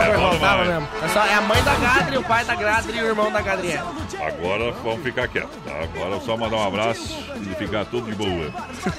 É 0.00 0.06
perguntar 0.10 0.36
demais. 0.38 0.68
mesmo. 0.68 0.88
É, 1.02 1.08
só- 1.08 1.26
é 1.26 1.34
a 1.34 1.40
mãe 1.40 1.62
da 1.64 1.74
Gadri, 1.74 2.16
o 2.18 2.22
pai 2.22 2.44
da 2.44 2.54
Gadri 2.54 2.96
e 2.98 3.02
o 3.02 3.06
irmão 3.06 3.32
da 3.32 3.40
Gadriela. 3.40 3.92
Agora 4.24 4.70
vamos 4.84 5.02
ficar 5.02 5.26
quietos, 5.28 5.56
tá? 5.64 5.72
Agora 5.82 6.14
é 6.16 6.20
só 6.20 6.36
mandar 6.36 6.56
um 6.58 6.66
abraço 6.68 7.18
e 7.50 7.54
ficar 7.56 7.84
tudo 7.86 8.08
de 8.10 8.14
boa. 8.16 8.52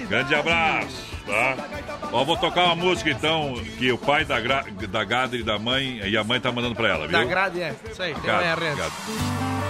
Grande 0.09 0.35
abraço, 0.35 0.64
tá? 1.25 1.55
Ó, 2.11 2.23
vou 2.23 2.37
tocar 2.37 2.65
uma 2.65 2.75
música 2.75 3.09
então, 3.09 3.55
que 3.77 3.91
o 3.91 3.97
pai 3.97 4.23
da, 4.25 4.39
Gra... 4.39 4.63
da 4.89 5.03
Gadri 5.03 5.39
e 5.39 5.43
da 5.43 5.57
mãe, 5.59 5.99
e 6.03 6.15
a 6.17 6.23
mãe 6.23 6.39
tá 6.39 6.51
mandando 6.51 6.75
pra 6.75 6.89
ela, 6.89 7.07
viu? 7.07 7.17
Da 7.17 7.23
Grade 7.23 7.61
é. 7.61 7.75
Isso 7.89 8.01
aí, 8.01 8.13
tem. 8.13 8.23
Gad. 8.23 8.57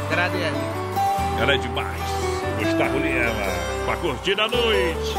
Grade 0.09 0.37
é. 0.37 1.41
Ela 1.41 1.53
é 1.53 1.57
demais. 1.57 2.01
Gustavo 2.59 2.97
Lima, 2.99 3.85
pra 3.85 3.97
curtir 3.97 4.39
a 4.39 4.47
noite. 4.47 5.15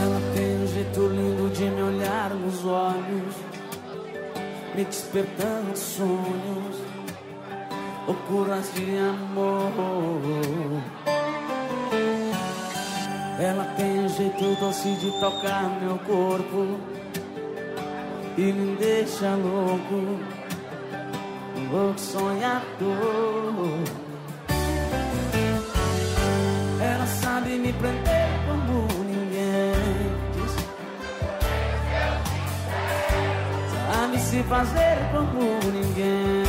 Ela 0.00 0.20
tem 0.34 0.62
um 0.62 0.66
jeito 0.66 1.08
lindo 1.08 1.50
de 1.50 1.64
me 1.64 1.82
olhar 1.82 2.30
nos 2.30 2.64
olhos, 2.64 3.27
me 4.78 4.84
despertando 4.84 5.76
sonhos, 5.76 6.76
loucuras 8.06 8.72
de 8.74 8.96
amor. 8.96 10.22
Ela 13.40 13.64
tem 13.76 14.04
um 14.04 14.08
jeito 14.08 14.54
doce 14.60 14.92
de 14.94 15.10
tocar 15.18 15.80
meu 15.82 15.98
corpo 15.98 16.78
e 18.36 18.52
me 18.52 18.76
deixa 18.76 19.34
louco, 19.34 20.20
um 21.56 21.72
louco 21.72 21.98
sonhador. 21.98 22.62
Ela 26.80 27.06
sabe 27.06 27.50
me 27.58 27.72
prender 27.72 28.28
como 28.46 28.87
Sabe 33.98 34.16
se 34.20 34.44
fazer 34.44 34.96
como 35.10 35.40
ninguém. 35.72 36.44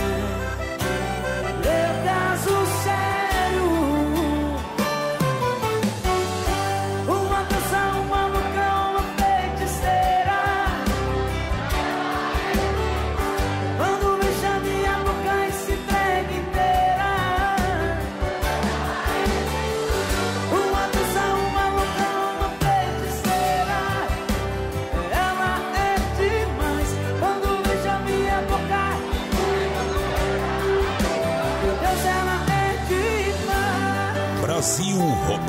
Meu 1.63 2.03
caso 2.05 2.83
sério. 2.83 3.18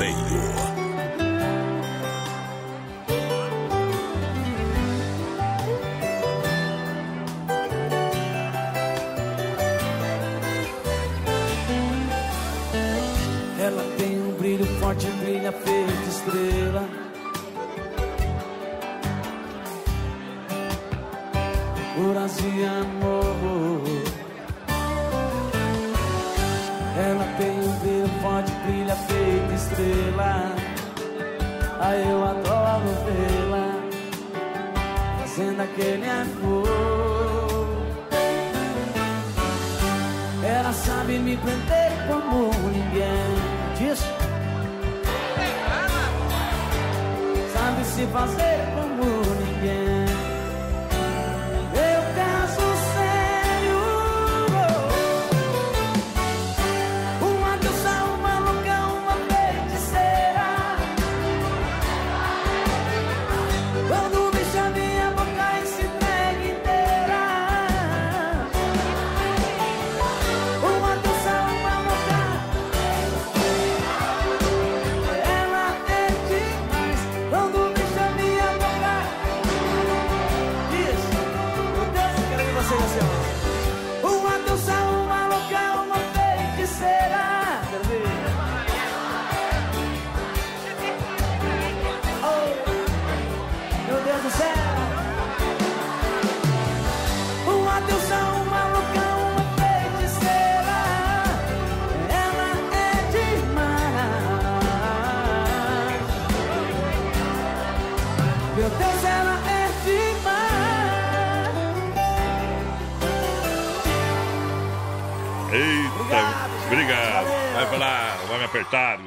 Rodeio. 0.01 0.30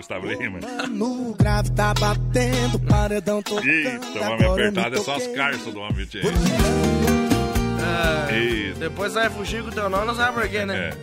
Gustavo 0.04 0.26
Lima. 0.26 0.58
No 0.90 1.34
grave 1.34 1.70
tá 1.70 1.94
batendo, 1.94 2.78
paredão 2.80 3.40
tocando. 3.40 3.66
Eita, 3.66 4.00
o 4.20 4.32
homem 4.32 4.50
apertado 4.50 4.96
é 4.96 4.98
só 5.00 5.14
as 5.14 5.26
carças 5.28 5.72
do 5.72 5.80
homem, 5.80 6.04
tio. 6.04 6.20
É, 8.28 8.34
Eita. 8.36 8.80
depois 8.80 9.14
vai 9.14 9.30
fugir 9.30 9.62
com 9.62 9.70
o 9.70 9.72
teu 9.72 9.88
nome, 9.88 10.06
não 10.06 10.14
sabe 10.14 10.38
por 10.38 10.46
quê, 10.48 10.66
né? 10.66 10.90
É. 10.90 10.96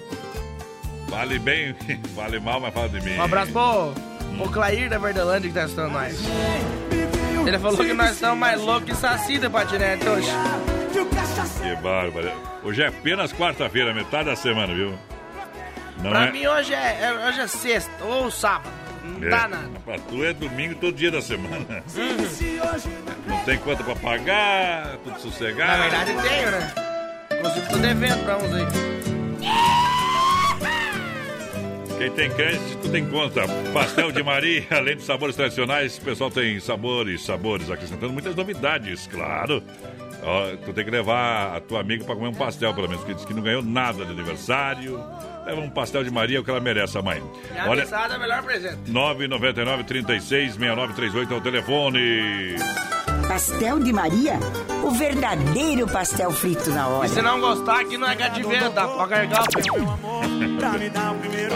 Vale 1.09 1.39
bem, 1.39 1.75
vale 2.15 2.39
mal, 2.39 2.59
mas 2.59 2.71
fala 2.73 2.89
de 2.89 3.01
mim. 3.01 3.17
Um 3.17 3.23
abraço 3.23 3.51
pro, 3.51 3.93
pro 4.37 4.51
Clair 4.51 4.87
da 4.87 4.99
Verdelândia 4.99 5.49
que 5.49 5.55
tá 5.55 5.63
assistindo 5.63 5.89
nós. 5.89 6.19
Ele 7.47 7.57
falou 7.57 7.77
que 7.79 7.93
nós 7.93 8.11
estamos 8.11 8.37
mais 8.37 8.61
loucos 8.61 8.83
que 8.87 8.95
saci 8.95 9.39
de 9.39 9.49
patinete 9.49 10.07
hoje. 10.07 10.29
Que 10.93 11.75
bárbaro. 11.81 12.31
Hoje 12.63 12.83
é 12.83 12.87
apenas 12.87 13.33
quarta-feira, 13.33 13.95
metade 13.95 14.25
da 14.25 14.35
semana, 14.35 14.75
viu? 14.75 14.93
Não 16.03 16.11
pra 16.11 16.27
é? 16.27 16.31
mim 16.31 16.45
hoje 16.45 16.73
é, 16.73 16.99
é- 17.01 17.27
hoje 17.27 17.39
é 17.39 17.47
sexta 17.47 17.91
ou 18.03 18.29
sábado. 18.29 18.70
É, 19.21 19.29
dá 19.29 19.47
nada. 19.47 19.69
Pra 19.85 19.97
tu 19.99 20.23
é 20.23 20.33
domingo 20.33 20.75
todo 20.75 20.93
dia 20.95 21.11
da 21.11 21.21
semana. 21.21 21.83
Não 23.27 23.39
tem 23.45 23.57
conta 23.59 23.83
pra 23.83 23.95
pagar, 23.95 24.97
tudo 25.03 25.19
sossegado. 25.19 25.71
Na 25.71 25.89
verdade 25.89 26.29
tenho, 26.29 26.51
né? 26.51 26.73
Inclusive 27.37 27.69
tô 27.69 27.77
devendo 27.77 28.23
pra 28.23 28.37
uns 28.37 28.53
aí. 28.53 28.65
Quem 31.97 32.11
tem 32.11 32.31
crédito, 32.31 32.77
tu 32.81 32.89
tem 32.89 33.07
conta. 33.07 33.41
Pastel 33.71 34.11
de 34.11 34.23
Maria, 34.23 34.65
além 34.71 34.97
de 34.97 35.03
sabores 35.03 35.35
tradicionais, 35.35 35.99
o 35.99 36.01
pessoal 36.01 36.31
tem 36.31 36.59
sabores, 36.59 37.23
sabores, 37.23 37.69
acrescentando 37.69 38.11
muitas 38.11 38.35
novidades, 38.35 39.05
claro. 39.05 39.61
Ó, 40.23 40.55
tu 40.65 40.73
tem 40.73 40.83
que 40.83 40.89
levar 40.89 41.55
a 41.55 41.59
tua 41.59 41.79
amiga 41.79 42.03
pra 42.03 42.15
comer 42.15 42.29
um 42.29 42.33
pastel, 42.33 42.73
pelo 42.73 42.89
menos, 42.89 43.03
que 43.03 43.13
diz 43.13 43.23
que 43.23 43.33
não 43.35 43.43
ganhou 43.43 43.61
nada 43.61 44.03
de 44.03 44.11
aniversário. 44.11 44.99
Leva 45.45 45.61
um 45.61 45.69
pastel 45.69 46.03
de 46.03 46.11
Maria, 46.11 46.39
o 46.39 46.43
que 46.43 46.51
ela 46.51 46.59
merece, 46.59 46.97
a 46.97 47.01
mãe. 47.01 47.21
E 47.53 47.57
a 47.57 47.75
mesada 47.75 48.13
é 48.13 48.17
o 48.17 48.19
melhor 48.19 48.43
presente. 48.43 48.91
999 48.91 49.83
36 49.83 50.53
6938 50.53 51.33
é 51.33 51.37
o 51.37 51.41
telefone. 51.41 52.55
Pastel 53.27 53.79
de 53.79 53.93
Maria? 53.93 54.37
O 54.83 54.91
verdadeiro 54.91 55.87
pastel 55.87 56.31
frito 56.31 56.69
na 56.71 56.87
hora. 56.87 57.05
E 57.05 57.09
se 57.09 57.21
não 57.21 57.39
gostar, 57.39 57.81
aqui 57.81 57.97
não 57.97 58.09
é 58.09 58.15
cativeiro, 58.15 58.69
tá? 58.71 58.87
Pode 58.87 59.09
carregar 59.09 59.43
o 59.43 59.49
peixe. 59.49 59.69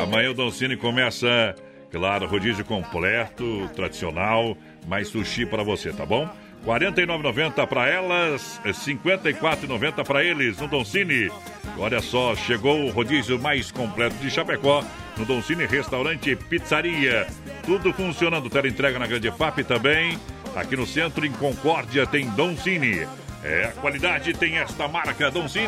Amanhã 0.01 0.31
o 0.31 0.33
Doncini 0.33 0.77
começa, 0.77 1.53
claro, 1.91 2.27
rodízio 2.27 2.63
completo, 2.65 3.69
tradicional, 3.75 4.57
mais 4.87 5.09
sushi 5.09 5.45
para 5.45 5.63
você, 5.63 5.91
tá 5.91 6.05
bom? 6.05 6.29
R$ 6.65 6.79
49,90 6.79 7.67
para 7.67 7.87
elas, 7.87 8.59
R$ 8.63 8.71
54,90 8.71 10.03
para 10.05 10.23
eles 10.23 10.57
no 10.57 10.67
Doncini. 10.67 11.29
Olha 11.77 12.01
só, 12.01 12.35
chegou 12.35 12.85
o 12.85 12.89
rodízio 12.91 13.37
mais 13.39 13.71
completo 13.71 14.15
de 14.17 14.29
Chapecó 14.29 14.83
no 15.17 15.25
Doncini 15.25 15.65
Restaurante 15.65 16.29
e 16.31 16.35
Pizzaria. 16.35 17.27
Tudo 17.65 17.91
funcionando, 17.93 18.49
tela 18.49 18.67
entrega 18.67 18.97
na 18.97 19.07
Grande 19.07 19.29
FAP 19.31 19.59
também. 19.63 20.17
Aqui 20.55 20.75
no 20.77 20.87
centro, 20.87 21.25
em 21.25 21.31
Concórdia, 21.33 22.07
tem 22.07 22.29
Doncini. 22.29 23.05
É, 23.43 23.65
a 23.65 23.71
qualidade 23.79 24.33
tem 24.33 24.57
esta 24.57 24.87
marca, 24.87 25.29
Doncini. 25.29 25.67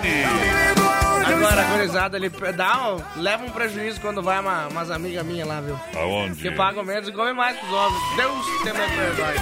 Agora, 1.28 1.64
gurizada, 1.64 2.18
ele 2.18 2.30
dá, 2.56 2.94
um- 2.96 3.22
leva 3.22 3.44
um 3.44 3.50
prejuízo 3.50 4.00
quando 4.00 4.24
vai 4.24 4.40
uma, 4.40 4.68
umas 4.68 4.90
amigas 4.90 5.26
minhas 5.26 5.48
lá, 5.48 5.60
viu? 5.62 5.78
Aonde? 5.96 6.42
Que 6.42 6.50
pagam 6.52 6.84
menos 6.86 7.10
e 7.10 7.12
comem 7.12 7.34
mais 7.34 7.60
que 7.60 7.66
os 7.66 7.72
ovos. 7.74 8.00
Deus 8.16 8.46
tem 8.64 8.74
mais 8.74 8.92
verdade. 8.94 9.40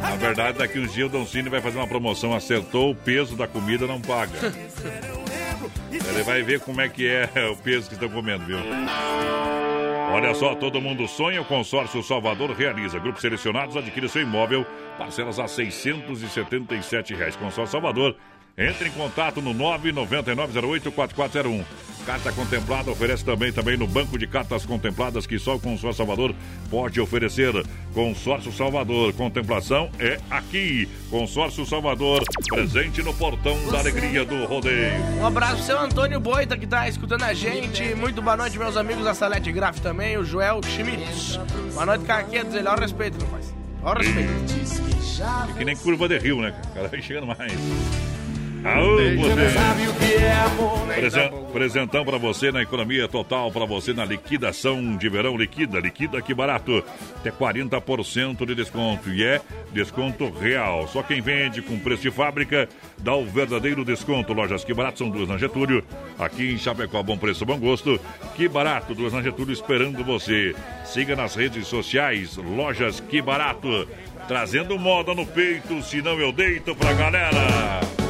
Na 0.00 0.16
verdade, 0.16 0.58
daqui 0.58 0.78
uns 0.78 0.94
dias 0.94 1.08
o 1.08 1.12
Doncini 1.12 1.48
vai 1.50 1.60
fazer 1.60 1.76
uma 1.78 1.86
promoção. 1.88 2.32
Acertou 2.32 2.92
o 2.92 2.94
peso 2.94 3.34
da 3.36 3.46
comida, 3.48 3.86
não 3.86 4.00
paga. 4.00 4.38
Ele 5.90 6.22
vai 6.22 6.42
ver 6.42 6.60
como 6.60 6.80
é 6.80 6.88
que 6.88 7.06
é 7.06 7.28
o 7.50 7.56
peso 7.56 7.88
que 7.88 7.94
estão 7.94 8.08
comendo, 8.08 8.44
viu? 8.44 8.58
Olha 10.12 10.34
só, 10.34 10.54
todo 10.54 10.80
mundo 10.80 11.06
sonha, 11.06 11.42
o 11.42 11.44
consórcio 11.44 12.02
Salvador 12.02 12.50
realiza. 12.52 12.98
Grupos 12.98 13.20
selecionados 13.20 13.76
adquire 13.76 14.08
seu 14.08 14.22
imóvel, 14.22 14.64
parcelas 14.96 15.38
a 15.38 15.46
677 15.46 17.14
reais. 17.14 17.36
Consórcio 17.36 17.72
Salvador, 17.72 18.16
entre 18.56 18.88
em 18.88 18.92
contato 18.92 19.42
no 19.42 19.52
999084401. 19.54 21.64
Carta 22.06 22.30
contemplada 22.30 22.88
oferece 22.90 23.24
também, 23.24 23.52
também 23.52 23.76
no 23.76 23.86
banco 23.86 24.16
de 24.16 24.28
cartas 24.28 24.64
contempladas 24.64 25.26
que 25.26 25.40
só 25.40 25.56
o 25.56 25.60
Consórcio 25.60 25.94
Salvador 25.94 26.32
pode 26.70 27.00
oferecer. 27.00 27.52
Consórcio 27.92 28.52
Salvador, 28.52 29.12
contemplação 29.12 29.90
é 29.98 30.18
aqui. 30.30 30.88
Consórcio 31.10 31.66
Salvador, 31.66 32.22
presente 32.48 33.02
no 33.02 33.12
portão 33.12 33.58
da 33.70 33.80
alegria 33.80 34.24
do 34.24 34.44
rodeio. 34.44 34.94
Um 35.18 35.26
abraço 35.26 35.64
seu 35.64 35.80
Antônio 35.80 36.20
Boita 36.20 36.56
que 36.56 36.66
tá 36.66 36.88
escutando 36.88 37.24
a 37.24 37.34
gente. 37.34 37.82
Muito 37.96 38.22
boa 38.22 38.36
noite, 38.36 38.56
meus 38.56 38.76
amigos 38.76 39.04
da 39.04 39.12
Salete 39.12 39.50
Graf 39.50 39.80
também, 39.80 40.16
o 40.16 40.24
Joel 40.24 40.60
Schmitz. 40.62 41.40
Boa 41.74 41.86
noite, 41.86 42.04
Caquetos. 42.04 42.54
Ele, 42.54 42.68
ó, 42.68 42.76
o 42.76 42.80
respeito, 42.80 43.18
rapaz. 43.24 43.52
Ó, 43.82 43.92
o 43.92 43.98
respeito. 43.98 44.30
É 45.50 45.58
que 45.58 45.64
nem 45.64 45.76
curva 45.76 46.08
de 46.08 46.18
rio, 46.18 46.40
né? 46.40 46.54
O 46.70 46.74
cara 46.74 46.86
vai 46.86 47.02
chegando 47.02 47.26
mais. 47.26 47.52
Aô, 48.66 48.98
é 49.00 49.16
Presentão 51.52 52.04
pra 52.04 52.18
você 52.18 52.50
na 52.50 52.62
economia 52.62 53.06
total, 53.06 53.52
pra 53.52 53.64
você 53.64 53.92
na 53.92 54.04
liquidação 54.04 54.96
de 54.96 55.08
verão. 55.08 55.36
Liquida, 55.36 55.78
liquida 55.78 56.20
que 56.20 56.34
barato. 56.34 56.82
Até 57.16 57.30
40% 57.30 58.44
de 58.44 58.54
desconto. 58.56 59.08
E 59.10 59.24
é 59.24 59.40
desconto 59.72 60.28
real. 60.30 60.88
Só 60.88 61.02
quem 61.02 61.20
vende 61.20 61.62
com 61.62 61.78
preço 61.78 62.02
de 62.02 62.10
fábrica 62.10 62.68
dá 62.98 63.14
o 63.14 63.24
verdadeiro 63.24 63.84
desconto. 63.84 64.32
Lojas 64.32 64.64
que 64.64 64.74
barato 64.74 64.98
são 64.98 65.10
duas 65.10 65.28
na 65.28 65.38
Getúlio. 65.38 65.84
Aqui 66.18 66.52
em 66.52 66.58
Chapecó, 66.58 67.02
bom 67.02 67.16
preço, 67.16 67.46
bom 67.46 67.58
gosto. 67.58 68.00
Que 68.34 68.48
barato, 68.48 68.94
duas 68.94 69.12
na 69.12 69.22
Getúlio 69.22 69.52
esperando 69.52 70.04
você. 70.04 70.54
Siga 70.84 71.14
nas 71.14 71.36
redes 71.36 71.68
sociais, 71.68 72.36
Lojas 72.36 72.98
que 72.98 73.22
barato. 73.22 73.88
Trazendo 74.26 74.76
moda 74.76 75.14
no 75.14 75.24
peito, 75.24 75.80
senão 75.82 76.18
eu 76.18 76.32
deito 76.32 76.74
pra 76.74 76.92
galera. 76.94 78.05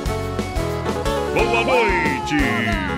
Boa 1.37 1.63
noite! 1.65 2.39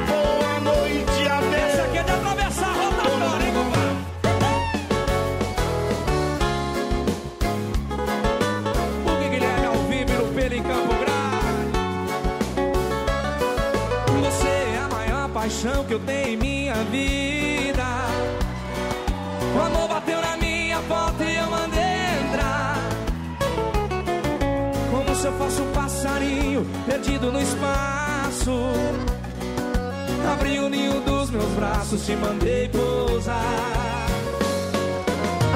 Boa 0.07 0.61
noite, 0.61 1.29
a 1.29 1.41
dessa 1.41 1.89
que 1.89 1.99
é 1.99 2.03
de 2.05 2.11
atravessar 2.13 2.69
a 2.69 2.73
rotatória, 2.73 3.47
hein, 3.47 3.53
compadre? 3.53 3.97
O 9.05 9.31
Guilherme 9.31 9.67
ao 9.67 9.75
vivo 9.89 10.11
e 10.11 10.15
no 10.15 10.27
pelo 10.35 10.55
em 10.55 10.63
Campo 10.63 10.95
Grande. 11.03 11.79
Você 14.23 14.47
é 14.47 14.79
a 14.85 14.89
maior 14.89 15.29
paixão 15.31 15.85
que 15.85 15.95
eu 15.95 15.99
tenho 15.99 16.29
em 16.29 16.37
minha 16.37 16.75
vida. 16.93 17.89
O 19.57 19.61
amor 19.61 19.89
bateu 19.89 20.21
na 20.21 20.37
minha 20.37 20.81
porta 20.83 21.25
e 21.25 21.35
eu 21.35 21.51
mandei 21.51 21.97
entrar. 22.25 22.77
Como 24.93 25.17
se 25.17 25.27
eu 25.27 25.33
fosse 25.33 25.61
um 25.61 25.73
passarinho 25.73 26.65
perdido 26.87 27.33
no 27.33 27.41
espaço. 27.41 28.18
Abri 30.33 30.59
o 30.59 30.69
ninho 30.69 31.01
dos 31.01 31.31
meus 31.31 31.51
braços, 31.53 32.05
te 32.05 32.15
mandei 32.17 32.69
pousar. 32.69 34.07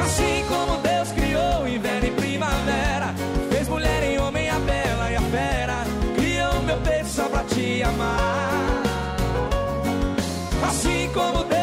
Assim 0.02 0.44
como 0.48 0.78
Deus 0.80 1.12
criou 1.12 1.68
inverno 1.68 2.06
e 2.06 2.10
primavera, 2.10 3.14
fez 3.50 3.68
mulher 3.68 4.02
em 4.02 4.18
homem 4.18 4.48
a 4.48 4.58
bela 4.58 5.10
e 5.10 5.16
a 5.16 5.20
fera, 5.20 5.84
criou 6.16 6.62
meu 6.62 6.78
peito 6.78 7.08
só 7.08 7.24
pra 7.24 7.44
te 7.44 7.82
amar. 7.82 8.82
Assim 10.68 11.10
como 11.12 11.44
Deus 11.44 11.61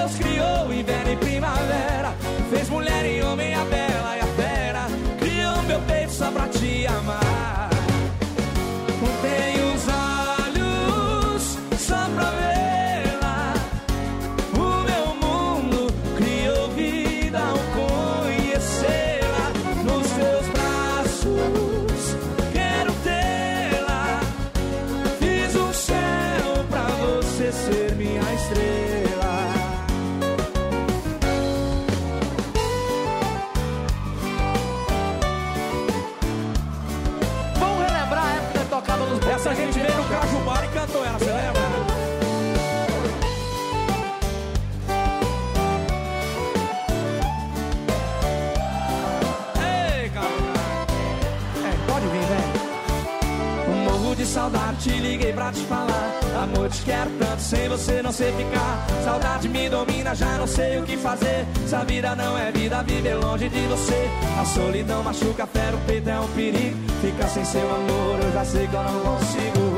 te 54.89 54.99
liguei 54.99 55.33
pra 55.33 55.51
te 55.51 55.61
falar. 55.61 56.19
Amor, 56.43 56.69
te 56.69 56.81
quero 56.83 57.09
tanto, 57.19 57.41
sem 57.41 57.69
você 57.69 58.01
não 58.01 58.11
sei 58.11 58.31
ficar. 58.33 58.87
Saudade 59.03 59.47
me 59.47 59.69
domina, 59.69 60.15
já 60.15 60.37
não 60.37 60.47
sei 60.47 60.79
o 60.79 60.83
que 60.83 60.97
fazer. 60.97 61.45
Se 61.67 61.75
a 61.75 61.83
vida 61.83 62.15
não 62.15 62.37
é 62.37 62.51
vida, 62.51 62.81
viver 62.83 63.15
longe 63.15 63.47
de 63.49 63.61
você. 63.67 64.09
A 64.39 64.45
solidão 64.45 65.03
machuca, 65.03 65.45
fera 65.45 65.75
o 65.75 65.79
peito, 65.81 66.09
é 66.09 66.19
um 66.19 66.27
perigo. 66.29 66.77
Ficar 67.01 67.27
sem 67.27 67.45
seu 67.45 67.69
amor, 67.69 68.19
eu 68.23 68.31
já 68.33 68.45
sei 68.45 68.67
que 68.67 68.75
eu 68.75 68.83
não 68.83 68.99
consigo. 69.01 69.68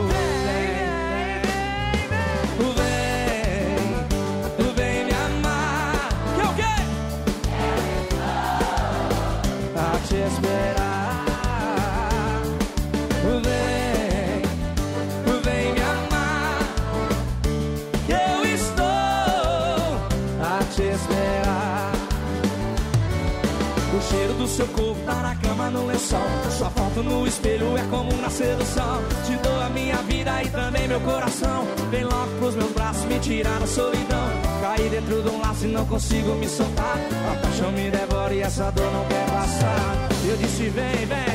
Do 24.41 24.47
seu 24.47 24.67
corpo 24.69 24.99
tá 25.05 25.15
na 25.21 25.35
cama 25.35 25.69
no 25.69 25.85
lençol. 25.85 26.19
Sua 26.57 26.69
foto 26.71 27.03
no 27.03 27.27
espelho 27.27 27.77
é 27.77 27.83
como 27.89 28.09
do 28.09 28.65
sol. 28.65 29.01
Te 29.25 29.35
dou 29.37 29.61
a 29.61 29.69
minha 29.69 29.97
vida 29.97 30.43
e 30.43 30.49
também 30.49 30.87
meu 30.87 30.99
coração. 31.01 31.67
Vem 31.91 32.03
logo 32.03 32.31
pros 32.39 32.55
meus 32.55 32.71
braços 32.71 33.05
me 33.05 33.19
tirar 33.19 33.59
da 33.59 33.67
solidão. 33.67 34.27
Caí 34.61 34.89
dentro 34.89 35.21
de 35.21 35.29
um 35.29 35.39
laço 35.39 35.65
e 35.65 35.67
não 35.67 35.85
consigo 35.85 36.33
me 36.35 36.47
soltar. 36.47 36.97
A 37.31 37.35
paixão 37.35 37.71
me 37.71 37.91
devora 37.91 38.33
e 38.33 38.41
essa 38.41 38.71
dor 38.71 38.91
não 38.91 39.05
quer 39.05 39.25
passar. 39.31 40.09
Eu 40.27 40.37
disse. 40.37 40.69
Vem, 40.69 41.05
vem 41.05 41.30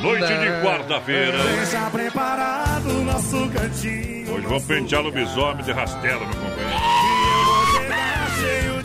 Noite 0.00 0.26
de 0.26 0.64
quarta-feira. 0.64 1.36
Deixa 1.38 1.90
preparado 1.90 2.88
o 2.88 3.04
nosso 3.04 3.46
cantinho. 3.50 4.32
Hoje 4.32 4.46
vamos 4.46 4.64
pentear 4.64 5.02
lobisomem 5.02 5.62
de 5.62 5.72
rastela, 5.72 6.20
meu 6.20 6.28
companheiro. 6.28 6.78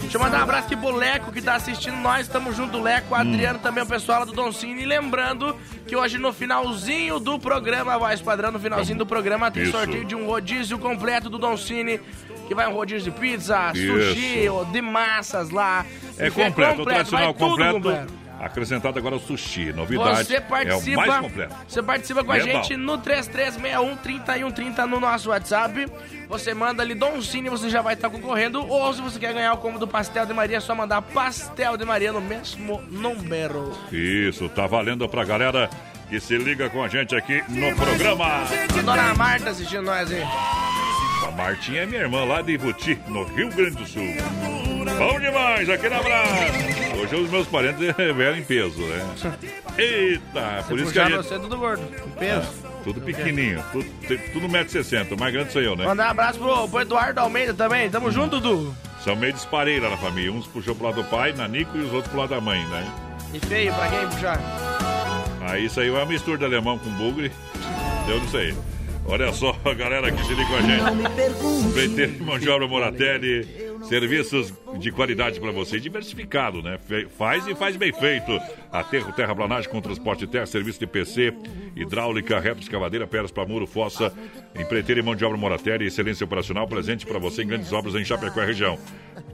Deixa 0.01 0.17
eu 0.17 0.21
mandar 0.21 0.39
um 0.39 0.43
abraço 0.43 0.65
aqui 0.65 0.75
pro 0.75 0.91
Leco 0.95 1.31
que 1.31 1.41
tá 1.41 1.55
assistindo 1.55 1.95
nós. 1.95 2.27
Tamo 2.27 2.51
junto, 2.53 2.77
Leco, 2.79 3.15
Adriano, 3.15 3.57
também 3.59 3.84
o 3.84 3.88
pessoal 3.88 4.19
lá 4.19 4.25
do 4.25 4.34
Don 4.34 4.51
Cine. 4.51 4.84
E 4.84 4.86
lembrando 4.86 5.55
que 5.88 5.95
hoje 5.95 6.17
no 6.17 6.34
finalzinho 6.34 7.19
do 7.19 7.39
programa, 7.39 7.97
voz 7.97 8.21
padrão, 8.21 8.51
no 8.51 8.59
finalzinho 8.59 8.97
do 8.97 9.05
programa, 9.05 9.49
tem 9.49 9.63
Isso. 9.63 9.71
sorteio 9.71 10.03
de 10.05 10.13
um 10.13 10.25
rodízio 10.27 10.77
completo 10.77 11.29
do 11.29 11.38
Don 11.39 11.55
Cine. 11.55 11.99
Que 12.47 12.53
vai 12.53 12.67
um 12.67 12.73
rodízio 12.73 13.09
de 13.11 13.17
pizza, 13.17 13.71
Isso. 13.73 13.88
sushi, 13.88 14.49
de 14.73 14.81
massas 14.81 15.49
lá. 15.51 15.86
É 16.19 16.27
Enfim, 16.27 16.43
completo, 16.43 16.81
o 16.81 16.86
tradicional 16.86 17.27
vai 17.27 17.34
tudo 17.34 17.49
completo. 17.49 17.73
completo. 17.75 18.22
Acrescentado 18.46 19.00
agora 19.00 19.16
o 19.16 19.20
sushi. 19.20 19.72
Novidade. 19.72 20.26
Você 20.26 20.36
É 20.36 20.41
participa, 20.41 21.02
o 21.02 21.08
mais 21.08 21.22
completo. 21.22 21.56
você 21.68 21.82
participa 21.84 22.24
com 22.24 22.32
a 22.32 22.39
gente 22.39 22.76
no 22.76 22.98
3361 22.98 23.96
3130 23.98 24.86
no 24.88 25.00
nosso 25.00 25.30
WhatsApp. 25.30 25.88
Você 26.28 26.54
manda 26.54 26.84
ali 26.84 26.94
Dom 26.96 27.22
Cine, 27.22 27.50
você 27.50 27.70
já 27.70 27.82
vai 27.82 27.94
estar 27.94 28.10
concorrendo. 28.10 28.66
Ou 28.68 28.94
se 28.94 29.02
você 29.02 29.20
quer 29.20 29.34
ganhar 29.34 29.54
o 29.54 29.58
combo 29.58 29.80
do 29.80 29.88
Pastel 29.88 30.26
de 30.26 30.34
Maria, 30.34 30.58
é 30.58 30.60
só 30.60 30.76
mandar 30.76 31.02
Pastel 31.02 31.78
de 31.78 31.86
Maria 31.86 32.12
no 32.12 32.22
mesmo 32.22 32.82
número. 32.89 33.72
Isso, 33.91 34.50
tá 34.50 34.68
valendo 34.68 35.08
pra 35.08 35.24
galera 35.24 35.70
que 36.10 36.20
se 36.20 36.38
liga 36.38 36.70
com 36.70 36.84
a 36.84 36.88
gente 36.88 37.16
aqui 37.16 37.41
no 37.50 37.76
programa. 37.76 38.26
A 38.78 38.82
dona 38.82 39.14
Marta 39.16 39.50
assistindo 39.52 39.84
nós 39.84 40.12
aí. 40.12 40.24
A 41.28 41.32
Martinha 41.32 41.84
é 41.84 41.86
minha 41.86 42.02
irmã 42.02 42.26
lá 42.26 42.41
de 42.41 42.52
Ivuti, 42.52 43.00
no 43.08 43.24
Rio 43.24 43.50
Grande 43.50 43.78
do 43.78 43.86
Sul. 43.88 44.04
Bom 45.00 45.20
demais, 45.20 45.70
aquele 45.70 45.96
abraço. 45.96 46.82
Hoje 47.04 47.16
os 47.16 47.30
meus 47.30 47.47
parentes 47.47 47.80
vieram 48.16 48.38
em 48.38 48.43
peso, 48.43 48.80
né? 48.82 49.16
Eita, 49.78 50.64
por 50.68 50.80
isso 50.80 50.91
que 50.91 50.99
a 50.99 51.04
puxar 51.04 51.18
gente... 51.18 51.28
você 51.28 51.36
é 51.36 51.39
tudo 51.39 51.58
gordo. 51.58 51.84
em 51.84 52.10
Peso. 52.12 52.49
Tudo 52.84 53.01
pequenininho, 53.01 53.64
tudo, 53.72 53.86
tudo 54.34 54.47
1,60m, 54.47 55.14
o 55.14 55.20
mais 55.20 55.34
grande 55.34 55.51
sou 55.54 55.62
eu, 55.62 55.76
né? 55.76 55.86
Mandar 55.86 56.08
um 56.08 56.12
abraço 56.12 56.39
pro, 56.39 56.68
pro 56.68 56.82
Eduardo 56.82 57.20
Almeida 57.20 57.54
também. 57.54 57.89
Tamo 57.89 58.12
junto, 58.12 58.39
Du. 58.39 58.76
São 59.04 59.16
meio 59.16 59.34
disparei 59.34 59.80
lá 59.80 59.89
na 59.89 59.97
família. 59.97 60.32
Uns 60.32 60.47
puxou 60.47 60.76
pro 60.76 60.86
lado 60.86 61.01
do 61.01 61.10
pai, 61.10 61.34
Nanico, 61.34 61.78
e 61.78 61.82
os 61.82 61.91
outros 61.91 62.08
pro 62.08 62.22
lado 62.22 62.30
da 62.30 62.41
mãe, 62.41 62.64
né? 62.68 62.89
E 63.34 63.39
feio 63.39 63.74
pra 63.74 63.89
quem 63.89 64.08
puxar. 64.08 64.39
Aí 65.41 65.66
isso 65.66 65.80
aí 65.80 65.89
é 65.89 65.91
uma 65.91 66.06
mistura 66.06 66.38
de 66.38 66.45
alemão 66.45 66.78
com 66.78 66.89
bugre. 66.91 67.32
Deu 68.06 68.20
nisso 68.22 68.38
aí. 68.38 68.56
Olha 69.06 69.34
só 69.34 69.56
a 69.66 69.74
galera 69.74 70.10
que 70.12 70.24
se 70.24 70.34
liga 70.34 70.45
com 70.45 70.56
a 70.56 70.62
gente. 70.62 71.74
Pleiteiro 71.74 72.12
de 72.14 72.24
mão 72.24 72.39
de 72.39 72.49
obra 72.49 72.68
Moratelli. 72.68 73.62
Serviços 73.88 74.53
de 74.79 74.91
qualidade 74.91 75.39
para 75.39 75.51
você. 75.51 75.79
Diversificado, 75.79 76.61
né? 76.61 76.77
Fe- 76.88 77.07
Faz 77.17 77.45
e 77.47 77.55
faz 77.55 77.75
bem 77.75 77.91
feito. 77.93 78.39
Aterro, 78.71 79.11
terraplanagem 79.13 79.69
com 79.69 79.81
transporte 79.81 80.21
de 80.21 80.27
terra, 80.27 80.45
serviço 80.45 80.79
de 80.79 80.88
PC, 80.88 81.34
hidráulica, 81.75 82.39
reto 82.39 82.61
escavadeira, 82.61 83.05
pedras 83.05 83.31
para 83.31 83.45
muro, 83.45 83.67
fossa. 83.67 84.11
Empreiteiro 84.57 85.01
e 85.01 85.03
mão 85.03 85.15
de 85.15 85.23
obra 85.25 85.38
Moratelli. 85.38 85.86
Excelência 85.88 86.23
operacional 86.25 86.67
presente 86.67 87.05
para 87.05 87.19
você 87.19 87.43
em 87.43 87.47
grandes 87.47 87.71
obras 87.73 87.93
em 87.95 88.03
Chapecó 88.05 88.41
e 88.41 88.45
região. 88.45 88.77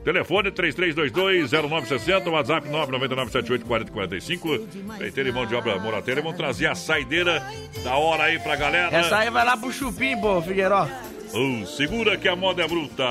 Telefone 0.04 0.50
3322-0960, 0.50 2.26
WhatsApp 2.30 2.68
999784045. 2.68 4.60
Empreiteiro 4.94 5.28
e 5.28 5.32
mão 5.32 5.46
de 5.46 5.54
obra 5.54 5.78
Moratelli. 5.78 6.20
Vão 6.22 6.32
trazer 6.32 6.66
a 6.66 6.74
saideira 6.74 7.42
da 7.84 7.96
hora 7.96 8.24
aí 8.24 8.38
pra 8.38 8.56
galera. 8.56 8.96
Essa 8.96 9.18
aí 9.18 9.30
vai 9.30 9.44
lá 9.44 9.56
pro 9.56 9.72
Chupim, 9.72 10.16
pô, 10.20 10.40
Figueiró. 10.42 10.88
Oh, 11.32 11.64
segura 11.66 12.16
que 12.16 12.28
a 12.28 12.34
moda 12.34 12.62
é 12.64 12.66
bruta. 12.68 13.04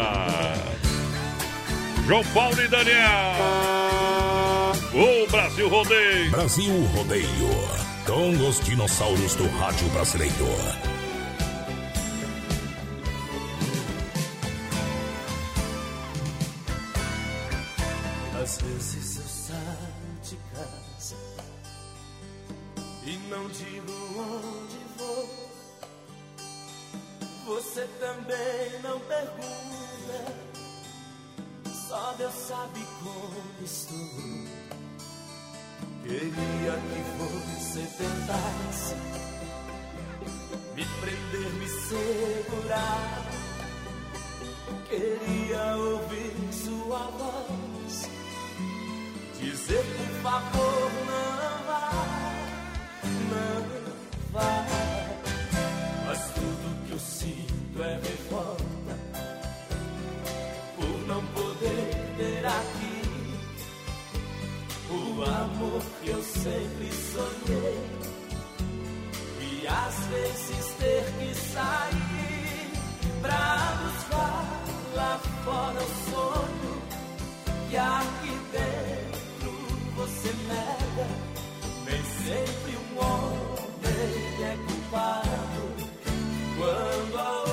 João 2.10 2.24
Paulo 2.34 2.60
e 2.60 2.68
Daniel. 2.68 3.08
O 4.96 5.30
Brasil 5.30 5.70
Rodeio. 5.70 6.32
Brasil 6.32 6.86
Rodeio. 6.96 7.30
Com 8.04 8.32
os 8.48 8.60
dinossauros 8.62 9.36
do 9.36 9.48
rádio 9.60 9.88
brasileiro. 9.90 10.34
Às 18.42 18.58
vezes 18.60 19.18
eu 19.18 19.28
saio 19.28 20.20
de 20.24 20.38
casa 20.56 21.16
e 23.06 23.20
não 23.30 23.48
digo 23.50 23.94
onde 24.18 24.80
vou. 24.98 25.50
Você 27.46 27.88
também 28.00 28.82
não 28.82 29.00
pergunta, 29.02 30.49
só 31.90 32.14
Deus 32.20 32.34
sabe 32.36 32.86
como 33.02 33.66
estou. 33.66 33.98
Queria 36.04 36.74
que 36.78 37.02
você 37.18 37.82
tentasse 37.98 38.96
me 40.76 40.86
prender, 40.86 41.52
me 41.54 41.68
segurar. 41.68 43.26
Queria 44.88 45.76
ouvir 45.76 46.34
sua 46.52 46.98
voz 46.98 48.10
Dizer 49.40 49.84
por 49.84 50.22
favor 50.24 50.92
não 51.06 51.66
vá 51.68 51.92
Não 53.30 54.32
vá 54.32 54.79
amor 65.40 65.82
que 66.02 66.10
eu 66.10 66.24
sempre 66.24 66.92
sonhei 66.92 67.80
E 69.42 69.68
às 69.68 69.96
vezes 70.08 70.74
ter 70.80 71.06
que 71.20 71.36
sair 71.36 72.72
Pra 73.22 73.78
buscar 73.84 74.64
lá 74.96 75.20
fora 75.44 75.82
o 75.82 76.12
sonho 76.12 76.70
que 77.70 77.78
aqui 77.78 78.40
dentro 78.52 79.52
você 79.96 80.34
nega. 80.48 81.08
Nem 81.86 82.04
sempre 82.04 82.78
um 82.78 82.98
homem 82.98 84.44
é 84.44 84.58
culpado 84.68 85.64
quando 86.58 87.20
a 87.20 87.49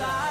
que 0.00 0.29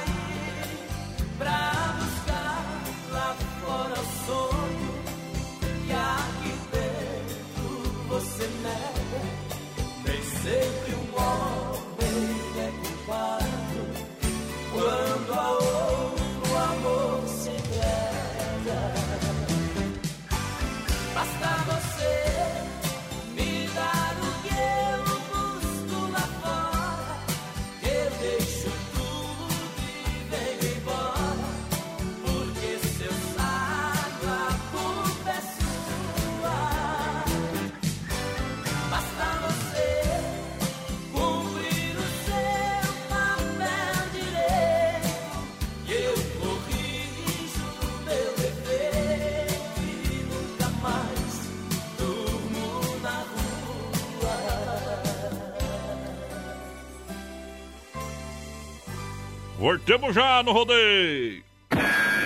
Voltemos 59.89 60.13
já 60.13 60.43
no 60.43 60.51
rodeio. 60.51 61.43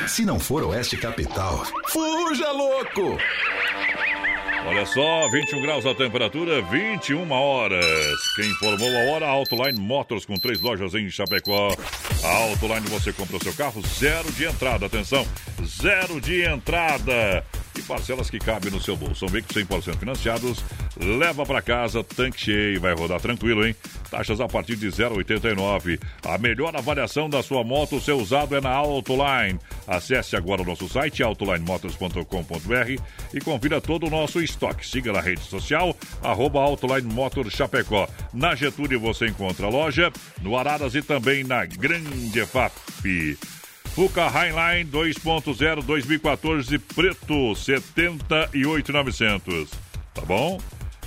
Se 0.05 0.25
não 0.25 0.37
for 0.37 0.63
Oeste 0.63 0.97
Capital, 0.97 1.63
fuja 1.87 2.51
louco! 2.51 3.17
Olha 4.67 4.85
só, 4.85 5.29
21 5.29 5.61
graus 5.61 5.85
a 5.85 5.95
temperatura, 5.95 6.61
21 6.61 7.31
horas. 7.31 7.85
Quem 8.35 8.49
informou 8.49 8.89
a 8.89 9.11
hora, 9.13 9.27
Autoline 9.27 9.79
Motors, 9.79 10.25
com 10.25 10.35
três 10.35 10.59
lojas 10.59 10.93
em 10.93 11.09
Chapecó. 11.09 11.73
A 12.21 12.37
Autoline 12.49 12.85
você 12.87 13.13
compra 13.13 13.37
o 13.37 13.43
seu 13.43 13.53
carro, 13.53 13.81
zero 13.81 14.29
de 14.33 14.43
entrada. 14.43 14.85
Atenção, 14.85 15.25
zero 15.65 16.19
de 16.19 16.43
entrada. 16.43 17.45
E 17.77 17.81
parcelas 17.83 18.29
que 18.29 18.39
cabem 18.39 18.71
no 18.71 18.81
seu 18.81 18.97
bolso. 18.97 19.21
São 19.21 19.29
veículos 19.29 19.65
100% 19.65 19.99
financiados. 19.99 20.61
Leva 20.97 21.45
para 21.45 21.61
casa, 21.61 22.03
tanque 22.03 22.39
cheio, 22.39 22.79
vai 22.79 22.93
rodar 22.93 23.19
tranquilo, 23.19 23.65
hein? 23.65 23.75
Taxas 24.11 24.39
a 24.39 24.47
partir 24.47 24.75
de 24.75 24.87
0,89. 24.87 25.99
A 26.23 26.37
melhor 26.37 26.75
avaliação 26.75 27.27
da 27.27 27.41
sua 27.41 27.63
moto, 27.63 27.99
seu 27.99 28.19
usado 28.19 28.55
é 28.55 28.61
na 28.61 28.69
Autoline. 28.69 29.59
Acesse 29.87 30.35
agora 30.35 30.61
o 30.61 30.65
nosso 30.65 30.87
site, 30.87 31.23
autolinemotors.com.br 31.23 33.01
e 33.33 33.41
confira 33.41 33.81
todo 33.81 34.05
o 34.05 34.09
nosso 34.09 34.39
estoque. 34.39 34.87
Siga 34.87 35.11
na 35.11 35.21
rede 35.21 35.41
social, 35.41 35.97
arroba 36.21 36.61
Autoline 36.61 37.11
Chapecó. 37.49 38.07
Na 38.31 38.53
Getúlio 38.53 38.99
você 38.99 39.25
encontra 39.27 39.65
a 39.65 39.69
loja, 39.69 40.13
no 40.41 40.55
Araras 40.55 40.93
e 40.93 41.01
também 41.01 41.43
na 41.43 41.65
Grande 41.65 42.39
EFAP. 42.39 43.35
Fuca 43.95 44.27
Highline 44.27 44.85
2.0 44.89 45.83
2014 45.83 46.79
preto 46.79 47.55
78,900. 47.55 49.69
Tá 50.13 50.21
bom? 50.21 50.59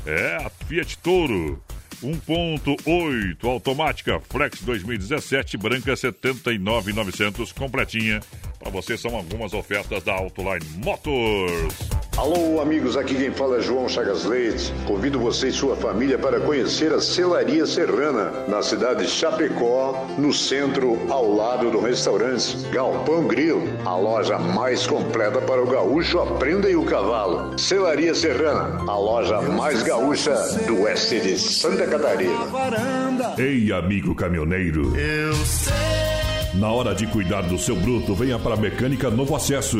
É 0.06 0.36
a 0.36 0.48
Fiat 0.48 0.96
Toro 0.98 1.60
1.8 2.00 3.44
automática 3.44 4.20
Flex 4.20 4.62
2017 4.62 5.56
branca 5.56 5.96
79,900 5.96 7.50
completinha. 7.50 8.20
Para 8.66 8.80
você 8.82 8.98
são 8.98 9.14
algumas 9.14 9.54
ofertas 9.54 10.02
da 10.02 10.12
Autoline 10.12 10.66
Motors. 10.84 11.88
Alô, 12.16 12.60
amigos, 12.60 12.96
aqui 12.96 13.14
quem 13.14 13.30
fala 13.30 13.58
é 13.58 13.60
João 13.60 13.88
Chagas 13.88 14.24
Leite. 14.24 14.72
Convido 14.88 15.20
você 15.20 15.50
e 15.50 15.52
sua 15.52 15.76
família 15.76 16.18
para 16.18 16.40
conhecer 16.40 16.92
a 16.92 17.00
Celaria 17.00 17.64
Serrana, 17.64 18.32
na 18.48 18.62
cidade 18.62 19.04
de 19.04 19.08
Chapecó, 19.08 20.04
no 20.18 20.32
centro, 20.32 20.98
ao 21.08 21.32
lado 21.32 21.70
do 21.70 21.80
restaurante 21.80 22.56
Galpão 22.72 23.28
Grill, 23.28 23.62
a 23.84 23.94
loja 23.94 24.36
mais 24.36 24.84
completa 24.84 25.40
para 25.40 25.62
o 25.62 25.66
gaúcho, 25.66 26.18
a 26.18 26.26
prenda 26.26 26.68
e 26.68 26.74
o 26.74 26.84
cavalo. 26.84 27.56
Celaria 27.56 28.16
Serrana, 28.16 28.82
a 28.90 28.98
loja 28.98 29.40
mais 29.42 29.80
gaúcha 29.84 30.34
do 30.66 30.82
oeste 30.82 31.20
de 31.20 31.38
Santa 31.38 31.86
Catarina. 31.86 32.34
Ei, 33.38 33.70
amigo 33.70 34.12
caminhoneiro. 34.12 34.92
Eu 34.98 35.34
sei. 35.44 36.15
Na 36.58 36.70
hora 36.70 36.94
de 36.94 37.06
cuidar 37.06 37.42
do 37.42 37.58
seu 37.58 37.76
bruto, 37.76 38.14
venha 38.14 38.38
para 38.38 38.54
a 38.54 38.56
Mecânica 38.56 39.10
Novo 39.10 39.36
Acesso. 39.36 39.76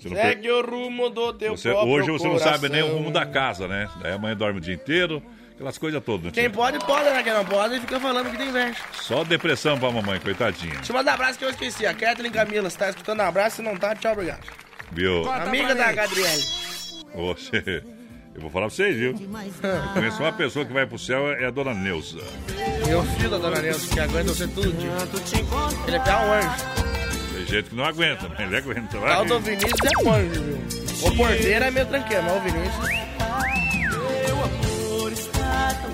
Segue 0.00 0.50
o 0.50 0.64
rumo 0.64 1.10
do 1.10 1.32
teu 1.32 1.56
Você- 1.56 1.70
próprio 1.70 1.92
hoje 1.94 2.10
você 2.10 2.28
não 2.28 2.38
sabe 2.38 2.68
nem 2.68 2.82
o 2.82 2.92
rumo 2.94 3.10
da 3.10 3.26
casa, 3.26 3.66
né? 3.66 3.90
Daí 4.00 4.12
a 4.12 4.18
mãe 4.18 4.36
dorme 4.36 4.58
o 4.58 4.60
dia 4.62 4.74
inteiro, 4.74 5.20
aquelas 5.56 5.78
coisas 5.78 6.02
todas. 6.04 6.26
né? 6.26 6.30
Quem 6.32 6.50
pode, 6.50 6.78
pode, 6.80 7.10
né? 7.10 7.22
Quem 7.22 7.32
não 7.32 7.44
pode, 7.44 7.80
fica 7.80 7.98
falando 7.98 8.30
que 8.30 8.36
tem 8.36 8.48
inveja. 8.48 8.76
Só 8.92 9.24
depressão 9.24 9.78
pra 9.78 9.90
mamãe, 9.90 10.20
coitadinha. 10.20 10.74
Deixa 10.76 10.92
eu 10.92 10.96
mandar 10.96 11.14
abraço 11.14 11.38
que 11.38 11.44
eu 11.44 11.50
esqueci. 11.50 11.86
A 11.86 11.94
Kathleen 11.94 12.30
Camila, 12.32 12.70
se 12.70 12.78
tá 12.78 12.90
escutando 12.90 13.20
abraço, 13.20 13.56
se 13.56 13.62
não 13.62 13.76
tá, 13.76 13.94
tchau, 13.94 14.12
obrigado. 14.12 14.44
Viu? 14.92 15.28
Amiga 15.30 15.74
da 15.74 15.92
Gabriele. 15.92 16.44
Você... 17.14 17.82
Eu 18.34 18.42
vou 18.42 18.50
falar 18.50 18.66
pra 18.66 18.76
vocês, 18.76 18.94
viu? 18.94 19.12
Eu 19.62 19.92
conheço 19.94 20.22
uma 20.22 20.30
pessoa 20.30 20.66
que 20.66 20.70
vai 20.72 20.84
pro 20.86 20.98
céu, 20.98 21.26
é 21.32 21.46
a 21.46 21.50
dona 21.50 21.72
Neuza. 21.72 22.18
Meu 22.86 23.02
filho 23.02 23.30
da 23.30 23.38
dona 23.38 23.62
Nelson, 23.62 23.94
que 23.94 23.98
aguenta 23.98 24.28
você 24.34 24.46
tudo 24.46 24.70
dia. 24.72 24.90
Ele 25.86 25.96
é 25.96 25.98
até 25.98 26.14
um 26.14 26.32
anjo. 26.34 26.50
Tem 27.34 27.46
gente 27.46 27.70
que 27.70 27.74
não 27.74 27.84
aguenta, 27.86 28.28
mas 28.28 28.38
ele 28.40 28.56
aguenta. 28.58 28.98
O 28.98 29.00
Vai. 29.00 29.10
tal 29.14 29.24
do 29.24 29.40
Vinícius 29.40 29.72
é 29.72 30.04
um 30.04 30.12
anjo, 30.12 30.42
viu? 30.42 31.08
O 31.08 31.16
porteiro 31.16 31.64
é 31.64 31.70
meio 31.70 31.86
tranquilo, 31.86 32.22
mas 32.24 32.36
o 32.36 32.40
Vinícius... 32.40 33.15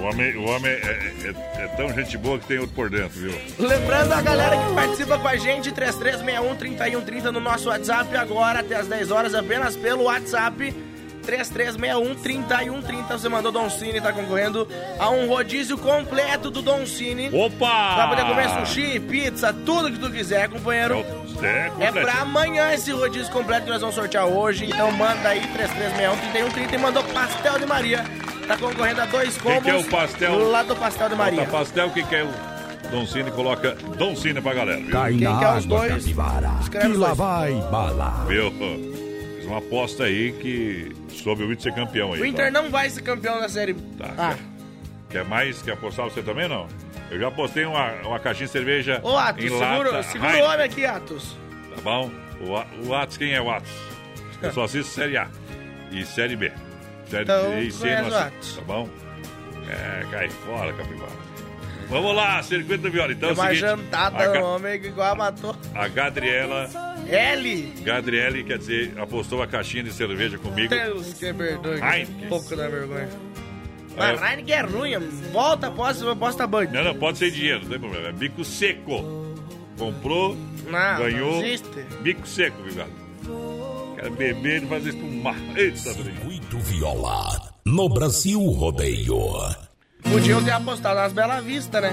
O 0.00 0.04
homem, 0.04 0.36
o 0.36 0.44
homem 0.48 0.70
é, 0.72 1.12
é- 1.24 1.62
é 1.64 1.66
tão 1.76 1.92
gente 1.94 2.16
boa 2.18 2.38
que 2.38 2.46
tem 2.46 2.58
outro 2.58 2.74
por 2.74 2.90
dentro, 2.90 3.10
viu? 3.20 3.34
Lembrando 3.58 4.12
a 4.12 4.20
galera 4.20 4.56
que 4.56 4.74
participa 4.74 5.18
com 5.18 5.28
a 5.28 5.36
gente, 5.36 5.70
3361-3130 5.72 7.30
no 7.32 7.40
nosso 7.40 7.68
WhatsApp 7.68 8.16
agora, 8.16 8.60
até 8.60 8.76
as 8.76 8.86
10 8.88 9.10
horas, 9.10 9.34
apenas 9.34 9.76
pelo 9.76 10.04
WhatsApp. 10.04 10.74
3361-3130. 11.22 13.12
Você 13.12 13.28
mandou 13.28 13.52
Don 13.52 13.70
Cine, 13.70 14.00
tá 14.00 14.12
concorrendo 14.12 14.66
a 14.98 15.08
um 15.10 15.28
rodízio 15.28 15.78
completo 15.78 16.50
do 16.50 16.60
Don 16.62 16.84
Cine. 16.86 17.28
Opa! 17.32 17.94
Pra 17.94 18.06
poder 18.08 18.24
comer 18.24 18.48
sushi, 18.66 18.98
pizza, 19.00 19.52
tudo 19.52 19.90
que 19.92 19.98
tu 20.00 20.10
quiser, 20.10 20.48
companheiro. 20.48 21.04
É, 21.42 21.66
É 21.66 21.70
completinho. 21.70 22.02
pra 22.04 22.14
amanhã 22.22 22.72
esse 22.74 22.90
rodízio 22.92 23.32
completo 23.32 23.64
que 23.66 23.70
nós 23.70 23.80
vamos 23.80 23.94
sortear 23.94 24.26
hoje. 24.26 24.64
Então 24.66 24.90
manda 24.92 25.28
aí 25.28 25.40
3361-3130 25.48 26.74
e 26.74 26.78
mandou 26.78 27.04
Pastel 27.04 27.58
de 27.58 27.66
Maria. 27.66 28.04
Tá 28.46 28.56
concorrendo 28.56 29.00
a 29.00 29.06
dois 29.06 29.36
que 29.36 29.42
combos. 29.42 29.66
é 29.68 29.74
o 29.76 29.84
pastel? 29.84 30.50
Lá 30.50 30.62
do 30.62 30.76
Pastel 30.76 31.08
de 31.08 31.14
Maria. 31.14 31.40
Bota 31.40 31.50
pastel, 31.52 31.86
o 31.88 31.90
que, 31.92 32.02
que 32.02 32.14
é 32.14 32.24
o 32.24 32.90
Don 32.90 33.06
Cine? 33.06 33.30
Coloca 33.30 33.74
Don 33.96 34.14
Cine 34.16 34.40
pra 34.40 34.52
galera, 34.54 34.80
viu? 34.80 34.90
Cai 34.90 35.12
Quem 35.12 35.20
na 35.22 35.38
quer 35.38 35.56
os 35.58 35.64
dois, 35.66 35.92
capivara. 36.04 36.50
escreve 36.60 36.90
Que 36.92 36.96
lá 36.98 37.06
dois. 37.08 37.18
vai 37.18 37.52
bala. 37.70 38.24
Viu? 38.28 38.50
Fiz 39.36 39.46
uma 39.46 39.58
aposta 39.58 40.04
aí 40.04 40.32
que 40.32 40.92
soube 41.08 41.42
o 41.44 41.52
Inter 41.52 41.62
ser 41.62 41.74
campeão 41.74 42.12
aí. 42.12 42.20
O 42.20 42.26
Inter 42.26 42.52
tá? 42.52 42.62
não 42.62 42.70
vai 42.70 42.90
ser 42.90 43.02
campeão 43.02 43.40
da 43.40 43.48
série. 43.48 43.74
Tá. 43.74 44.10
Ah, 44.18 44.34
Quer 45.08 45.24
mais? 45.24 45.60
Quer 45.62 45.72
apostar 45.72 46.06
você 46.06 46.22
também, 46.22 46.48
não? 46.48 46.66
Eu 47.10 47.20
já 47.20 47.28
apostei 47.28 47.66
uma, 47.66 47.92
uma 48.06 48.18
caixinha 48.18 48.46
de 48.46 48.52
cerveja 48.52 48.98
ô 49.02 49.16
Atos, 49.18 49.44
em 49.44 49.48
segura, 49.50 49.90
lata. 49.90 50.02
segura 50.04 50.36
o 50.38 50.44
homem 50.50 50.64
aqui, 50.66 50.86
Atos. 50.86 51.36
Tá 51.74 51.80
bom? 51.82 52.10
O, 52.40 52.86
o 52.88 52.94
Atos, 52.94 53.18
quem 53.18 53.32
é 53.34 53.40
o 53.40 53.50
Atos? 53.50 53.70
Eu 54.40 54.50
só 54.52 54.64
assisto 54.64 54.90
Série 54.92 55.16
A 55.18 55.28
e 55.90 56.04
Série 56.06 56.34
B. 56.34 56.50
Série 57.12 57.24
Então, 57.24 57.50
B 57.50 57.60
e 57.60 57.70
C 57.70 58.02
não 58.02 58.16
Atos. 58.16 58.56
Tá 58.56 58.62
bom? 58.62 58.88
É, 59.68 60.06
cai 60.10 60.30
fora, 60.30 60.72
capivara. 60.72 61.12
Vamos 61.90 62.16
lá, 62.16 62.42
circuito 62.42 62.90
viola. 62.90 63.12
Então 63.12 63.28
é 63.28 63.32
o 63.32 63.34
uma 63.34 63.44
seguinte, 63.48 63.60
jantada 63.60 64.38
a, 64.38 64.44
homem 64.44 64.74
igual 64.76 65.14
matou. 65.14 65.54
a 65.74 65.88
Gadriela, 65.88 66.70
L. 67.06 67.72
Gadriele, 67.82 68.44
quer 68.44 68.56
dizer, 68.56 68.94
apostou 68.98 69.42
a 69.42 69.46
caixinha 69.46 69.82
de 69.82 69.92
cerveja 69.92 70.38
comigo. 70.38 70.70
Deus 70.70 71.12
que 71.12 71.34
perdoe. 71.34 71.80
Um 72.24 72.28
pouco 72.28 72.56
da 72.56 72.66
vergonha. 72.66 73.10
Mas 73.94 74.22
Heineken 74.22 74.54
é 74.54 74.60
ruim, 74.62 74.98
volta, 75.32 75.70
posta, 75.70 76.16
posta 76.16 76.46
banho. 76.46 76.72
Não, 76.72 76.82
não, 76.82 76.94
pode 76.94 77.18
ser 77.18 77.30
dinheiro, 77.30 77.60
não 77.64 77.68
tem 77.68 77.78
problema. 77.78 78.08
É 78.08 78.12
bico 78.12 78.42
seco. 78.42 79.36
Comprou, 79.76 80.34
Não, 80.66 80.98
ganhou. 80.98 81.32
não 81.32 81.44
existe. 81.44 81.68
Bico 82.00 82.26
seco, 82.26 82.62
viu, 82.62 82.74
gato? 82.74 82.90
Quer 83.96 84.10
beber 84.10 84.62
e 84.62 84.66
fazer 84.66 84.88
espumar. 84.90 85.36
Eita, 85.56 85.76
Circuito 85.76 86.31
Viola. 86.62 87.52
No 87.64 87.88
Brasil 87.88 88.40
Rodeio. 88.40 89.18
Podiam 90.02 90.42
ter 90.42 90.52
apostado 90.52 90.96
nas 90.96 91.12
Bela 91.12 91.40
Vista, 91.40 91.80
né? 91.80 91.92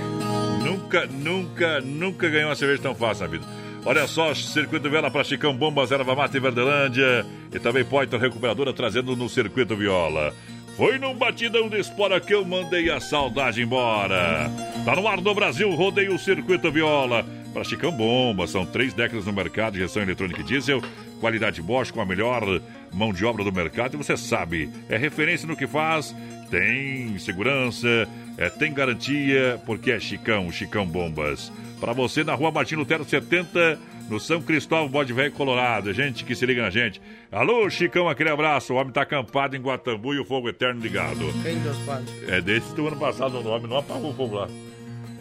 Nunca, 0.63 1.07
nunca, 1.07 1.81
nunca 1.81 2.29
ganhou 2.29 2.49
uma 2.49 2.55
cerveja 2.55 2.83
tão 2.83 2.93
fácil 2.93 3.25
na 3.25 3.31
vida. 3.31 3.45
Olha 3.85 4.07
só, 4.07 4.33
Circuito 4.35 4.89
Viola 4.89 5.09
para 5.09 5.23
Chicão, 5.23 5.55
Bombas, 5.55 5.91
Erva 5.91 6.15
Mata 6.15 6.37
e 6.37 6.39
Verdelândia. 6.39 7.25
E 7.51 7.59
também 7.59 7.83
Poiter 7.83 8.19
Recuperadora 8.19 8.71
trazendo 8.71 9.15
no 9.15 9.27
Circuito 9.27 9.75
Viola. 9.75 10.33
Foi 10.77 10.97
num 10.97 11.15
batidão 11.15 11.67
de 11.67 11.79
espora 11.79 12.21
que 12.21 12.33
eu 12.33 12.45
mandei 12.45 12.89
a 12.89 12.99
saudade 12.99 13.61
embora. 13.61 14.49
Tá 14.85 14.95
no 14.95 15.07
ar 15.07 15.19
do 15.19 15.33
Brasil, 15.33 15.73
rodeio 15.73 16.15
o 16.15 16.19
Circuito 16.19 16.71
Viola. 16.71 17.25
Para 17.53 17.63
Chicão 17.63 17.91
Bomba, 17.91 18.45
são 18.45 18.65
três 18.65 18.93
décadas 18.93 19.25
no 19.25 19.33
mercado 19.33 19.73
de 19.73 19.79
gestão 19.79 20.03
eletrônica 20.03 20.41
e 20.41 20.43
diesel. 20.43 20.81
Qualidade 21.19 21.61
Bosch 21.61 21.91
com 21.91 21.99
a 21.99 22.05
melhor 22.05 22.61
mão 22.93 23.13
de 23.13 23.25
obra 23.25 23.43
do 23.43 23.51
mercado. 23.51 23.95
E 23.95 23.97
você 23.97 24.15
sabe, 24.17 24.69
é 24.89 24.97
referência 24.97 25.47
no 25.47 25.55
que 25.55 25.67
faz. 25.67 26.15
Tem 26.49 27.17
segurança, 27.19 28.07
é, 28.37 28.49
tem 28.49 28.73
garantia, 28.73 29.61
porque 29.65 29.91
é 29.91 29.99
Chicão, 29.99 30.51
Chicão 30.51 30.85
Bombas. 30.85 31.51
Para 31.79 31.93
você 31.93 32.23
na 32.23 32.33
rua 32.33 32.51
Martin 32.51 32.75
Lutero 32.75 33.05
70, 33.05 33.79
no 34.09 34.19
São 34.19 34.41
Cristóvão, 34.41 34.89
Bode 34.89 35.13
Velho, 35.13 35.31
Colorado. 35.31 35.93
Gente 35.93 36.25
que 36.25 36.35
se 36.35 36.45
liga 36.45 36.63
na 36.63 36.69
gente. 36.69 36.99
Alô, 37.31 37.69
Chicão, 37.69 38.09
aquele 38.09 38.29
abraço. 38.29 38.73
O 38.73 38.77
homem 38.77 38.91
tá 38.91 39.03
acampado 39.03 39.55
em 39.55 39.61
Guatambu 39.61 40.13
e 40.13 40.19
o 40.19 40.25
fogo 40.25 40.49
eterno 40.49 40.81
ligado. 40.81 41.31
Quem 41.43 41.59
Deus 41.59 41.77
Padre? 41.79 42.11
É 42.27 42.41
desse 42.41 42.73
do 42.73 42.87
ano 42.87 42.97
passado, 42.97 43.37
o 43.37 43.47
homem 43.47 43.67
não 43.69 43.77
apagou 43.77 44.09
o 44.09 44.13
fogo 44.13 44.35
lá. 44.35 44.47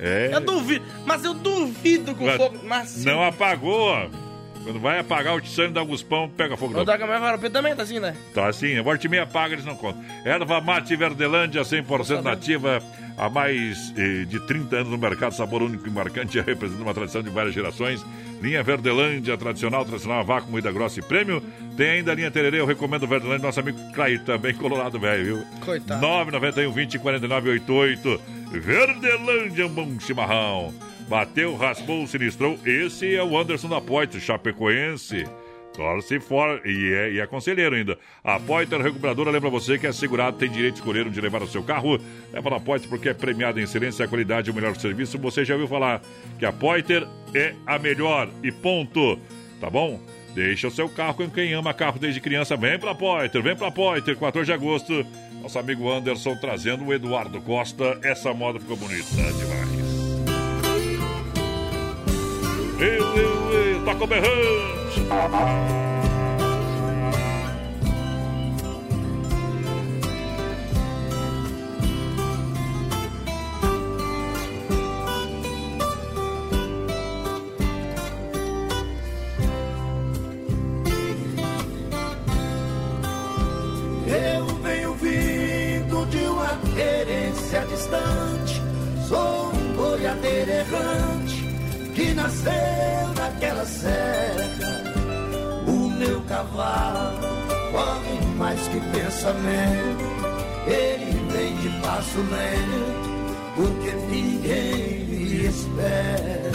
É. 0.01 0.31
Eu 0.33 0.41
duvido, 0.41 0.85
mas 1.05 1.25
eu 1.25 1.35
duvido 1.35 2.15
que 2.15 2.23
o 2.23 2.27
Mas 2.27 2.37
fogo. 2.37 2.59
Mas 2.65 3.05
Não 3.05 3.23
apagou. 3.23 4.09
Quando 4.69 4.81
vai 4.81 4.99
apagar 4.99 5.35
o 5.35 5.41
tiçano 5.41 5.73
da 5.73 5.83
Guspão, 5.83 6.29
pega 6.29 6.55
fogo. 6.55 6.79
O 6.79 6.85
da 6.85 6.99
Camargo 6.99 7.25
Varopê 7.25 7.49
também 7.49 7.75
tá 7.75 7.85
assim, 7.85 7.99
né? 7.99 8.15
Tá 8.35 8.49
assim, 8.49 8.79
a 8.79 8.83
volta 8.83 9.07
e 9.07 9.09
meia 9.09 9.23
apaga, 9.23 9.55
eles 9.55 9.65
não 9.65 9.75
contam. 9.75 10.05
Erva 10.27 10.61
Mate 10.61 10.95
Verdelândia, 10.95 11.63
100% 11.63 12.21
nativa, 12.21 12.83
há 13.17 13.31
mais 13.31 13.95
eh, 13.97 14.27
de 14.27 14.39
30 14.47 14.77
anos 14.77 14.91
no 14.91 14.99
mercado, 14.99 15.33
sabor 15.35 15.63
único 15.63 15.89
e 15.89 15.91
marcante, 15.91 16.39
representa 16.45 16.83
uma 16.83 16.93
tradição 16.93 17.23
de 17.23 17.31
várias 17.31 17.55
gerações. 17.55 18.05
Linha 18.43 18.63
Verdelândia, 18.63 19.39
tradicional, 19.39 19.87
tradicional, 19.87 20.23
vácuo, 20.23 20.51
moída 20.51 20.71
grossa 20.71 21.01
e 21.01 21.03
prêmio. 21.03 21.43
Tem 21.75 21.89
ainda 21.89 22.13
a 22.13 22.15
linha 22.15 22.31
Tererê, 22.31 22.61
eu 22.61 22.67
recomendo 22.67 23.05
o 23.05 23.09
Verdelândia, 23.09 23.47
nosso 23.47 23.61
amigo 23.61 23.79
Clair, 23.95 24.23
também 24.23 24.53
colorado 24.53 25.01
velho, 25.01 25.25
viu? 25.25 25.47
Coitado. 25.65 26.03
991 26.03 26.71
20 26.71 26.99
49 26.99 27.51
88. 27.53 28.21
Verdelândia, 28.53 29.65
um 29.67 29.71
bom 29.71 29.99
chimarrão. 29.99 30.75
Bateu, 31.09 31.57
raspou, 31.57 32.07
sinistrou. 32.07 32.59
Esse 32.67 33.15
é 33.15 33.25
o 33.25 33.39
Anderson 33.39 33.69
da 33.69 33.81
Poitra, 33.81 34.21
Chapecoense. 34.21 35.27
Torce 35.73 36.19
fora 36.19 36.61
e 36.69 36.93
é, 36.93 37.13
e 37.13 37.21
é 37.21 37.27
conselheiro 37.27 37.77
ainda. 37.77 37.97
A 38.23 38.39
Poiter 38.39 38.81
Recuperadora 38.81 39.31
lembra 39.31 39.49
você 39.49 39.79
que 39.79 39.87
é 39.87 39.93
segurado, 39.93 40.37
tem 40.37 40.51
direito 40.51 40.75
de 40.75 40.81
escolher 40.81 41.07
onde 41.07 41.21
levar 41.21 41.43
o 41.43 41.47
seu 41.47 41.63
carro. 41.63 41.99
Leva 42.33 42.51
na 42.51 42.61
Poiter 42.61 42.89
porque 42.91 43.09
é 43.09 43.15
premiada 43.15 43.59
em 43.61 43.63
excelência, 43.63 44.05
a 44.05 44.09
qualidade 44.09 44.51
e 44.51 44.53
o 44.53 44.55
melhor 44.55 44.77
serviço. 44.77 45.19
Você 45.19 45.45
já 45.45 45.55
ouviu 45.55 45.69
falar 45.69 46.03
que 46.39 46.45
a 46.45 46.53
Poiter 46.53 47.07
é 47.33 47.55
a 47.65 47.79
melhor 47.79 48.29
e 48.43 48.53
ponto. 48.53 49.19
Tá 49.61 49.71
bom? 49.71 50.01
Deixa 50.35 50.69
o 50.69 50.71
seu 50.71 50.89
carro 50.89 51.15
com 51.15 51.31
quem 51.31 51.55
ama 51.55 51.73
carro 51.73 51.99
desde 51.99 52.21
criança. 52.21 52.57
Vem 52.57 52.79
pra 52.79 52.95
Poiter, 52.95 53.41
vem 53.41 53.57
pra 53.57 53.71
Poiter, 53.71 54.17
14 54.17 54.47
de 54.47 54.53
agosto. 54.53 55.07
Nosso 55.41 55.59
amigo 55.59 55.91
Anderson 55.91 56.37
trazendo 56.37 56.85
o 56.85 56.93
Eduardo 56.93 57.41
Costa. 57.41 57.99
Essa 58.03 58.35
moda 58.35 58.61
ficou 58.61 58.77
bonita 58.77 59.05
demais. 59.15 59.88
Eu, 62.81 62.87
eu, 62.87 63.53
eu, 63.53 63.85
toca 63.85 64.05
o. 64.05 64.09
Eu 84.07 84.47
venho 84.63 84.95
vindo 84.95 86.07
de 86.07 86.19
uma 86.27 86.57
querência 86.77 87.67
distante. 87.67 88.63
Sou 89.09 89.53
um 89.53 89.73
boiadeiro 89.75 90.51
errante 90.51 91.48
que 91.99 92.15
nasceu 92.15 93.09
naquela 93.17 93.67
serra. 93.67 94.85
O 95.67 95.91
meu 95.91 96.21
cavalo 96.23 97.19
corre 97.73 98.27
mais 98.37 98.61
que 98.69 98.81
pensamento. 98.97 100.07
Ele 100.67 101.33
vem 101.33 101.57
de 101.57 101.69
passo 101.81 102.19
lento, 102.19 102.85
porque 103.57 103.91
ninguém 104.11 105.07
me 105.09 105.47
espera. 105.47 106.53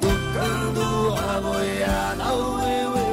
Tocando 0.00 1.14
a 1.18 1.40
boiada, 1.40 2.24
eu, 2.24 2.58
eu, 2.60 3.03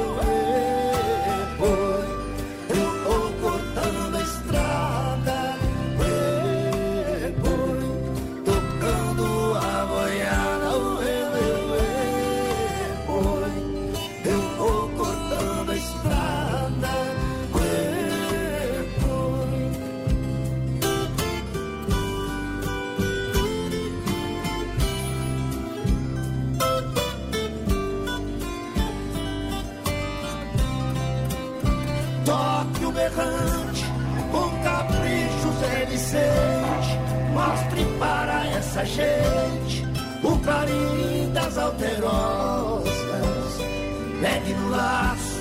essa 38.82 38.84
gente 38.84 39.86
o 40.22 40.38
clarim 40.38 41.30
das 41.32 41.56
alterosas. 41.56 42.92
Pegue 44.20 44.54
no 44.54 44.70
laço, 44.70 45.40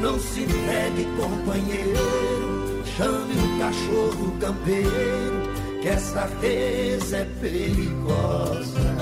não 0.00 0.18
se 0.18 0.40
negue, 0.46 1.04
companheiro. 1.16 2.84
Chame 2.96 3.34
o 3.34 3.58
cachorro 3.58 4.36
campeiro, 4.38 5.42
que 5.82 5.88
essa 5.88 6.26
vez 6.40 7.12
é 7.12 7.24
perigosa. 7.40 8.94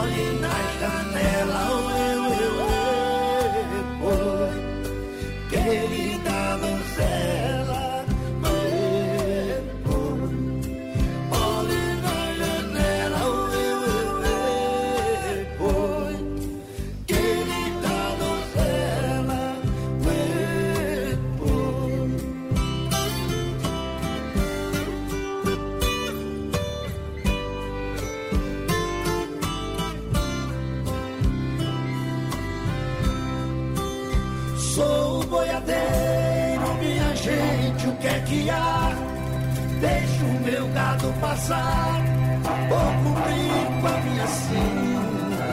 Olhe 0.00 0.40
na 0.40 0.56
janela, 0.80 1.60
oh, 1.70 1.90
eu, 1.90 2.22
eu, 2.42 2.54
eu, 3.72 4.10
eu, 4.10 4.48
querida 5.50 6.36
donzela, 6.60 7.35
gado 41.06 41.20
passar, 41.20 42.02
vou 42.68 42.78
cumprir 43.04 43.80
com 43.80 43.86
a 43.86 43.98
minha 44.02 44.26
sina. 44.26 45.46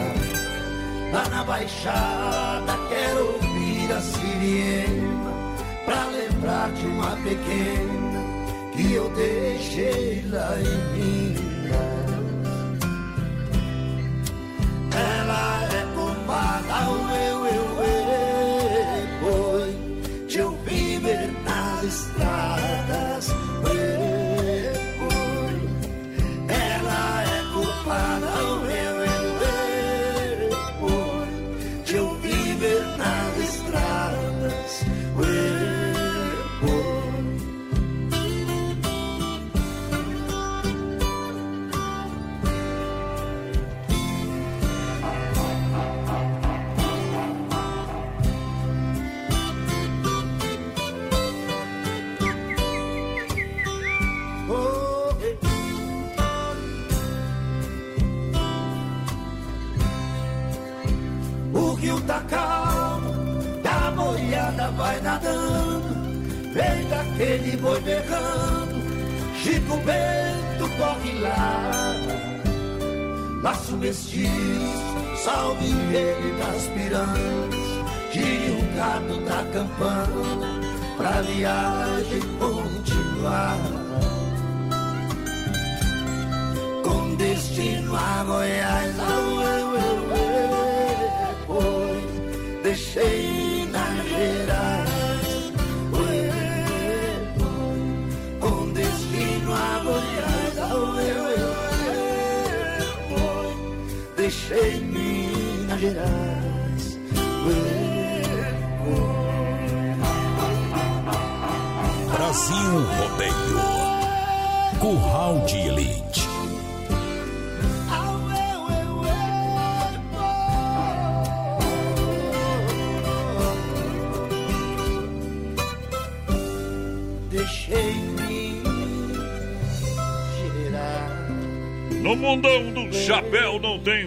Lá 1.11 1.29
na 1.29 1.43
baixada 1.43 2.73
quero 2.89 3.33
ouvir 3.33 3.91
a 3.91 4.01
sirena, 4.01 5.31
pra 5.85 6.05
lembrar 6.07 6.71
de 6.71 6.87
uma 6.87 7.15
pequena 7.17 8.23
que 8.73 8.93
eu 8.93 9.09
deixei 9.09 10.25
lá 10.29 10.57
em 10.59 10.97
Minas. 10.97 11.32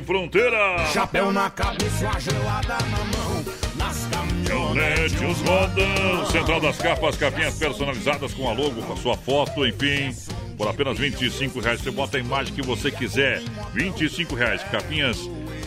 Fronteira. 0.07 0.87
Chapéu 0.93 1.33
na 1.33 1.51
cabeça, 1.51 2.09
uma 2.09 2.21
gelada 2.21 2.79
na 2.79 3.05
mão. 3.19 3.45
Nas 3.77 4.07
Caminhonete, 4.07 5.25
os 5.25 5.41
rodão. 5.41 6.27
Central 6.31 6.61
das 6.61 6.79
capas, 6.79 7.17
capinhas 7.17 7.59
personalizadas 7.59 8.33
com 8.33 8.49
a 8.49 8.53
logo, 8.53 8.81
com 8.83 8.93
a 8.93 8.97
sua 8.97 9.17
foto, 9.17 9.67
enfim. 9.67 10.15
Por 10.57 10.69
apenas 10.69 10.97
25 10.99 11.61
reais, 11.61 11.81
você 11.81 11.91
bota 11.91 12.17
a 12.17 12.21
imagem 12.21 12.55
que 12.55 12.63
você 12.63 12.91
quiser. 12.91 13.43
25 13.75 14.35
reais, 14.35 14.63
capinhas 14.65 15.19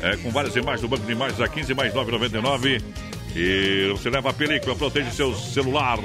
é, 0.02 0.16
com 0.18 0.32
várias 0.32 0.56
imagens 0.56 0.82
do 0.82 0.88
banco 0.88 1.06
de 1.06 1.12
imagens 1.12 1.40
a 1.42 1.48
15 1.48 1.74
mais 1.74 1.94
9,99. 1.94 2.82
E 3.36 3.90
você 3.92 4.10
leva 4.10 4.32
a 4.32 4.34
película, 4.34 4.76
protege 4.76 5.12
seu 5.12 5.36
celular, 5.36 6.00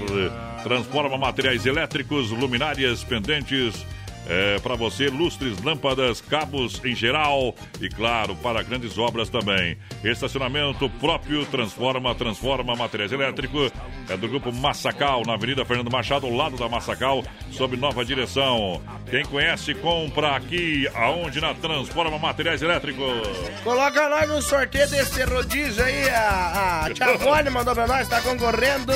transforma 0.63 1.17
materiais 1.17 1.65
elétricos, 1.65 2.31
luminárias, 2.31 3.03
pendentes, 3.03 3.87
é, 4.27 4.59
para 4.61 4.75
você, 4.75 5.09
lustres, 5.09 5.63
lâmpadas, 5.63 6.21
cabos 6.21 6.81
em 6.85 6.95
geral 6.95 7.55
e, 7.81 7.89
claro, 7.89 8.35
para 8.37 8.63
grandes 8.63 8.97
obras 8.99 9.29
também. 9.29 9.77
Estacionamento 10.03 10.89
próprio, 11.01 11.45
transforma, 11.47 12.15
transforma 12.15 12.75
materiais 12.75 13.13
elétricos. 13.13 13.73
É 14.09 14.17
do 14.17 14.29
grupo 14.29 14.53
Massacal, 14.53 15.23
na 15.27 15.35
Avenida 15.35 15.65
Fernando 15.65 15.91
Machado, 15.91 16.27
ao 16.27 16.33
lado 16.33 16.57
da 16.57 16.69
Massacal, 16.69 17.23
sob 17.51 17.77
nova 17.77 18.05
direção. 18.05 18.83
Quem 19.11 19.25
conhece, 19.25 19.75
compra 19.75 20.37
aqui, 20.37 20.89
aonde 20.95 21.41
na 21.41 21.55
Transforma 21.55 22.19
Materiais 22.19 22.63
Elétricos. 22.63 23.29
Coloca 23.63 24.09
nós 24.09 24.29
no 24.29 24.43
sorteio 24.43 24.89
desse 24.91 25.23
rodízio 25.25 25.85
aí. 25.85 26.09
A, 26.11 26.87
a 26.87 26.91
Tia 26.91 27.17
Vone 27.17 27.49
mandou 27.51 27.75
pra 27.75 27.87
nós, 27.87 28.09
tá 28.09 28.21
concorrendo. 28.21 28.93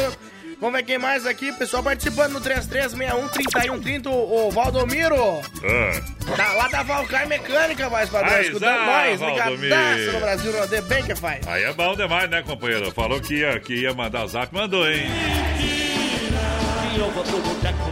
Vamos 0.61 0.77
ver 0.77 0.85
quem 0.85 0.99
mais 0.99 1.25
aqui, 1.25 1.53
pessoal 1.53 1.85
participando 1.85 2.33
no 2.33 2.41
3361-3130, 2.41 4.07
o, 4.09 4.49
o 4.49 4.51
Valdomiro. 4.51 5.41
Ah. 5.63 6.37
Tá 6.37 6.53
lá 6.55 6.67
da 6.69 6.83
Valcar 6.83 7.29
Mecânica, 7.29 7.89
mais 7.89 8.11
padrão, 8.11 8.35
Aí, 8.35 8.47
escutando 8.47 8.77
Zá, 8.77 8.85
nós. 8.85 9.21
Valdomiro. 9.21 9.63
Ligadaço 9.63 10.13
no 10.13 10.21
Brasil 10.21 10.53
Rodeio, 10.61 10.83
bem 10.83 11.05
que 11.05 11.15
faz. 11.15 11.47
Aí 11.47 11.63
é 11.63 11.73
bom 11.73 11.95
demais, 11.95 12.29
né, 12.29 12.43
companheiro? 12.43 12.91
Falou 12.91 13.21
que 13.21 13.35
ia, 13.35 13.61
que 13.61 13.75
ia 13.83 13.95
mandar 13.95 14.27
zap, 14.27 14.53
mandou, 14.53 14.91
hein? 14.91 15.07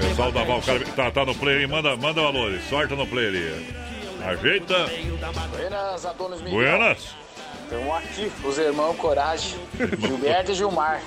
Pessoal 0.01 0.33
da 0.33 0.43
Valcar 0.43 0.81
tá, 0.97 1.11
tá 1.13 1.25
no 1.25 1.35
player 1.37 1.61
aí, 1.61 1.67
manda, 1.69 1.97
manda 1.97 2.21
o 2.21 2.27
alô, 2.27 2.59
sorta 2.69 2.97
no 2.97 3.07
player 3.07 3.33
aí. 3.33 3.77
Ajeita. 4.27 4.91
Buenas, 5.51 6.05
Adonis 6.05 6.41
Miguel. 6.43 6.59
Buenas. 6.59 7.15
Estamos 7.63 7.95
aqui, 7.97 8.33
os 8.45 8.59
irmãos 8.59 8.97
Coragem, 8.97 9.57
Gilberto 10.01 10.51
e 10.51 10.55
Gilmar. 10.55 11.01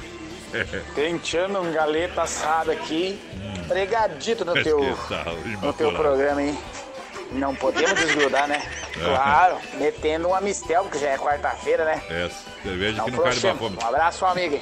Tentando 0.95 1.59
um 1.61 1.71
galeta 1.71 2.23
assado 2.23 2.71
aqui, 2.71 3.19
pregadito 3.67 4.43
no 4.45 4.53
teu, 4.63 4.79
no 5.61 5.73
teu 5.73 5.91
programa, 5.93 6.41
hein? 6.41 6.57
Não 7.31 7.53
podemos 7.53 7.93
desgrudar, 7.99 8.47
né? 8.47 8.61
É. 8.99 9.03
Claro, 9.03 9.57
metendo 9.75 10.29
um 10.29 10.33
amistel, 10.35 10.83
porque 10.83 10.97
já 10.97 11.09
é 11.09 11.17
quarta-feira, 11.17 11.85
né? 11.85 12.01
É, 12.09 12.29
cerveja 12.63 12.97
Não 12.97 13.05
que 13.05 13.11
não 13.11 13.23
cai 13.23 13.35
bafome. 13.35 13.77
Um 13.81 13.87
abraço, 13.87 14.25
amigo. 14.25 14.59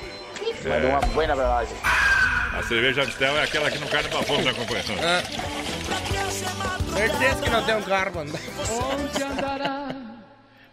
Manda 0.63 0.75
É. 0.75 0.89
uma 0.89 0.99
buena 0.99 1.35
pra 1.35 1.47
nós. 1.47 1.69
A 2.53 2.63
cerveja 2.63 3.03
Amstel 3.03 3.37
é 3.37 3.43
aquela 3.43 3.71
que 3.71 3.77
não 3.79 3.87
cai 3.87 4.03
de 4.03 4.09
bafome, 4.09 4.43
né, 4.43 4.53
companheiro? 4.53 4.87
Certeza 6.93 7.41
que 7.41 7.49
não 7.49 7.63
tem 7.63 7.75
um 7.75 7.81
carro, 7.83 8.11
mano. 8.15 8.33
Onde 8.69 9.23
andará 9.23 9.89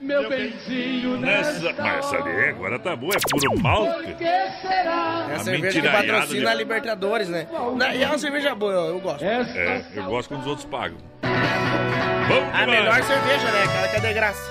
meu 0.01 0.29
benzinho 0.29 1.17
Nessa, 1.19 1.73
mas 1.79 1.99
essa 1.99 2.17
ali 2.17 2.49
agora 2.51 2.79
tá 2.79 2.95
boa, 2.97 3.13
é 3.15 3.19
puro 3.31 3.61
malte. 3.63 4.15
Que 4.15 4.25
será? 4.25 5.27
É 5.31 5.33
a 5.33 5.37
A 5.37 5.39
cerveja 5.39 5.81
que 5.81 5.89
patrocina 5.89 6.41
de- 6.41 6.47
a 6.47 6.55
Libertadores, 6.55 7.29
né? 7.29 7.47
E 7.95 8.03
é 8.03 8.07
uma 8.07 8.19
cerveja 8.19 8.55
boa, 8.55 8.73
eu, 8.73 8.85
eu 8.95 9.01
gosto. 9.01 9.25
É, 9.25 9.85
eu 9.95 10.05
gosto 10.05 10.29
quando 10.29 10.41
os 10.43 10.47
outros 10.47 10.67
pagam. 10.67 10.99
Bom 11.23 12.51
A 12.53 12.61
demais. 12.65 12.67
melhor 12.69 13.03
cerveja, 13.03 13.51
né, 13.51 13.67
cara? 13.67 13.89
Que 13.89 13.97
é 13.97 14.01
de 14.01 14.13
graça. 14.15 14.51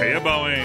Aí 0.00 0.12
é 0.12 0.20
bom, 0.20 0.48
hein? 0.48 0.62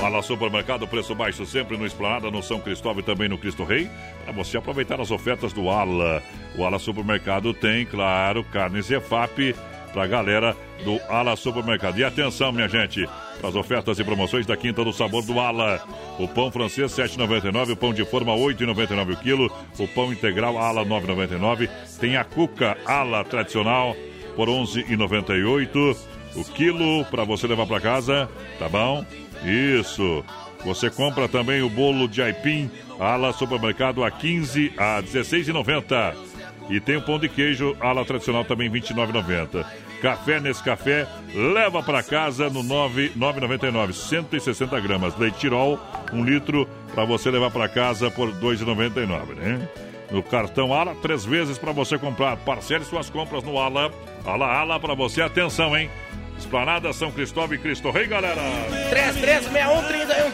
Fala 0.00 0.22
Supermercado, 0.22 0.88
preço 0.88 1.14
baixo 1.14 1.44
sempre 1.44 1.76
no 1.76 1.84
Esplanada, 1.84 2.30
no 2.30 2.42
São 2.42 2.58
Cristóvão 2.58 3.00
e 3.00 3.02
também 3.02 3.28
no 3.28 3.36
Cristo 3.36 3.64
Rei. 3.64 3.88
Para 4.24 4.32
você 4.32 4.56
aproveitar 4.56 4.98
as 4.98 5.10
ofertas 5.10 5.52
do 5.52 5.68
Ala. 5.68 6.22
O 6.56 6.64
Ala 6.64 6.78
Supermercado 6.78 7.52
tem, 7.52 7.84
claro, 7.84 8.42
carne 8.44 8.80
Zefap 8.80 9.54
para 9.92 10.04
a 10.04 10.06
galera 10.06 10.56
do 10.84 11.00
Ala 11.08 11.36
Supermercado. 11.36 11.98
E 11.98 12.04
atenção, 12.04 12.52
minha 12.52 12.68
gente, 12.68 13.06
para 13.40 13.48
as 13.48 13.56
ofertas 13.56 13.98
e 13.98 14.04
promoções 14.04 14.46
da 14.46 14.56
Quinta 14.56 14.84
do 14.84 14.92
Sabor 14.92 15.24
do 15.24 15.38
Ala. 15.38 15.82
O 16.18 16.28
pão 16.28 16.50
francês 16.50 16.92
7,99, 16.92 17.72
o 17.72 17.76
pão 17.76 17.92
de 17.92 18.04
forma 18.04 18.32
8,99 18.34 19.12
o 19.12 19.16
quilo, 19.16 19.52
o 19.78 19.88
pão 19.88 20.12
integral 20.12 20.58
Ala 20.58 20.84
9,99. 20.84 21.68
Tem 21.98 22.16
a 22.16 22.24
cuca 22.24 22.76
Ala 22.86 23.24
tradicional 23.24 23.94
por 24.36 24.48
11,98 24.48 25.96
o 26.36 26.44
quilo 26.44 27.04
para 27.06 27.24
você 27.24 27.46
levar 27.46 27.66
para 27.66 27.80
casa, 27.80 28.28
tá 28.58 28.68
bom? 28.68 29.04
Isso. 29.44 30.24
Você 30.64 30.90
compra 30.90 31.26
também 31.26 31.62
o 31.62 31.70
bolo 31.70 32.06
de 32.06 32.22
aipim 32.22 32.70
ala 32.98 33.32
supermercado 33.32 34.04
a 34.04 34.10
15 34.10 34.72
a 34.76 35.02
16,90. 35.02 36.29
E 36.70 36.78
tem 36.80 36.96
o 36.96 37.02
pão 37.02 37.18
de 37.18 37.28
queijo 37.28 37.76
ala 37.80 38.04
tradicional 38.04 38.44
também 38.44 38.70
29,90. 38.70 39.66
Café 40.00 40.40
nesse 40.40 40.62
café, 40.62 41.06
leva 41.34 41.82
para 41.82 42.02
casa 42.02 42.48
no 42.48 42.62
9,99, 42.62 43.92
160 43.92 44.80
gramas. 44.80 45.16
Leite 45.18 45.40
Tirol, 45.40 45.78
um 46.12 46.24
litro, 46.24 46.66
para 46.94 47.04
você 47.04 47.30
levar 47.30 47.50
para 47.50 47.68
casa 47.68 48.10
por 48.10 48.32
2,99, 48.32 49.34
né? 49.34 49.68
No 50.10 50.22
cartão 50.22 50.72
Ala, 50.72 50.94
três 51.02 51.24
vezes 51.24 51.58
para 51.58 51.72
você 51.72 51.98
comprar. 51.98 52.36
Parcele 52.38 52.84
suas 52.84 53.10
compras 53.10 53.42
no 53.42 53.58
Ala. 53.58 53.92
Ala, 54.24 54.46
Ala 54.46 54.80
para 54.80 54.94
você. 54.94 55.22
Atenção, 55.22 55.76
hein? 55.76 55.90
Esplanada 56.38 56.92
São 56.92 57.12
Cristóvão 57.12 57.54
e 57.54 57.58
Cristo 57.58 57.90
Rei, 57.90 58.06
galera. 58.06 58.40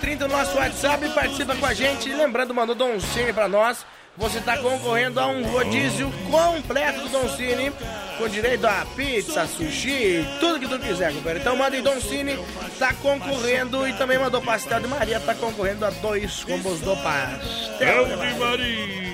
3361-3130 0.01 0.21
no 0.21 0.29
nosso 0.29 0.57
WhatsApp, 0.57 1.09
participa 1.11 1.57
com 1.57 1.67
a 1.67 1.75
gente. 1.75 2.09
Lembrando, 2.09 2.55
mandou 2.55 2.75
Don 2.75 3.01
Cine 3.01 3.33
pra 3.33 3.49
nós. 3.49 3.85
Você 4.19 4.41
tá 4.41 4.57
concorrendo 4.57 5.21
a 5.21 5.27
um 5.27 5.43
rodízio 5.51 6.11
completo 6.31 7.01
do 7.01 7.09
Don 7.11 7.29
Cine, 7.29 7.71
com 8.17 8.29
direito 8.29 8.67
a 8.67 8.87
pizza, 8.97 9.47
sushi, 9.47 10.27
tudo 10.41 10.59
que 10.61 10.69
tu 10.69 10.79
quiser, 10.79 11.13
companheiro. 11.13 11.41
Então 11.41 11.57
manda 11.57 11.77
em 11.77 11.83
Don 11.83 12.01
Cine, 12.01 12.39
tá 12.79 12.95
concorrendo. 12.95 13.87
E 13.87 13.93
também 13.93 14.19
mandou 14.19 14.41
Pastel 14.41 14.81
de 14.81 14.89
Maria, 14.89 15.21
tá 15.21 15.35
concorrendo 15.35 15.85
a 15.85 15.91
dois 15.91 16.45
combos 16.45 16.81
do 16.81 16.97
Pastel 16.97 17.77
Pastel 17.79 18.07
de 18.07 18.39
Maria. 18.39 19.07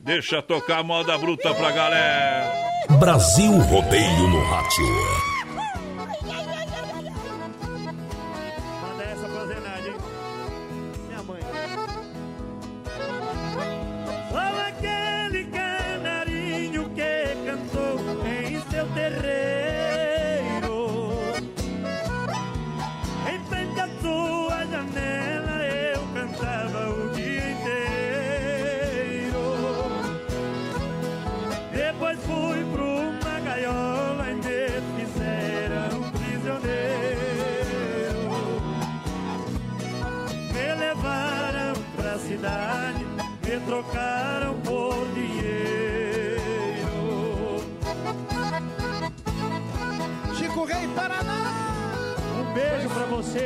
Deixa 0.00 0.42
tocar 0.42 0.78
a 0.78 0.82
moda 0.82 1.16
bruta 1.18 1.54
pra 1.54 1.70
galera. 1.70 2.52
Brasil 2.98 3.52
Rodeio 3.52 4.28
no 4.28 4.42
Rádio. 4.44 5.31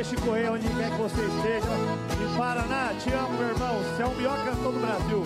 Chico 0.07 0.31
onde 0.31 0.69
quer 0.69 0.89
que 0.89 1.01
você 1.01 1.21
esteja. 1.21 1.67
De 2.15 2.37
Paraná, 2.37 2.93
te 2.97 3.11
amo, 3.11 3.37
meu 3.37 3.49
irmão. 3.49 3.75
Você 3.83 4.03
é 4.03 4.05
o 4.05 4.15
melhor 4.15 4.37
cantor 4.45 4.71
do 4.71 4.79
Brasil. 4.79 5.23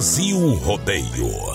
Brasil 0.00 0.58
Rodeio. 0.64 1.49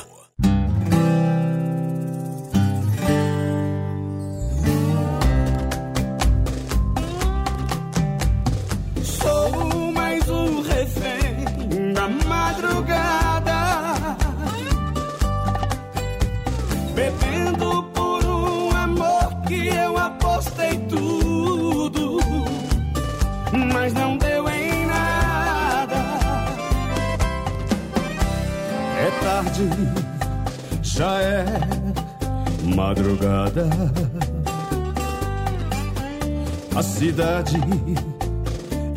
verdade 37.55 37.95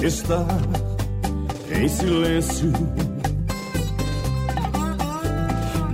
está 0.03 0.47
em 1.71 1.89
silêncio. 1.89 2.73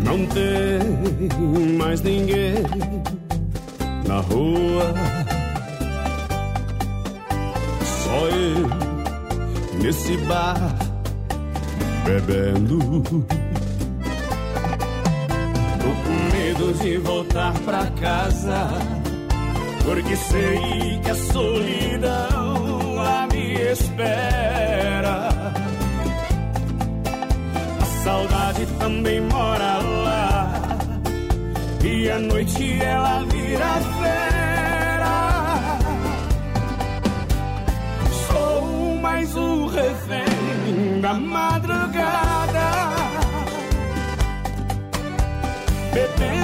Não 0.04 0.26
tem 0.26 1.78
mais 1.78 2.00
ninguém 2.02 2.54
na 4.06 4.20
rua. 4.20 4.94
Só 7.82 8.28
eu 8.28 8.68
nesse 9.82 10.16
bar 10.18 10.76
bebendo. 12.04 13.02
Tô 15.80 15.90
com 16.04 16.36
medo 16.36 16.72
de 16.80 16.98
voltar 16.98 17.52
pra 17.60 17.86
casa, 18.00 18.68
porque 19.84 20.16
sei 20.16 20.58
o 39.36 39.66
refém 39.66 41.00
da 41.00 41.14
madrugada. 41.14 42.70
Bebendo 45.92 46.43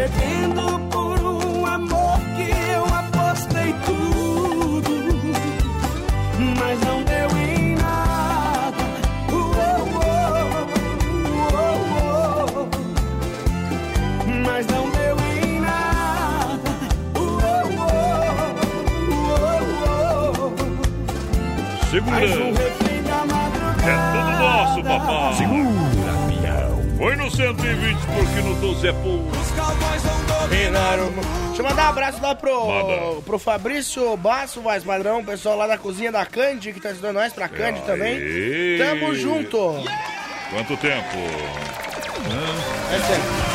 Pedindo 0.00 0.80
por 0.88 1.20
um 1.20 1.66
amor 1.66 2.18
que 2.34 2.48
eu 2.72 2.82
apostei 2.86 3.74
tudo, 3.84 4.90
mas 6.58 6.80
não 6.80 7.02
deu 7.02 7.28
em 7.36 7.74
nada. 7.76 8.82
Uh, 9.28 9.34
uh, 9.34 10.00
oh 11.52 12.66
mas 14.42 14.66
não 14.68 14.88
deu 14.88 15.16
em 15.36 15.60
nada. 15.60 16.70
Segura. 21.90 22.16
Um 22.16 22.54
é 23.84 23.96
tudo 24.12 24.30
nosso, 24.38 24.82
papai. 24.82 25.34
Segura, 25.34 26.12
pião. 26.26 26.70
Foi 26.96 27.16
no 27.16 27.30
120 27.30 27.98
porque 28.06 28.40
no 28.40 28.54
12 28.54 28.88
é 28.88 28.92
pouco 28.94 29.39
dominar 30.50 30.98
o 30.98 31.10
mundo. 31.12 31.46
Deixa 31.46 31.62
eu 31.62 31.68
mandar 31.68 31.86
um 31.86 31.90
abraço 31.90 32.22
lá 32.22 32.34
pro, 32.34 33.22
pro 33.24 33.38
Fabrício 33.38 34.16
Basso, 34.16 34.60
mais 34.60 34.82
Padrão, 34.84 35.20
o 35.20 35.24
pessoal 35.24 35.56
lá 35.56 35.66
da 35.66 35.78
cozinha 35.78 36.10
da 36.10 36.26
Candy, 36.26 36.72
que 36.72 36.80
tá 36.80 36.90
ajudando 36.90 37.14
nós 37.14 37.32
pra 37.32 37.48
Candy 37.48 37.80
também. 37.82 38.18
Tamo 38.78 39.14
junto! 39.14 39.74
Quanto 40.50 40.76
tempo? 40.78 41.16
É 42.92 42.98
tempo. 42.98 43.50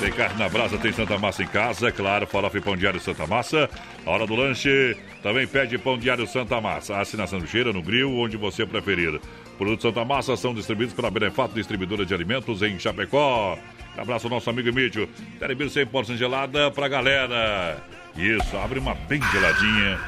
Tem 0.00 0.12
carne 0.12 0.38
na 0.38 0.48
brasa, 0.48 0.78
tem 0.78 0.92
Santa 0.92 1.16
Massa 1.16 1.42
em 1.42 1.46
casa, 1.46 1.88
é 1.88 1.92
claro, 1.92 2.26
farofa 2.26 2.58
e 2.58 2.60
pão 2.60 2.76
diário 2.76 3.00
Santa 3.00 3.26
Massa. 3.26 3.70
Hora 4.04 4.26
do 4.26 4.34
lanche 4.34 4.96
também 5.22 5.46
pede 5.46 5.78
pão 5.78 5.96
diário 5.96 6.26
Santa 6.26 6.60
Massa. 6.60 6.98
Assinação 6.98 7.38
de 7.38 7.46
cheira 7.46 7.72
no 7.72 7.82
grill, 7.82 8.12
onde 8.18 8.36
você 8.36 8.66
preferir. 8.66 9.20
Produtos 9.56 9.82
Santa 9.82 10.04
Massa 10.04 10.36
são 10.36 10.52
distribuídos 10.52 10.94
pela 10.94 11.10
Benefato 11.10 11.54
Distribuidora 11.54 12.04
de 12.04 12.12
Alimentos 12.12 12.62
em 12.62 12.78
Chapecó. 12.78 13.56
Abraço 13.96 14.26
ao 14.26 14.30
nosso 14.30 14.48
amigo 14.48 14.68
Emílio. 14.68 15.08
Telebir 15.38 15.68
100% 15.68 16.16
gelada 16.16 16.70
pra 16.70 16.88
galera. 16.88 17.82
Isso, 18.16 18.56
abre 18.56 18.78
uma 18.78 18.94
bem 18.94 19.20
geladinha. 19.30 19.98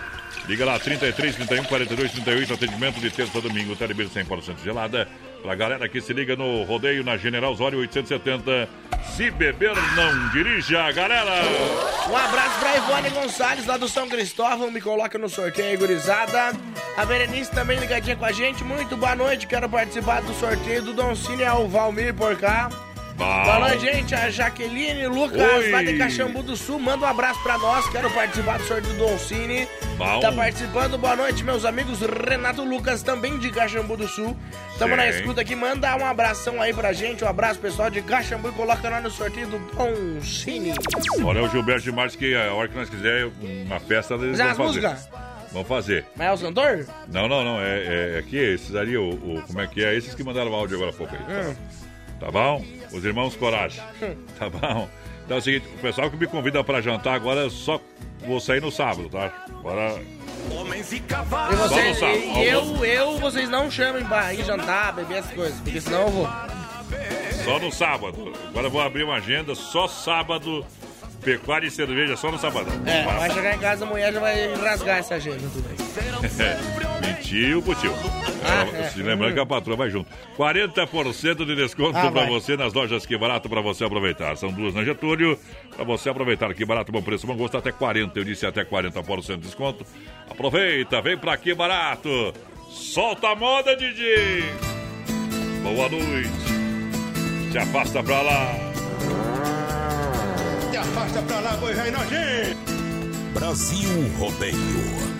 Liga 0.47 0.65
lá, 0.65 0.78
33, 0.78 1.36
31, 1.36 1.65
42, 1.65 2.12
38, 2.12 2.55
atendimento 2.55 3.01
de 3.01 3.11
terça 3.11 3.39
a 3.39 3.40
domingo, 3.40 3.74
Telebir 3.77 4.09
100% 4.09 4.62
gelada. 4.62 5.09
Pra 5.43 5.55
galera 5.55 5.89
que 5.89 6.01
se 6.01 6.12
liga 6.12 6.36
no 6.36 6.62
rodeio 6.65 7.05
na 7.05 7.16
General 7.16 7.52
Osório 7.52 7.78
870. 7.78 8.69
Se 9.15 9.31
beber, 9.31 9.74
não 9.94 10.28
dirija, 10.31 10.90
galera! 10.93 11.43
Um 12.09 12.16
abraço 12.16 12.59
pra 12.61 12.77
Ivone 12.77 13.11
Gonçalves, 13.11 13.66
lá 13.66 13.77
do 13.77 13.89
São 13.89 14.09
Cristóvão. 14.09 14.70
Me 14.70 14.81
coloca 14.81 15.19
no 15.19 15.28
sorteio, 15.28 15.78
gurizada. 15.78 16.52
A 16.97 17.05
Berenice 17.05 17.51
também 17.51 17.78
ligadinha 17.78 18.16
com 18.16 18.24
a 18.24 18.32
gente. 18.32 18.65
Muito 18.65 18.97
boa 18.97 19.15
noite. 19.15 19.47
Quero 19.47 19.69
participar 19.69 20.23
do 20.23 20.32
sorteio 20.35 20.82
do 20.82 20.94
Don 20.94 21.15
Cine 21.15 21.44
ao 21.44 21.69
Valmir 21.69 22.15
por 22.15 22.36
cá. 22.36 22.70
Boa 23.16 23.61
noite, 23.61 23.81
gente. 23.81 24.12
A 24.15 24.28
Jaqueline 24.28 25.07
Lucas, 25.07 25.41
Oi. 25.41 25.70
lá 25.70 25.82
de 25.82 25.97
Caxambu 25.97 26.43
do 26.43 26.57
Sul. 26.57 26.81
Manda 26.81 27.07
um 27.07 27.09
abraço 27.09 27.41
pra 27.45 27.57
nós. 27.59 27.89
Quero 27.91 28.11
participar 28.11 28.59
do 28.59 28.65
sorteio 28.65 28.93
do 28.95 28.99
Don 29.07 29.19
Cine. 29.19 29.69
Bom. 29.97 30.19
Tá 30.20 30.32
participando. 30.32 30.99
Boa 30.99 31.15
noite, 31.15 31.45
meus 31.45 31.65
amigos. 31.65 32.01
Renato 32.01 32.65
Lucas, 32.65 33.03
também 33.03 33.39
de 33.39 33.51
Caxambu 33.53 33.97
do 33.97 34.09
Sul. 34.09 34.36
Tamo 34.81 34.97
na 34.97 35.05
Sim. 35.05 35.09
escuta 35.20 35.43
aqui. 35.43 35.55
Manda 35.55 35.95
um 35.97 36.05
abração 36.05 36.61
aí 36.61 36.74
pra 36.74 36.93
gente. 36.93 37.23
Um 37.23 37.28
abraço, 37.28 37.61
pessoal 37.61 37.89
de 37.89 38.03
Caxambu. 38.03 38.49
E 38.49 38.53
coloca 38.53 38.91
nós 38.91 39.03
no 39.03 39.11
sorteio 39.11 39.47
do 39.47 39.59
Don 39.59 40.20
Cine. 40.20 40.74
Olha 41.24 41.43
o 41.45 41.49
Gilberto 41.49 41.82
de 41.82 41.93
Marques 41.93 42.16
que 42.16 42.35
a 42.35 42.53
hora 42.53 42.66
que 42.69 42.77
nós 42.77 42.91
quiser 42.91 43.31
uma 43.65 43.78
festa 43.78 44.16
Mas 44.16 44.41
as 44.41 44.49
fazer. 44.57 44.62
músicas? 44.62 45.09
Vamos 45.53 45.69
fazer. 45.69 46.05
Mas 46.16 46.27
é 46.27 46.32
o 46.32 46.49
cantor? 46.49 46.86
Não, 47.12 47.28
não, 47.28 47.45
não. 47.45 47.61
É, 47.61 47.78
é, 47.78 48.12
é 48.16 48.19
aqui, 48.19 48.36
esses 48.36 48.74
ali, 48.74 48.97
o, 48.97 49.11
o- 49.11 49.43
como 49.47 49.61
é 49.61 49.69
que 49.69 49.85
é? 49.85 49.95
Esses 49.95 50.12
que 50.16 50.24
mandaram 50.24 50.51
o 50.51 50.55
áudio 50.57 50.74
agora 50.77 50.91
há 50.91 50.95
pouco 50.95 51.15
aí. 51.15 51.20
Hum. 51.23 51.55
Tá 52.20 52.31
bom? 52.31 52.65
Os 52.93 53.05
irmãos 53.05 53.35
Coragem. 53.36 53.82
Tá 54.39 54.49
bom? 54.49 54.89
Então 55.24 55.36
é 55.39 55.41
o 55.41 55.43
seguinte, 55.43 55.66
o 55.74 55.78
pessoal 55.78 56.11
que 56.11 56.16
me 56.19 56.27
convida 56.27 56.62
pra 56.62 56.81
jantar 56.82 57.15
agora, 57.15 57.41
eu 57.41 57.51
só 57.51 57.81
vou 58.27 58.39
sair 58.41 58.61
no 58.61 58.70
sábado, 58.70 59.09
tá? 59.09 59.32
Agora. 59.49 59.99
Homens 60.51 60.93
e 60.93 60.97
E, 60.97 61.01
cavalos. 61.01 61.59
vocês, 61.59 61.99
Vamos, 61.99 62.19
e 62.19 62.27
Sal. 62.27 62.45
eu, 62.45 62.85
eu, 62.85 63.19
vocês 63.19 63.49
não 63.49 63.70
chamem 63.70 64.05
pra 64.05 64.35
ir 64.35 64.45
jantar, 64.45 64.93
beber 64.93 65.19
essas 65.19 65.32
coisas, 65.32 65.59
porque 65.61 65.81
senão 65.81 66.03
eu 66.03 66.11
vou. 66.11 66.28
Só 67.43 67.59
no 67.59 67.73
sábado. 67.73 68.32
Agora 68.49 68.66
eu 68.66 68.70
vou 68.70 68.82
abrir 68.82 69.05
uma 69.05 69.15
agenda, 69.16 69.55
só 69.55 69.89
sábado. 69.89 70.65
Pecuária 71.23 71.66
e 71.66 71.70
cerveja, 71.70 72.19
só 72.19 72.31
no 72.31 72.39
sábado. 72.39 72.66
É, 72.85 73.03
vai 73.05 73.31
chegar 73.31 73.55
em 73.55 73.59
casa, 73.59 73.86
a 73.86 73.89
mulher 73.89 74.12
já 74.12 74.20
vai 74.20 74.55
rasgar 74.57 74.99
essa 74.99 75.15
agenda. 75.15 75.39
Tudo 75.55 75.65
Mentiu, 77.06 77.62
putiu. 77.62 77.93
Ah, 78.44 78.66
Ela- 78.66 78.78
é. 78.78 78.90
Se 78.90 79.02
lembrando 79.02 79.35
que 79.35 79.40
a 79.40 79.47
patroa 79.47 79.76
vai 79.76 79.90
junto. 79.90 80.09
40% 80.36 81.44
de 81.47 81.55
desconto 81.56 81.97
Ah, 81.97 82.10
pra 82.10 82.22
vai. 82.22 82.28
você 82.28 82.56
nas 82.56 82.72
lojas 82.72 83.06
Que 83.06 83.16
Barato 83.16 83.48
pra 83.48 83.60
você 83.60 83.85
aproveitar. 83.85 84.36
São 84.36 84.51
duas 84.52 84.74
na 84.74 84.85
Getúlio. 84.85 85.39
Pra 85.74 85.85
você 85.85 86.09
aproveitar. 86.10 86.52
Que 86.55 86.64
Barato, 86.64 86.93
bom 86.93 87.02
preço, 87.02 87.26
bom 87.26 87.36
gosto. 87.36 87.56
Até 87.56 87.72
40%. 87.72 88.16
Eu 88.16 88.24
disse 88.24 88.44
até 88.47 88.64
40% 88.64 89.36
de 89.40 89.47
desconto. 89.47 89.85
Aproveita, 90.31 91.01
vem 91.01 91.16
pra 91.16 91.36
Que 91.36 91.55
Barato. 91.55 92.32
Solta 92.70 93.28
a 93.28 93.35
moda, 93.36 93.74
DJ. 93.76 94.44
Boa 95.62 95.89
noite. 95.89 96.28
Se 97.52 97.59
afasta 97.59 98.02
pra 98.02 98.20
lá. 98.20 98.55
Se 100.70 100.76
afasta 100.76 101.22
pra 101.22 101.40
lá, 101.40 101.56
boi 101.56 101.72
velho 101.72 101.93
nojento. 101.93 102.74
Brasil 103.32 103.89
Rodeio. 104.18 105.14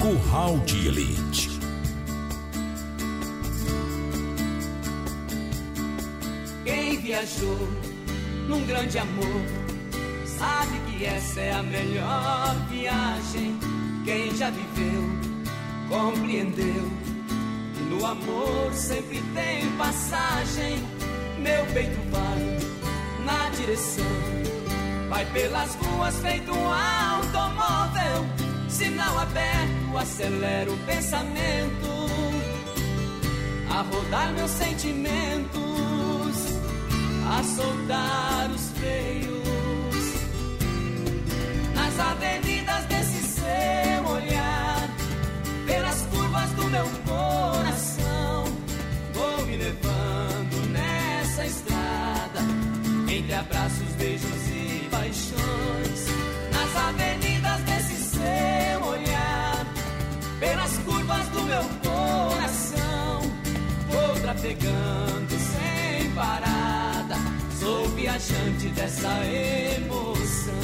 Curral 0.00 0.56
de 0.60 0.88
Elite. 0.88 1.60
Quem 6.64 6.98
viajou 7.02 7.68
num 8.48 8.64
grande 8.64 8.96
amor 8.96 9.42
sabe 10.24 10.80
que 10.88 11.04
essa 11.04 11.40
é 11.40 11.52
a 11.52 11.62
melhor 11.62 12.56
viagem. 12.70 13.58
Quem 14.06 14.34
já 14.34 14.48
viveu 14.48 15.02
compreendeu 15.90 16.90
que 17.74 17.82
no 17.82 18.06
amor 18.06 18.72
sempre 18.72 19.22
tem 19.34 19.70
passagem. 19.76 20.78
Meu 21.38 21.66
peito 21.74 22.00
vai 22.10 22.58
na 23.26 23.50
direção, 23.50 24.04
vai 25.10 25.26
pelas 25.26 25.74
ruas 25.74 26.18
feito 26.20 26.50
um 26.52 26.72
automóvel. 26.72 28.49
Sinal 28.70 29.18
aberto, 29.18 29.98
acelera 29.98 30.70
o 30.70 30.76
pensamento. 30.78 31.90
A 33.68 33.82
rodar 33.82 34.32
meus 34.32 34.50
sentimentos, 34.50 35.50
a 37.28 37.42
soltar 37.42 38.50
os 38.54 38.70
freios. 38.78 39.44
Nas 41.74 41.98
avenidas 41.98 42.84
desse 42.86 43.40
seu 43.40 44.06
olhar, 44.06 44.88
pelas 45.66 46.02
curvas 46.02 46.50
do 46.50 46.64
meu 46.64 46.88
coração. 47.06 48.44
Vou 49.12 49.46
me 49.46 49.56
levando 49.56 50.68
nessa 50.70 51.44
estrada, 51.44 52.40
entre 53.08 53.34
abraços, 53.34 53.88
beijos 53.98 54.48
e 54.48 54.88
paixões, 54.90 56.06
nas 56.52 56.76
avenidas 56.76 57.09
trafegando 64.30 65.36
sem 65.38 66.10
parada, 66.12 67.16
sou 67.58 67.88
viajante 67.88 68.68
dessa 68.68 69.08
emoção. 69.26 70.60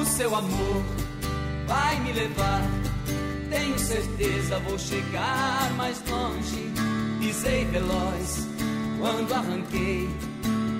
O 0.00 0.04
seu 0.04 0.34
amor 0.34 0.91
vai 1.72 1.98
me 2.00 2.12
levar. 2.12 2.62
Tenho 3.50 3.78
certeza 3.78 4.58
vou 4.60 4.78
chegar 4.78 5.70
mais 5.76 6.02
longe. 6.08 6.70
Pisei 7.18 7.64
veloz 7.66 8.48
quando 9.00 9.32
arranquei 9.32 10.08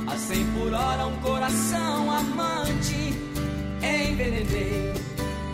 a 0.07 0.17
100 0.17 0.45
por 0.55 0.73
hora 0.75 1.07
um 1.07 1.17
coração 1.21 2.11
amante. 2.11 3.15
Envenenei, 3.83 4.93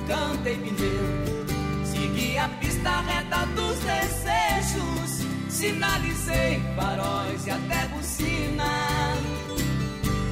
cantei 0.08 0.56
pneu, 0.56 1.46
segui 1.84 2.36
a 2.36 2.48
pista 2.60 3.00
reta 3.00 3.46
dos 3.56 3.78
desejos. 3.90 5.10
Sinalizei 5.48 6.60
faróis 6.76 7.46
e 7.46 7.50
até 7.50 7.88
buzina. 7.88 8.70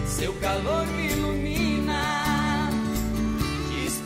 Seu 0.06 0.32
calor 0.34 0.86
me 0.86 1.06
ilumina 1.12 1.65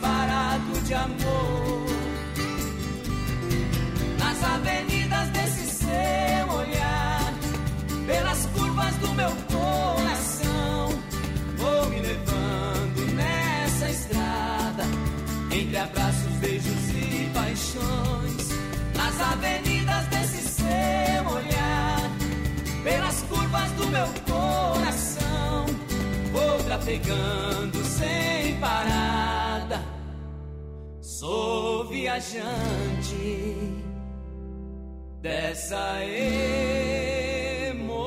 disparado 0.01 0.81
de 0.83 0.93
amor. 0.95 1.85
Nas 4.17 4.43
avenidas 4.43 5.29
desse 5.29 5.69
seu 5.75 6.55
olhar, 6.55 7.33
pelas 8.07 8.45
curvas 8.47 8.95
do 8.95 9.13
meu 9.13 9.31
coração, 9.51 10.89
vou 11.57 11.89
me 11.89 11.99
levando 11.99 13.13
nessa 13.13 13.89
estrada, 13.89 14.83
entre 15.51 15.77
abraços, 15.77 16.33
beijos 16.39 16.89
e 16.89 17.29
paixões. 17.33 18.49
Nas 18.95 19.21
avenidas 19.21 20.05
desse 20.07 20.41
seu 20.49 21.27
olhar, 21.31 22.11
pelas 22.83 23.21
curvas 23.23 23.71
do 23.71 23.87
meu 23.87 24.07
coração, 24.27 25.65
vou 26.31 26.63
trafegando 26.63 27.83
sem 27.85 28.55
parada. 28.59 29.40
Sou 31.21 31.85
viajante 31.85 32.33
dessa 35.21 36.03
emoção. 36.03 38.01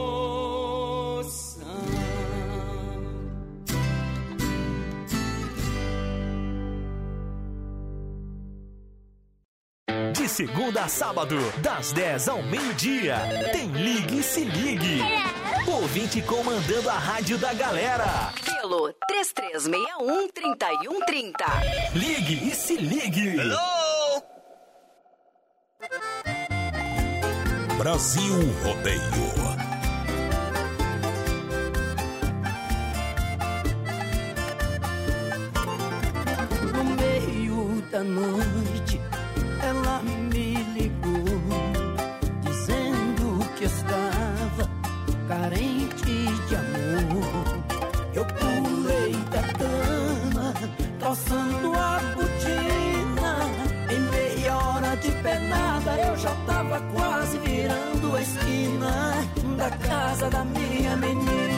De 10.13 10.29
segunda 10.29 10.83
a 10.83 10.89
sábado, 10.89 11.37
das 11.63 11.93
10 11.93 12.29
ao 12.29 12.43
meio-dia. 12.43 13.15
Tem 13.53 13.69
Ligue 13.69 14.19
e 14.19 14.23
Se 14.25 14.43
Ligue. 14.43 14.99
Ouvinte 15.67 16.21
comandando 16.23 16.89
a 16.91 16.99
rádio 16.99 17.39
da 17.39 17.53
galera. 17.55 18.33
Pelo 18.45 18.93
3361-3130. 19.11 21.33
Ligue 21.95 22.49
e 22.49 22.55
Se 22.55 22.77
Ligue. 22.77 23.37
Brasil 27.79 28.35
Rodeio. 28.63 29.35
No 36.73 36.85
meio 36.85 37.83
da 37.91 38.03
noite, 38.03 39.01
ela 39.63 40.03
me 40.03 40.15
carente 45.35 46.17
de 46.49 46.55
amor. 46.55 47.65
Eu 48.15 48.25
pulei 48.25 49.13
da 49.33 49.43
cama, 49.59 50.55
calçando 51.01 51.73
a 51.75 52.01
botina. 52.15 53.33
Em 53.91 54.01
meia 54.15 54.57
hora 54.57 54.97
de 54.97 55.11
pernada, 55.23 55.93
eu 56.07 56.17
já 56.17 56.35
tava 56.47 56.81
quase 56.95 57.39
virando 57.39 58.17
a 58.17 58.23
esquina 58.23 59.15
da 59.59 59.71
casa 59.71 60.31
da 60.31 60.45
minha 60.45 60.97
menina. 60.97 61.54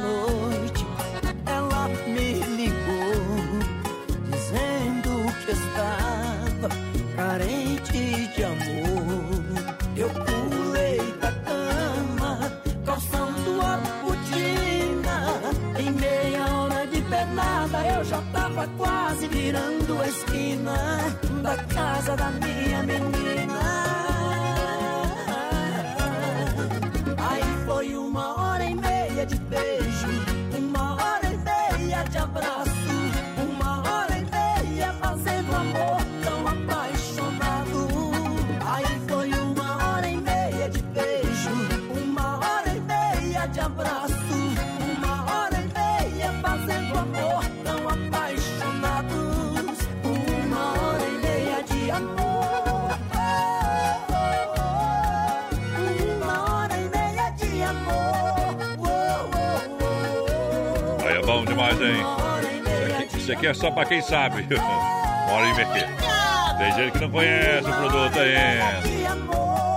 Noite, 0.00 0.86
ela 1.46 1.88
me 2.06 2.34
ligou, 2.56 3.14
dizendo 4.30 5.10
que 5.44 5.52
estava 5.52 6.68
carente 7.16 8.28
de 8.34 8.44
amor. 8.44 9.42
Eu 9.96 10.08
pulei 10.10 10.98
da 11.20 11.32
cama, 11.32 12.52
calçando 12.84 13.60
a 13.60 13.76
botina. 14.02 15.18
Em 15.78 15.90
meia 15.90 16.46
hora 16.54 16.86
de 16.86 17.02
pernada, 17.02 17.78
eu 17.86 18.04
já 18.04 18.22
tava 18.32 18.66
quase 18.76 19.28
virando 19.28 20.00
a 20.00 20.08
esquina 20.08 20.76
da 21.42 21.56
casa 21.64 22.16
da 22.16 22.30
minha 22.30 22.51
Aqui, 63.32 63.46
é 63.46 63.54
só 63.54 63.70
pra 63.70 63.84
quem 63.84 64.02
sabe. 64.02 64.42
Bora 65.26 65.46
e 65.46 65.54
meter. 65.54 65.88
Tem 66.58 66.72
gente 66.74 66.92
que 66.92 67.00
não 67.00 67.10
conhece 67.10 67.68
o 67.68 67.74
produto 67.74 68.18
aí. 68.18 68.34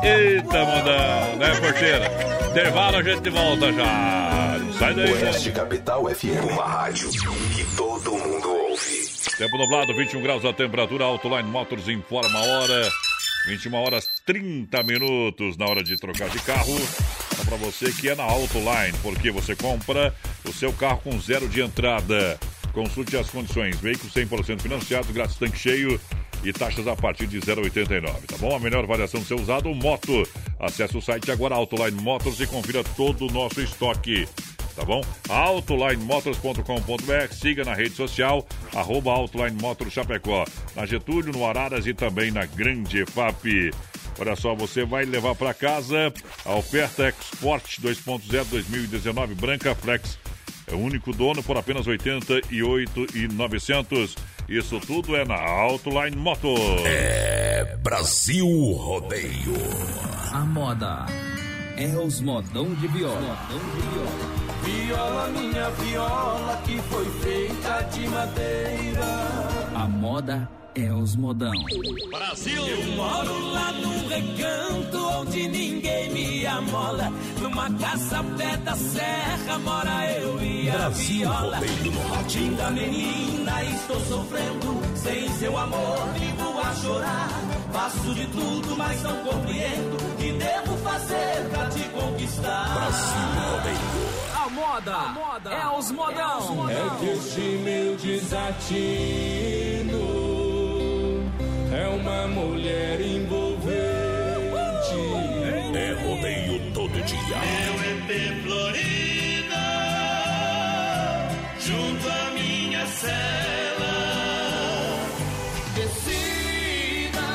Eita, 0.04 0.66
mundão, 0.66 1.36
né, 1.38 1.56
porteira? 1.60 2.12
Intervalo, 2.52 2.98
a 2.98 3.04
gente 3.04 3.30
volta 3.30 3.72
já. 3.74 4.58
Não 4.60 4.74
sai 4.74 4.94
daí, 4.94 5.12
Oeste 5.12 5.50
né? 5.50 5.56
Capital 5.56 6.06
FM, 6.14 6.52
uma 6.52 6.66
rádio 6.66 7.10
que 7.10 7.66
todo 7.76 8.12
mundo 8.12 8.50
ouve. 8.50 9.06
Tempo 9.38 9.58
nublado, 9.58 9.96
21 9.96 10.22
graus 10.22 10.46
a 10.46 10.54
temperatura. 10.54 11.06
Autoline 11.06 11.50
Motors 11.50 11.88
informa 11.88 12.40
a 12.40 12.44
hora. 12.44 12.92
21 13.48 13.74
horas 13.76 14.08
30 14.26 14.84
minutos 14.84 15.58
na 15.58 15.66
hora 15.66 15.84
de 15.84 15.98
trocar 15.98 16.30
de 16.30 16.40
carro. 16.40 16.78
Só 17.36 17.44
para 17.46 17.58
você 17.58 17.92
que 17.92 18.10
é 18.10 18.16
na 18.16 18.24
Autoline, 18.24 18.98
porque 19.02 19.32
você 19.32 19.56
compra 19.56 20.14
o 20.48 20.54
seu 20.54 20.74
carro 20.74 21.02
com 21.04 21.20
zero 21.20 21.48
de 21.48 21.62
entrada. 21.62 22.40
Consulte 22.76 23.16
as 23.16 23.30
condições. 23.30 23.80
Veículo 23.80 24.12
100% 24.12 24.62
financiado, 24.62 25.14
grátis 25.14 25.38
tanque 25.38 25.58
cheio 25.58 26.00
e 26.44 26.52
taxas 26.52 26.86
a 26.88 26.96
partir 26.96 27.26
de 27.26 27.40
0,89, 27.40 28.26
tá 28.28 28.38
bom? 28.38 28.54
A 28.54 28.60
melhor 28.60 28.86
variação 28.86 29.22
do 29.22 29.26
seu 29.26 29.40
usado, 29.40 29.74
moto. 29.74 30.28
Acesse 30.60 30.98
o 30.98 31.02
site 31.02 31.32
agora 31.32 31.56
Autoline 31.56 32.02
Motors 32.02 32.42
e 32.42 32.46
confira 32.46 32.84
todo 32.84 33.28
o 33.28 33.32
nosso 33.32 33.62
estoque. 33.62 34.28
Tá 34.76 34.84
bom? 34.84 35.02
autolinemotors.com.br, 35.30 37.34
siga 37.34 37.64
na 37.64 37.74
rede 37.74 37.96
social, 37.96 38.46
arroba 38.76 39.10
Autoline 39.10 39.58
Motors 39.62 39.94
Chapecó, 39.94 40.44
na 40.76 40.86
Getúlio, 40.86 41.32
no 41.32 41.48
Araras 41.48 41.88
e 41.88 41.94
também 41.94 42.30
na 42.30 42.46
Grande 42.46 43.04
EFAP. 43.04 43.72
Olha 44.20 44.36
só, 44.36 44.54
você 44.54 44.84
vai 44.84 45.06
levar 45.06 45.34
para 45.34 45.54
casa 45.54 46.14
a 46.44 46.56
oferta 46.56 47.08
Export 47.08 47.80
2.0 47.80 48.44
2019 48.50 49.34
Branca 49.36 49.74
Flex. 49.74 50.25
É 50.68 50.74
o 50.74 50.80
único 50.80 51.14
dono 51.14 51.44
por 51.44 51.58
apenas 51.58 51.86
R$ 51.86 51.92
88,900. 51.94 54.16
Isso 54.48 54.80
tudo 54.80 55.16
é 55.16 55.26
na 55.26 55.36
Autoline 55.36 56.16
Motors. 56.16 56.60
É 56.86 57.76
Brasil 57.82 58.48
Rodeio. 58.74 59.54
A 60.32 60.40
moda 60.40 61.06
é 61.78 61.88
os 61.98 62.22
modão 62.22 62.74
de 62.76 62.88
viola. 62.88 63.38
Viola, 64.64 65.28
minha 65.30 65.70
viola, 65.72 66.62
que 66.66 66.78
foi 66.84 67.06
feita 67.22 67.82
de 67.92 68.08
madeira. 68.08 69.06
A 69.76 69.88
moda 69.88 70.48
é 70.62 70.65
os 70.84 71.16
modão. 71.16 71.54
Brasil! 72.12 72.68
Eu 72.68 72.84
moro 72.96 73.52
lá 73.52 73.72
num 73.72 74.08
recanto 74.08 74.98
onde 75.20 75.48
ninguém 75.48 76.10
me 76.12 76.46
amola. 76.46 77.12
Numa 77.42 77.72
casa 77.76 78.22
pé 78.38 78.58
da 78.58 78.76
serra 78.76 79.58
mora 79.60 80.12
eu 80.12 80.42
e 80.42 80.70
a 80.70 80.74
Brasil 80.74 81.18
viola. 81.20 81.60
No. 81.60 81.96
Linda 82.36 82.70
menina, 82.72 83.64
estou 83.64 84.00
sofrendo. 84.02 84.82
Sem 84.96 85.30
seu 85.38 85.58
amor, 85.58 86.10
vivo 86.20 86.60
a 86.60 86.76
chorar. 86.76 87.30
Faço 87.72 88.14
de 88.14 88.28
tudo, 88.28 88.76
mas 88.78 89.02
não 89.02 89.16
compreendo. 89.24 89.96
O 89.96 90.16
que 90.18 90.34
devo 90.34 90.78
fazer 90.78 91.50
pra 91.52 91.70
te 91.70 91.84
conquistar? 91.90 92.74
Brasil 92.74 93.30
Rodeio. 93.40 94.26
A 94.36 94.50
moda, 94.50 95.50
é 95.50 95.68
os 95.78 95.92
modão. 95.92 96.70
É 96.70 96.90
que 97.00 97.06
este 97.06 97.42
meu 97.64 97.96
desatino 97.96 99.26
é 101.72 101.88
uma 101.88 102.28
mulher 102.28 103.00
envolvente. 103.02 103.76
É 105.76 105.94
rodeio 105.94 106.72
todo 106.74 106.92
dia. 107.04 107.38
EP 107.86 108.44
Florida, 108.44 109.66
junto 111.60 112.10
à 112.10 112.32
minha 112.32 112.86
cela. 112.86 113.96
Decida 115.76 117.28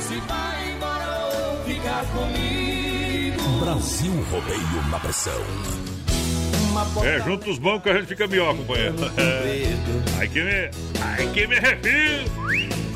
se 0.00 0.16
vai 0.26 0.70
embora 0.72 1.06
ou 1.34 1.64
ficar 1.64 2.04
comigo. 2.06 3.42
Brasil 3.60 4.12
Rodeio 4.30 4.90
na 4.90 4.98
pressão. 4.98 5.42
É, 7.02 7.20
junto 7.24 7.50
os 7.50 7.58
bancos 7.58 7.90
a 7.90 7.94
gente 7.96 8.06
fica 8.06 8.26
melhor, 8.28 8.56
companheiro. 8.56 8.94
É. 9.16 10.18
Ai 10.18 10.28
que 10.28 10.42
me. 10.42 10.70
Ai 11.00 11.26
que 11.32 11.46
me 11.46 11.58
refiro. 11.58 12.87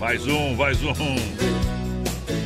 Mais 0.00 0.26
um, 0.26 0.54
mais 0.54 0.82
um. 0.82 0.92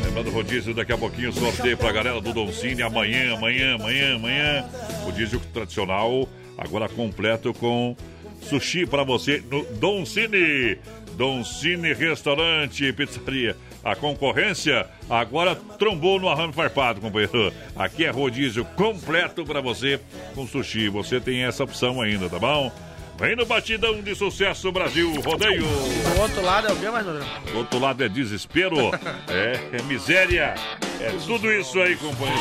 Lembrando 0.04 0.28
o 0.28 0.32
rodízio, 0.32 0.74
daqui 0.74 0.92
a 0.92 0.98
pouquinho 0.98 1.32
sorteio 1.32 1.78
pra 1.78 1.92
galera 1.92 2.20
do 2.20 2.32
Don 2.34 2.52
Cine. 2.52 2.82
Amanhã, 2.82 3.34
amanhã, 3.34 3.76
amanhã, 3.76 4.16
amanhã. 4.16 4.68
Rodízio 5.02 5.40
tradicional, 5.52 6.28
agora 6.58 6.88
completo 6.88 7.54
com 7.54 7.96
sushi 8.42 8.84
pra 8.84 9.02
você 9.02 9.42
no 9.50 9.64
Don 9.76 10.04
Cine. 10.04 10.78
Don 11.16 11.42
Cine 11.42 11.94
Restaurante 11.94 12.84
e 12.84 12.92
Pizzaria. 12.92 13.56
A 13.82 13.96
concorrência 13.96 14.86
agora 15.08 15.56
trombou 15.56 16.20
no 16.20 16.28
arrame 16.28 16.52
farpado, 16.52 17.00
companheiro. 17.00 17.52
Aqui 17.74 18.04
é 18.04 18.10
rodízio 18.10 18.64
completo 18.76 19.44
pra 19.44 19.62
você 19.62 19.98
com 20.34 20.46
sushi. 20.46 20.88
Você 20.90 21.18
tem 21.18 21.44
essa 21.44 21.64
opção 21.64 22.00
ainda, 22.02 22.28
tá 22.28 22.38
bom? 22.38 22.70
Vem 23.18 23.34
no 23.34 23.44
Batidão 23.44 24.00
de 24.00 24.14
Sucesso 24.14 24.70
Brasil 24.70 25.12
Rodeio. 25.20 25.66
O 25.66 26.20
outro 26.20 26.40
lado 26.40 26.68
é 26.68 26.72
o 26.72 26.76
que 26.76 26.88
mais, 26.88 27.04
Rodrigo? 27.04 27.26
Do 27.50 27.58
outro 27.58 27.78
lado 27.80 28.04
é 28.04 28.08
desespero, 28.08 28.76
é, 29.28 29.76
é 29.76 29.82
miséria, 29.82 30.54
é 31.00 31.10
tudo 31.26 31.52
isso 31.52 31.80
aí, 31.80 31.96
companheiro. 31.96 32.40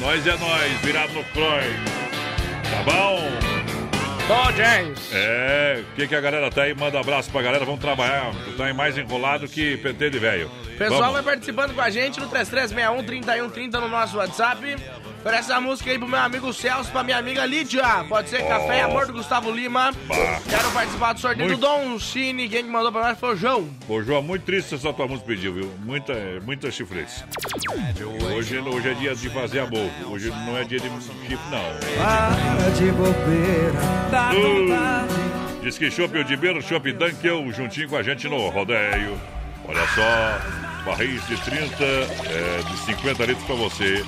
Nós 0.00 0.26
é 0.26 0.36
nós, 0.36 0.72
virado 0.82 1.12
no 1.12 1.22
Croy. 1.26 1.62
Tá 2.68 2.82
bom? 2.82 3.20
Dodgers. 4.26 5.12
É, 5.12 5.84
o 5.92 5.94
que, 5.94 6.08
que 6.08 6.14
a 6.16 6.20
galera 6.20 6.50
tá 6.50 6.62
aí? 6.62 6.74
Manda 6.74 6.98
abraço 6.98 7.30
pra 7.30 7.42
galera, 7.42 7.64
vamos 7.64 7.80
trabalhar. 7.80 8.32
Tá 8.56 8.64
aí 8.64 8.72
mais 8.72 8.98
enrolado 8.98 9.46
que 9.46 9.76
PT 9.76 10.10
de 10.10 10.18
velho. 10.18 10.50
Pessoal 10.76 11.00
Vamos. 11.00 11.14
vai 11.14 11.22
participando 11.22 11.74
com 11.74 11.80
a 11.80 11.90
gente 11.90 12.20
no 12.20 12.28
3361-3130 12.28 13.80
no 13.80 13.88
nosso 13.88 14.16
WhatsApp. 14.18 14.76
Oferece 15.20 15.52
a 15.52 15.60
música 15.60 15.90
aí 15.90 15.98
pro 15.98 16.06
meu 16.06 16.20
amigo 16.20 16.52
Celso, 16.52 16.90
pra 16.92 17.02
minha 17.02 17.16
amiga 17.18 17.44
Lídia. 17.44 18.04
Pode 18.08 18.28
ser 18.28 18.46
Café 18.46 18.78
e 18.78 18.80
Amor 18.82 19.06
do 19.06 19.14
Gustavo 19.14 19.50
Lima. 19.50 19.92
Quero 20.48 20.70
participar 20.70 21.14
do 21.14 21.20
sorteio 21.20 21.48
Muito. 21.48 21.60
do 21.60 21.66
Dom 21.66 21.98
Cine. 21.98 22.48
Quem 22.48 22.64
que 22.64 22.70
mandou 22.70 22.92
pra 22.92 23.02
nós 23.08 23.18
foi 23.18 23.34
o 23.34 23.36
João. 23.36 23.68
Ô, 23.88 24.00
João, 24.02 24.22
muito 24.22 24.44
triste 24.44 24.74
essa 24.76 24.92
tua 24.92 25.08
música 25.08 25.26
pediu, 25.26 25.52
viu? 25.52 25.72
Muita, 25.80 26.14
muita 26.44 26.70
chifrez. 26.70 27.24
Hoje, 28.32 28.58
hoje 28.58 28.88
é 28.88 28.94
dia 28.94 29.14
de 29.16 29.28
fazer 29.30 29.60
amor. 29.60 29.90
Hoje 30.06 30.30
não 30.30 30.56
é 30.56 30.62
dia 30.62 30.78
de 30.78 30.88
chifre, 30.88 31.38
não. 31.50 32.04
Para 32.04 32.70
de 32.70 32.92
bobeira, 32.92 33.72
dá 34.10 34.28
vontade. 34.28 35.14
Uh, 35.14 35.60
diz 35.62 35.76
que 35.76 35.90
Chopp 35.90 36.16
Odibeiro, 36.16 36.62
Chopp 36.62 36.92
Dunkel, 36.92 37.52
juntinho 37.52 37.88
com 37.88 37.96
a 37.96 38.02
gente 38.02 38.28
no 38.28 38.48
rodeio. 38.50 39.18
Olha 39.68 39.84
só, 39.88 40.65
barris 40.86 41.26
de 41.26 41.36
30, 41.38 41.84
é, 41.84 42.62
de 42.62 42.78
50 42.84 43.24
litros 43.26 43.44
pra 43.44 43.56
você. 43.56 44.04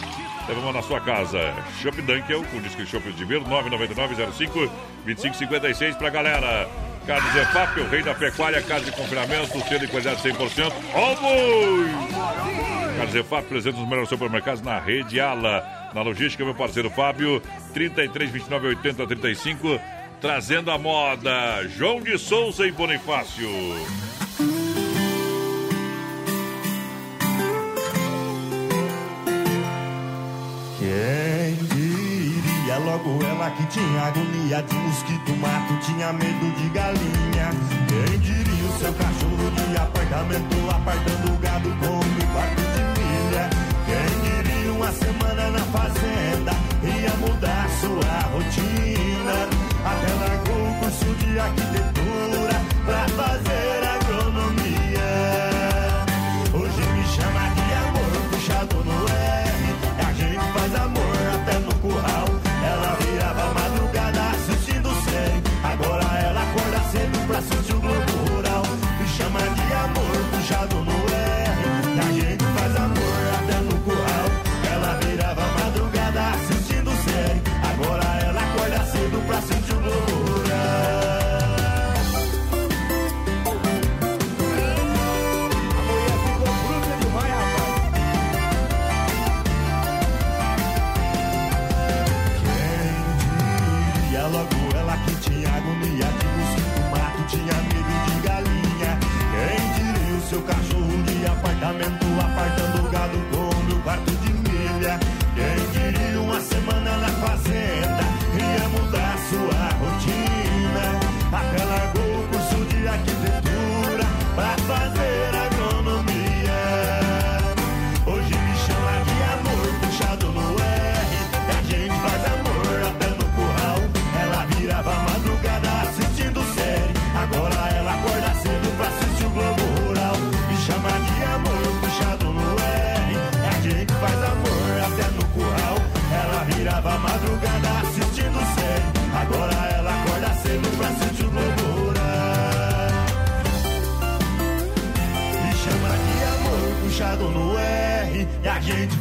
Levamos 0.48 0.72
na 0.72 0.80
sua 0.80 1.00
casa. 1.00 1.52
Chopp 1.82 2.00
Dunkel, 2.00 2.44
com 2.44 2.60
disco 2.60 2.86
Chopp 2.86 3.06
Odibeiro, 3.08 3.46
99905 3.48 4.70
2556 5.04 5.96
pra 5.96 6.08
galera. 6.08 6.68
Carnes 7.04 7.34
EFAP, 7.34 7.80
o 7.80 7.88
rei 7.88 8.02
da 8.02 8.14
pecuária, 8.14 8.62
casa 8.62 8.84
de 8.84 8.92
confinamento, 8.92 9.60
selo 9.66 9.80
de 9.80 9.88
qualidade 9.88 10.22
100%. 10.22 10.72
Ovos! 10.94 11.90
Carnes 12.96 13.14
EFAP, 13.14 13.48
presente 13.48 13.78
nos 13.78 13.88
melhores 13.88 14.08
supermercados 14.08 14.62
na 14.62 14.78
rede 14.78 15.18
Ala. 15.18 15.90
Na 15.94 16.02
logística, 16.02 16.44
meu 16.44 16.54
parceiro 16.54 16.90
Fábio, 16.90 17.42
33 17.74 18.30
29 18.30 18.68
80 18.68 19.06
35, 19.06 19.80
trazendo 20.20 20.70
a 20.70 20.78
moda. 20.78 21.66
João 21.68 22.00
de 22.00 22.16
Souza 22.18 22.66
e 22.66 22.70
Bonifácio. 22.70 23.48
Quem 30.88 31.54
diria 31.68 32.78
logo 32.78 33.22
ela 33.22 33.50
que 33.50 33.66
tinha 33.66 34.02
agonia 34.04 34.62
de 34.62 34.74
mosquito, 34.74 35.36
mato, 35.36 35.76
tinha 35.84 36.14
medo 36.14 36.50
de 36.56 36.68
galinha. 36.70 37.50
Quem 37.88 38.18
diria 38.20 38.64
o 38.64 38.78
seu 38.78 38.94
cachorro 38.94 39.50
de 39.50 39.76
apartamento, 39.76 40.70
apartando 40.70 41.30
o 41.30 41.36
gado 41.36 41.68
com 41.68 41.94
um 41.94 42.32
quarto 42.32 42.62
de 42.72 42.80
milha. 43.00 43.50
Quem 43.84 44.08
diria 44.22 44.72
uma 44.72 44.90
semana 44.92 45.50
na 45.50 45.58
fazenda, 45.58 46.52
ia 46.82 47.14
mudar 47.18 47.68
sua 47.82 48.20
rotina. 48.32 49.36
Até 49.84 50.10
largou 50.14 50.70
o 50.70 50.74
curso 50.80 51.14
de 51.16 51.38
arquitetura 51.38 52.62
pra 52.86 53.08
fazer 53.10 53.77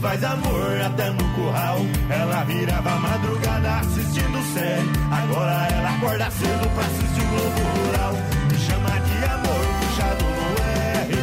faz 0.01 0.23
amor 0.23 0.81
até 0.85 1.09
no 1.09 1.23
curral. 1.33 1.79
Ela 2.09 2.43
virava 2.43 2.95
madrugada 2.99 3.79
assistindo 3.79 4.53
série. 4.53 4.89
Agora 5.11 5.67
ela 5.71 5.89
acorda 5.95 6.31
cedo 6.31 6.69
pra 6.73 6.85
assistir 6.85 7.21
o 7.21 7.27
Globo 7.29 7.61
Rural. 7.77 8.13
Me 8.49 8.57
chama 8.59 8.99
de 8.99 9.25
amor, 9.25 9.65
puxado 9.79 10.23
no 10.23 10.47
R. 10.63 11.13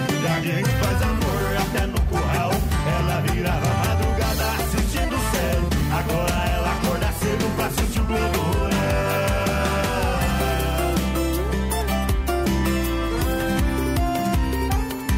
E 0.46 0.64
faz 0.84 1.02
amor 1.02 1.56
até 1.62 1.86
no 1.86 2.00
curral. 2.02 2.50
Ela 2.98 3.20
virava 3.22 3.70
madrugada 3.86 4.44
assistindo 4.60 5.16
série. 5.30 5.66
Agora 5.98 6.38
ela 6.54 6.70
acorda 6.72 7.08
cedo 7.20 7.56
pra 7.56 7.66
assistir 7.66 8.00
o 8.00 8.04
Globo. 8.04 8.44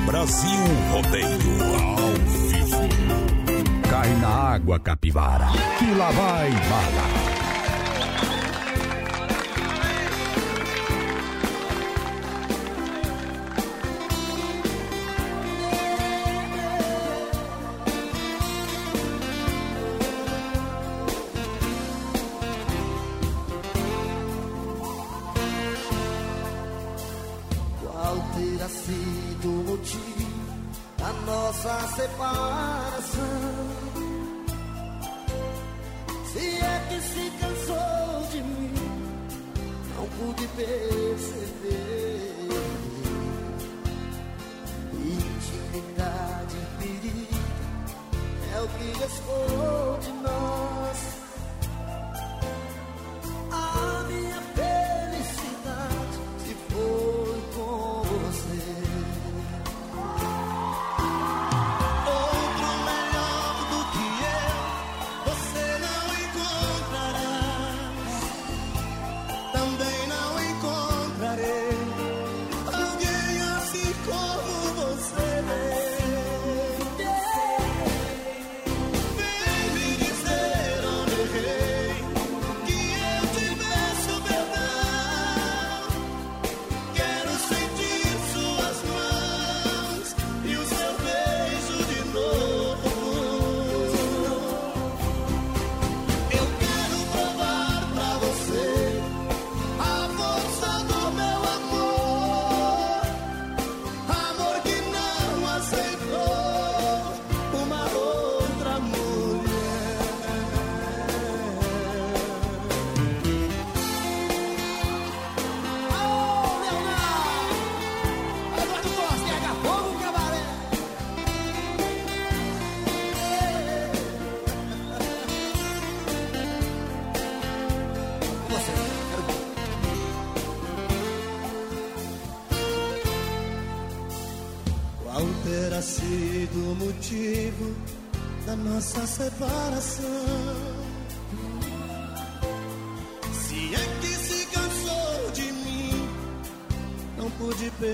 Brasil 0.07 0.65
Rodeio 0.93 1.46
água, 4.67 4.81
capivara, 4.81 5.47
que 5.79 5.95
lá 5.95 6.11
vai 6.11 6.51
bala. 6.51 7.36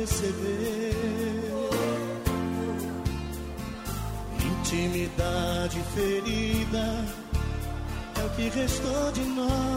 Perceber. 0.02 0.92
Intimidade 4.44 5.80
ferida 5.94 7.04
é 8.20 8.24
o 8.24 8.30
que 8.30 8.48
restou 8.48 9.12
de 9.12 9.22
nós. 9.22 9.71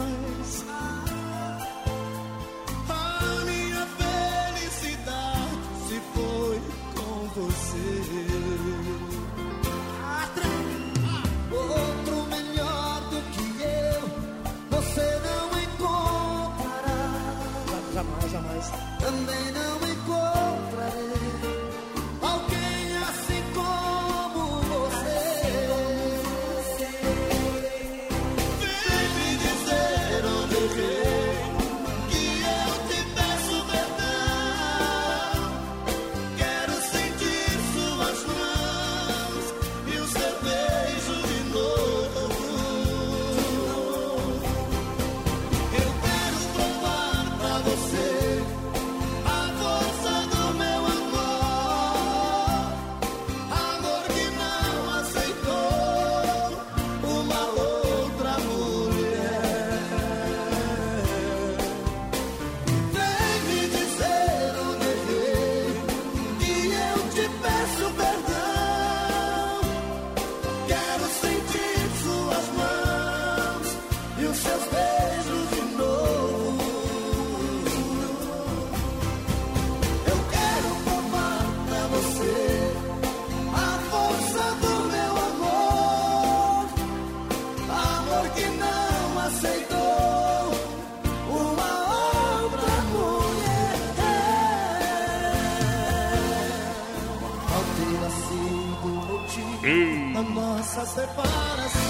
Separação? 100.96 101.80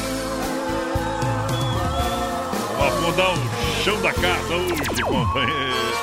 Vamos 2.77 3.01
mudar 3.03 3.31
o 3.31 3.37
chão 3.85 4.03
da 4.03 4.13
casa 4.13 4.55
hoje, 4.55 5.03
companheiro. 5.03 5.97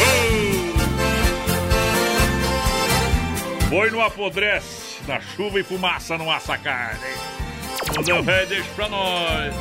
Oh! 0.00 0.12
Boi 3.68 3.90
não 3.90 4.00
apodrece, 4.00 5.02
na 5.06 5.20
chuva 5.20 5.60
e 5.60 5.62
fumaça 5.62 6.16
não 6.16 6.30
assa 6.30 6.56
carne. 6.56 6.98
Mundão 7.96 8.22
velho, 8.22 8.48
deixa 8.48 8.70
pra 8.74 8.88
nós. 8.88 9.52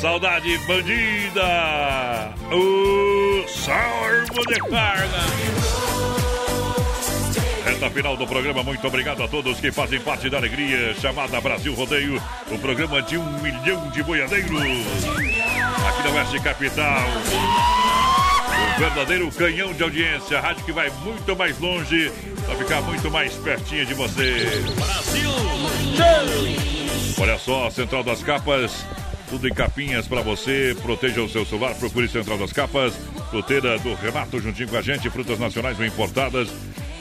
Saudade 0.00 0.56
bandida. 0.66 2.32
O 2.50 3.46
salvo 3.46 4.46
de 4.46 4.58
carga. 4.70 5.79
Reta 7.80 7.94
final 7.94 8.14
do 8.14 8.26
programa, 8.26 8.62
muito 8.62 8.86
obrigado 8.86 9.22
a 9.22 9.28
todos 9.28 9.58
que 9.58 9.72
fazem 9.72 9.98
parte 9.98 10.28
da 10.28 10.36
alegria 10.36 10.94
chamada 11.00 11.40
Brasil 11.40 11.72
Rodeio, 11.72 12.22
o 12.50 12.58
programa 12.58 13.00
de 13.00 13.16
um 13.16 13.40
milhão 13.40 13.88
de 13.88 14.02
boiadeiros. 14.02 14.50
Aqui 15.88 16.02
na 16.02 16.10
Oeste 16.10 16.38
Capital. 16.40 17.00
O 18.76 18.80
verdadeiro 18.80 19.32
canhão 19.32 19.72
de 19.72 19.82
audiência, 19.82 20.36
a 20.36 20.42
rádio 20.42 20.62
que 20.66 20.72
vai 20.72 20.90
muito 21.02 21.34
mais 21.34 21.58
longe 21.58 22.12
para 22.44 22.54
ficar 22.56 22.82
muito 22.82 23.10
mais 23.10 23.32
pertinho 23.36 23.86
de 23.86 23.94
você. 23.94 24.62
Brasil! 24.76 25.30
Olha 27.18 27.38
só, 27.38 27.70
Central 27.70 28.04
das 28.04 28.22
Capas, 28.22 28.84
tudo 29.30 29.48
em 29.48 29.54
capinhas 29.54 30.06
para 30.06 30.20
você. 30.20 30.76
Proteja 30.82 31.22
o 31.22 31.28
seu 31.30 31.46
celular, 31.46 31.74
procure 31.76 32.08
Central 32.08 32.36
das 32.36 32.52
Capas, 32.52 32.92
fruteira 33.30 33.78
do 33.78 33.94
Renato 33.94 34.38
juntinho 34.38 34.68
com 34.68 34.76
a 34.76 34.82
gente, 34.82 35.08
frutas 35.08 35.38
nacionais 35.38 35.78
ou 35.78 35.86
importadas. 35.86 36.50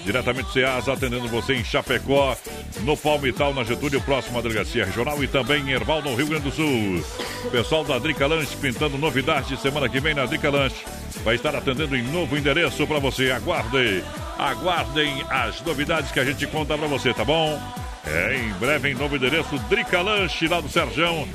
Diretamente 0.06 0.48
do 0.48 0.54
Ceasa, 0.54 0.94
atendendo 0.94 1.28
você 1.28 1.54
em 1.54 1.64
Chapecó, 1.64 2.36
no 2.82 2.96
Palmital, 2.96 3.54
na 3.54 3.64
Getúlio, 3.64 4.02
próximo 4.02 4.40
à 4.40 4.42
Delegacia 4.42 4.86
Regional 4.86 5.24
e 5.24 5.28
também 5.28 5.62
em 5.64 5.72
Erval, 5.72 6.02
no 6.02 6.16
Rio 6.16 6.28
Grande 6.28 6.44
do 6.44 6.52
Sul. 6.52 7.04
Pessoal 7.52 7.84
da 7.84 8.00
Drica 8.00 8.26
Lanche 8.26 8.56
pintando 8.56 8.98
novidades 8.98 9.60
semana 9.60 9.90
que 9.90 10.00
vem 10.00 10.14
na 10.14 10.26
Drica 10.26 10.50
Lanche. 10.50 10.84
Vai 11.24 11.36
estar 11.36 11.56
atendendo 11.56 11.96
em 11.96 12.04
novo 12.04 12.38
endereço 12.38 12.88
para 12.88 13.00
você. 13.00 13.32
Aguardem, 13.32 14.04
aguardem 14.38 15.24
as 15.30 15.62
novidades 15.62 16.12
que 16.12 16.20
a 16.20 16.26
gente 16.26 16.48
conta 16.48 16.78
para 16.78 16.88
você, 16.88 17.14
tá 17.14 17.26
bom? 17.26 17.60
É, 18.06 18.38
em 18.38 18.54
breve 18.54 18.90
em 18.90 18.96
novo 18.96 19.16
endereço, 19.16 19.58
Drica 19.70 20.02
Lanche, 20.02 20.48
lá 20.48 20.62
do 20.62 20.70
Serjão. 20.70 21.28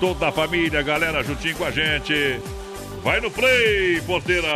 Toda 0.00 0.28
a 0.28 0.32
família, 0.32 0.82
galera, 0.82 1.22
juntinho 1.22 1.56
com 1.56 1.64
a 1.64 1.70
gente. 1.70 2.40
Vai 3.02 3.20
no 3.20 3.30
play, 3.30 4.00
porteira. 4.06 4.48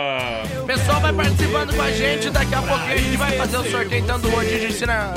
O 0.60 0.66
pessoal 0.66 1.01
vai 1.01 1.12
participando 1.12 1.74
com 1.74 1.82
a 1.82 1.90
gente. 1.90 2.31
Daqui 2.31 2.55
a 2.55 2.62
pouquinho 2.62 2.93
a 2.93 2.97
gente 2.97 3.16
vai 3.16 3.32
fazer 3.32 3.56
o 3.56 3.70
sorteio 3.70 4.02
então 4.02 4.20
do 4.20 4.28
rodízio 4.31 4.69
de 4.69 4.74
cina... 4.74 5.14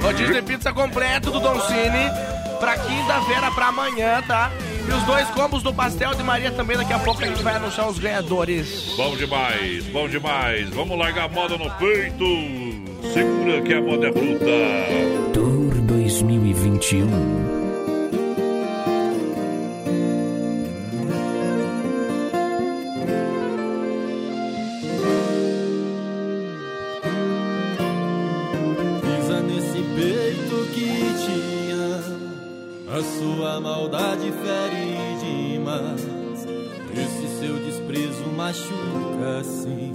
Rodízio 0.00 0.34
de 0.34 0.42
pizza 0.42 0.72
completo 0.72 1.30
do 1.30 1.40
Don 1.40 1.60
Cine 1.60 2.10
pra 2.60 2.76
quinta-feira 2.78 3.50
pra 3.50 3.66
amanhã, 3.66 4.22
tá? 4.26 4.50
E 4.86 4.92
os 4.92 5.02
dois 5.04 5.28
combos 5.30 5.62
do 5.62 5.72
pastel 5.72 6.14
de 6.14 6.22
Maria 6.22 6.50
também. 6.50 6.76
Daqui 6.76 6.92
a 6.92 6.98
pouco 6.98 7.22
a 7.22 7.26
gente 7.26 7.42
vai 7.42 7.56
anunciar 7.56 7.88
os 7.88 7.98
ganhadores. 7.98 8.94
Bom 8.96 9.16
demais, 9.16 9.84
bom 9.86 10.08
demais. 10.08 10.68
Vamos 10.70 10.98
largar 10.98 11.24
a 11.24 11.28
moda 11.28 11.56
no 11.56 11.70
peito. 11.72 12.24
Segura 13.12 13.62
que 13.62 13.72
a 13.72 13.80
moda 13.80 14.08
é 14.08 14.10
bruta. 14.10 14.44
Tour 15.32 15.74
2021. 15.82 17.73
Machuca 38.54 39.38
assim 39.40 39.92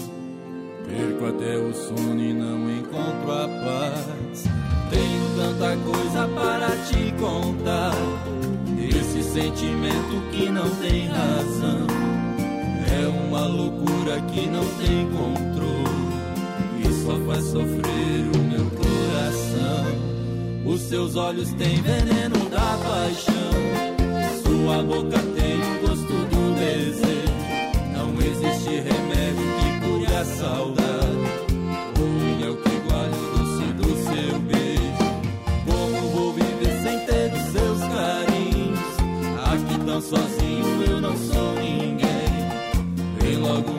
Perco 0.86 1.26
até 1.28 1.58
o 1.58 1.74
sono 1.74 2.20
e 2.20 2.34
não 2.34 2.70
encontro 2.70 3.32
a 3.32 3.48
paz. 3.48 4.44
Tenho 4.90 5.36
tanta 5.38 5.78
coisa 5.78 6.28
para 6.30 6.70
te 6.88 7.14
contar. 7.20 7.94
Esse 8.76 9.22
sentimento 9.22 10.32
que 10.32 10.50
não 10.50 10.68
tem 10.78 11.08
razão. 11.08 11.86
É 12.92 13.08
uma 13.08 13.46
loucura 13.46 14.20
que 14.34 14.48
não 14.48 14.66
tem 14.80 15.08
controle. 15.12 16.10
E 16.80 16.92
só 17.04 17.20
faz 17.28 17.46
sofrer 17.46 18.26
o 18.34 18.40
meu 18.50 18.66
coração. 18.72 19.86
Os 20.66 20.82
seus 20.82 21.16
olhos 21.16 21.54
têm 21.54 21.84
veneno 21.84 22.50
da 22.50 22.78
paixão, 22.84 24.44
sua 24.44 24.82
boca 24.82 25.20
tem 25.36 25.39
existe 28.30 28.70
remédio 28.70 29.48
que 29.60 29.70
cure 29.80 30.16
a 30.16 30.26
saudade, 30.26 31.26
ou 32.00 32.46
é 32.46 32.50
o 32.50 32.58
que 32.58 32.70
iguale 32.76 33.16
o 33.16 33.38
doce 33.38 33.68
do 33.74 33.90
seu 34.04 34.40
beijo. 34.40 35.08
Como 35.66 36.10
vou 36.10 36.34
viver 36.34 36.82
sem 36.84 37.00
ter 37.06 37.34
os 37.34 37.52
seus 37.52 37.80
carinhos? 37.94 38.80
Aqui 39.52 39.86
tão 39.86 40.02
sozinho 40.02 40.84
eu 40.90 41.02
não 41.02 41.18
sou 41.18 41.54
ninguém. 41.56 42.30
Vem 43.20 43.38
logo 43.38 43.79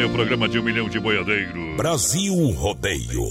Brasil 0.00 0.08
Rodeio, 0.08 0.10
programa 0.10 0.48
de 0.48 0.58
um 0.58 0.62
milhão 0.62 0.88
de 0.88 0.98
boiadeiros. 0.98 1.76
Brasil 1.76 2.34
Rodeio. 2.52 3.22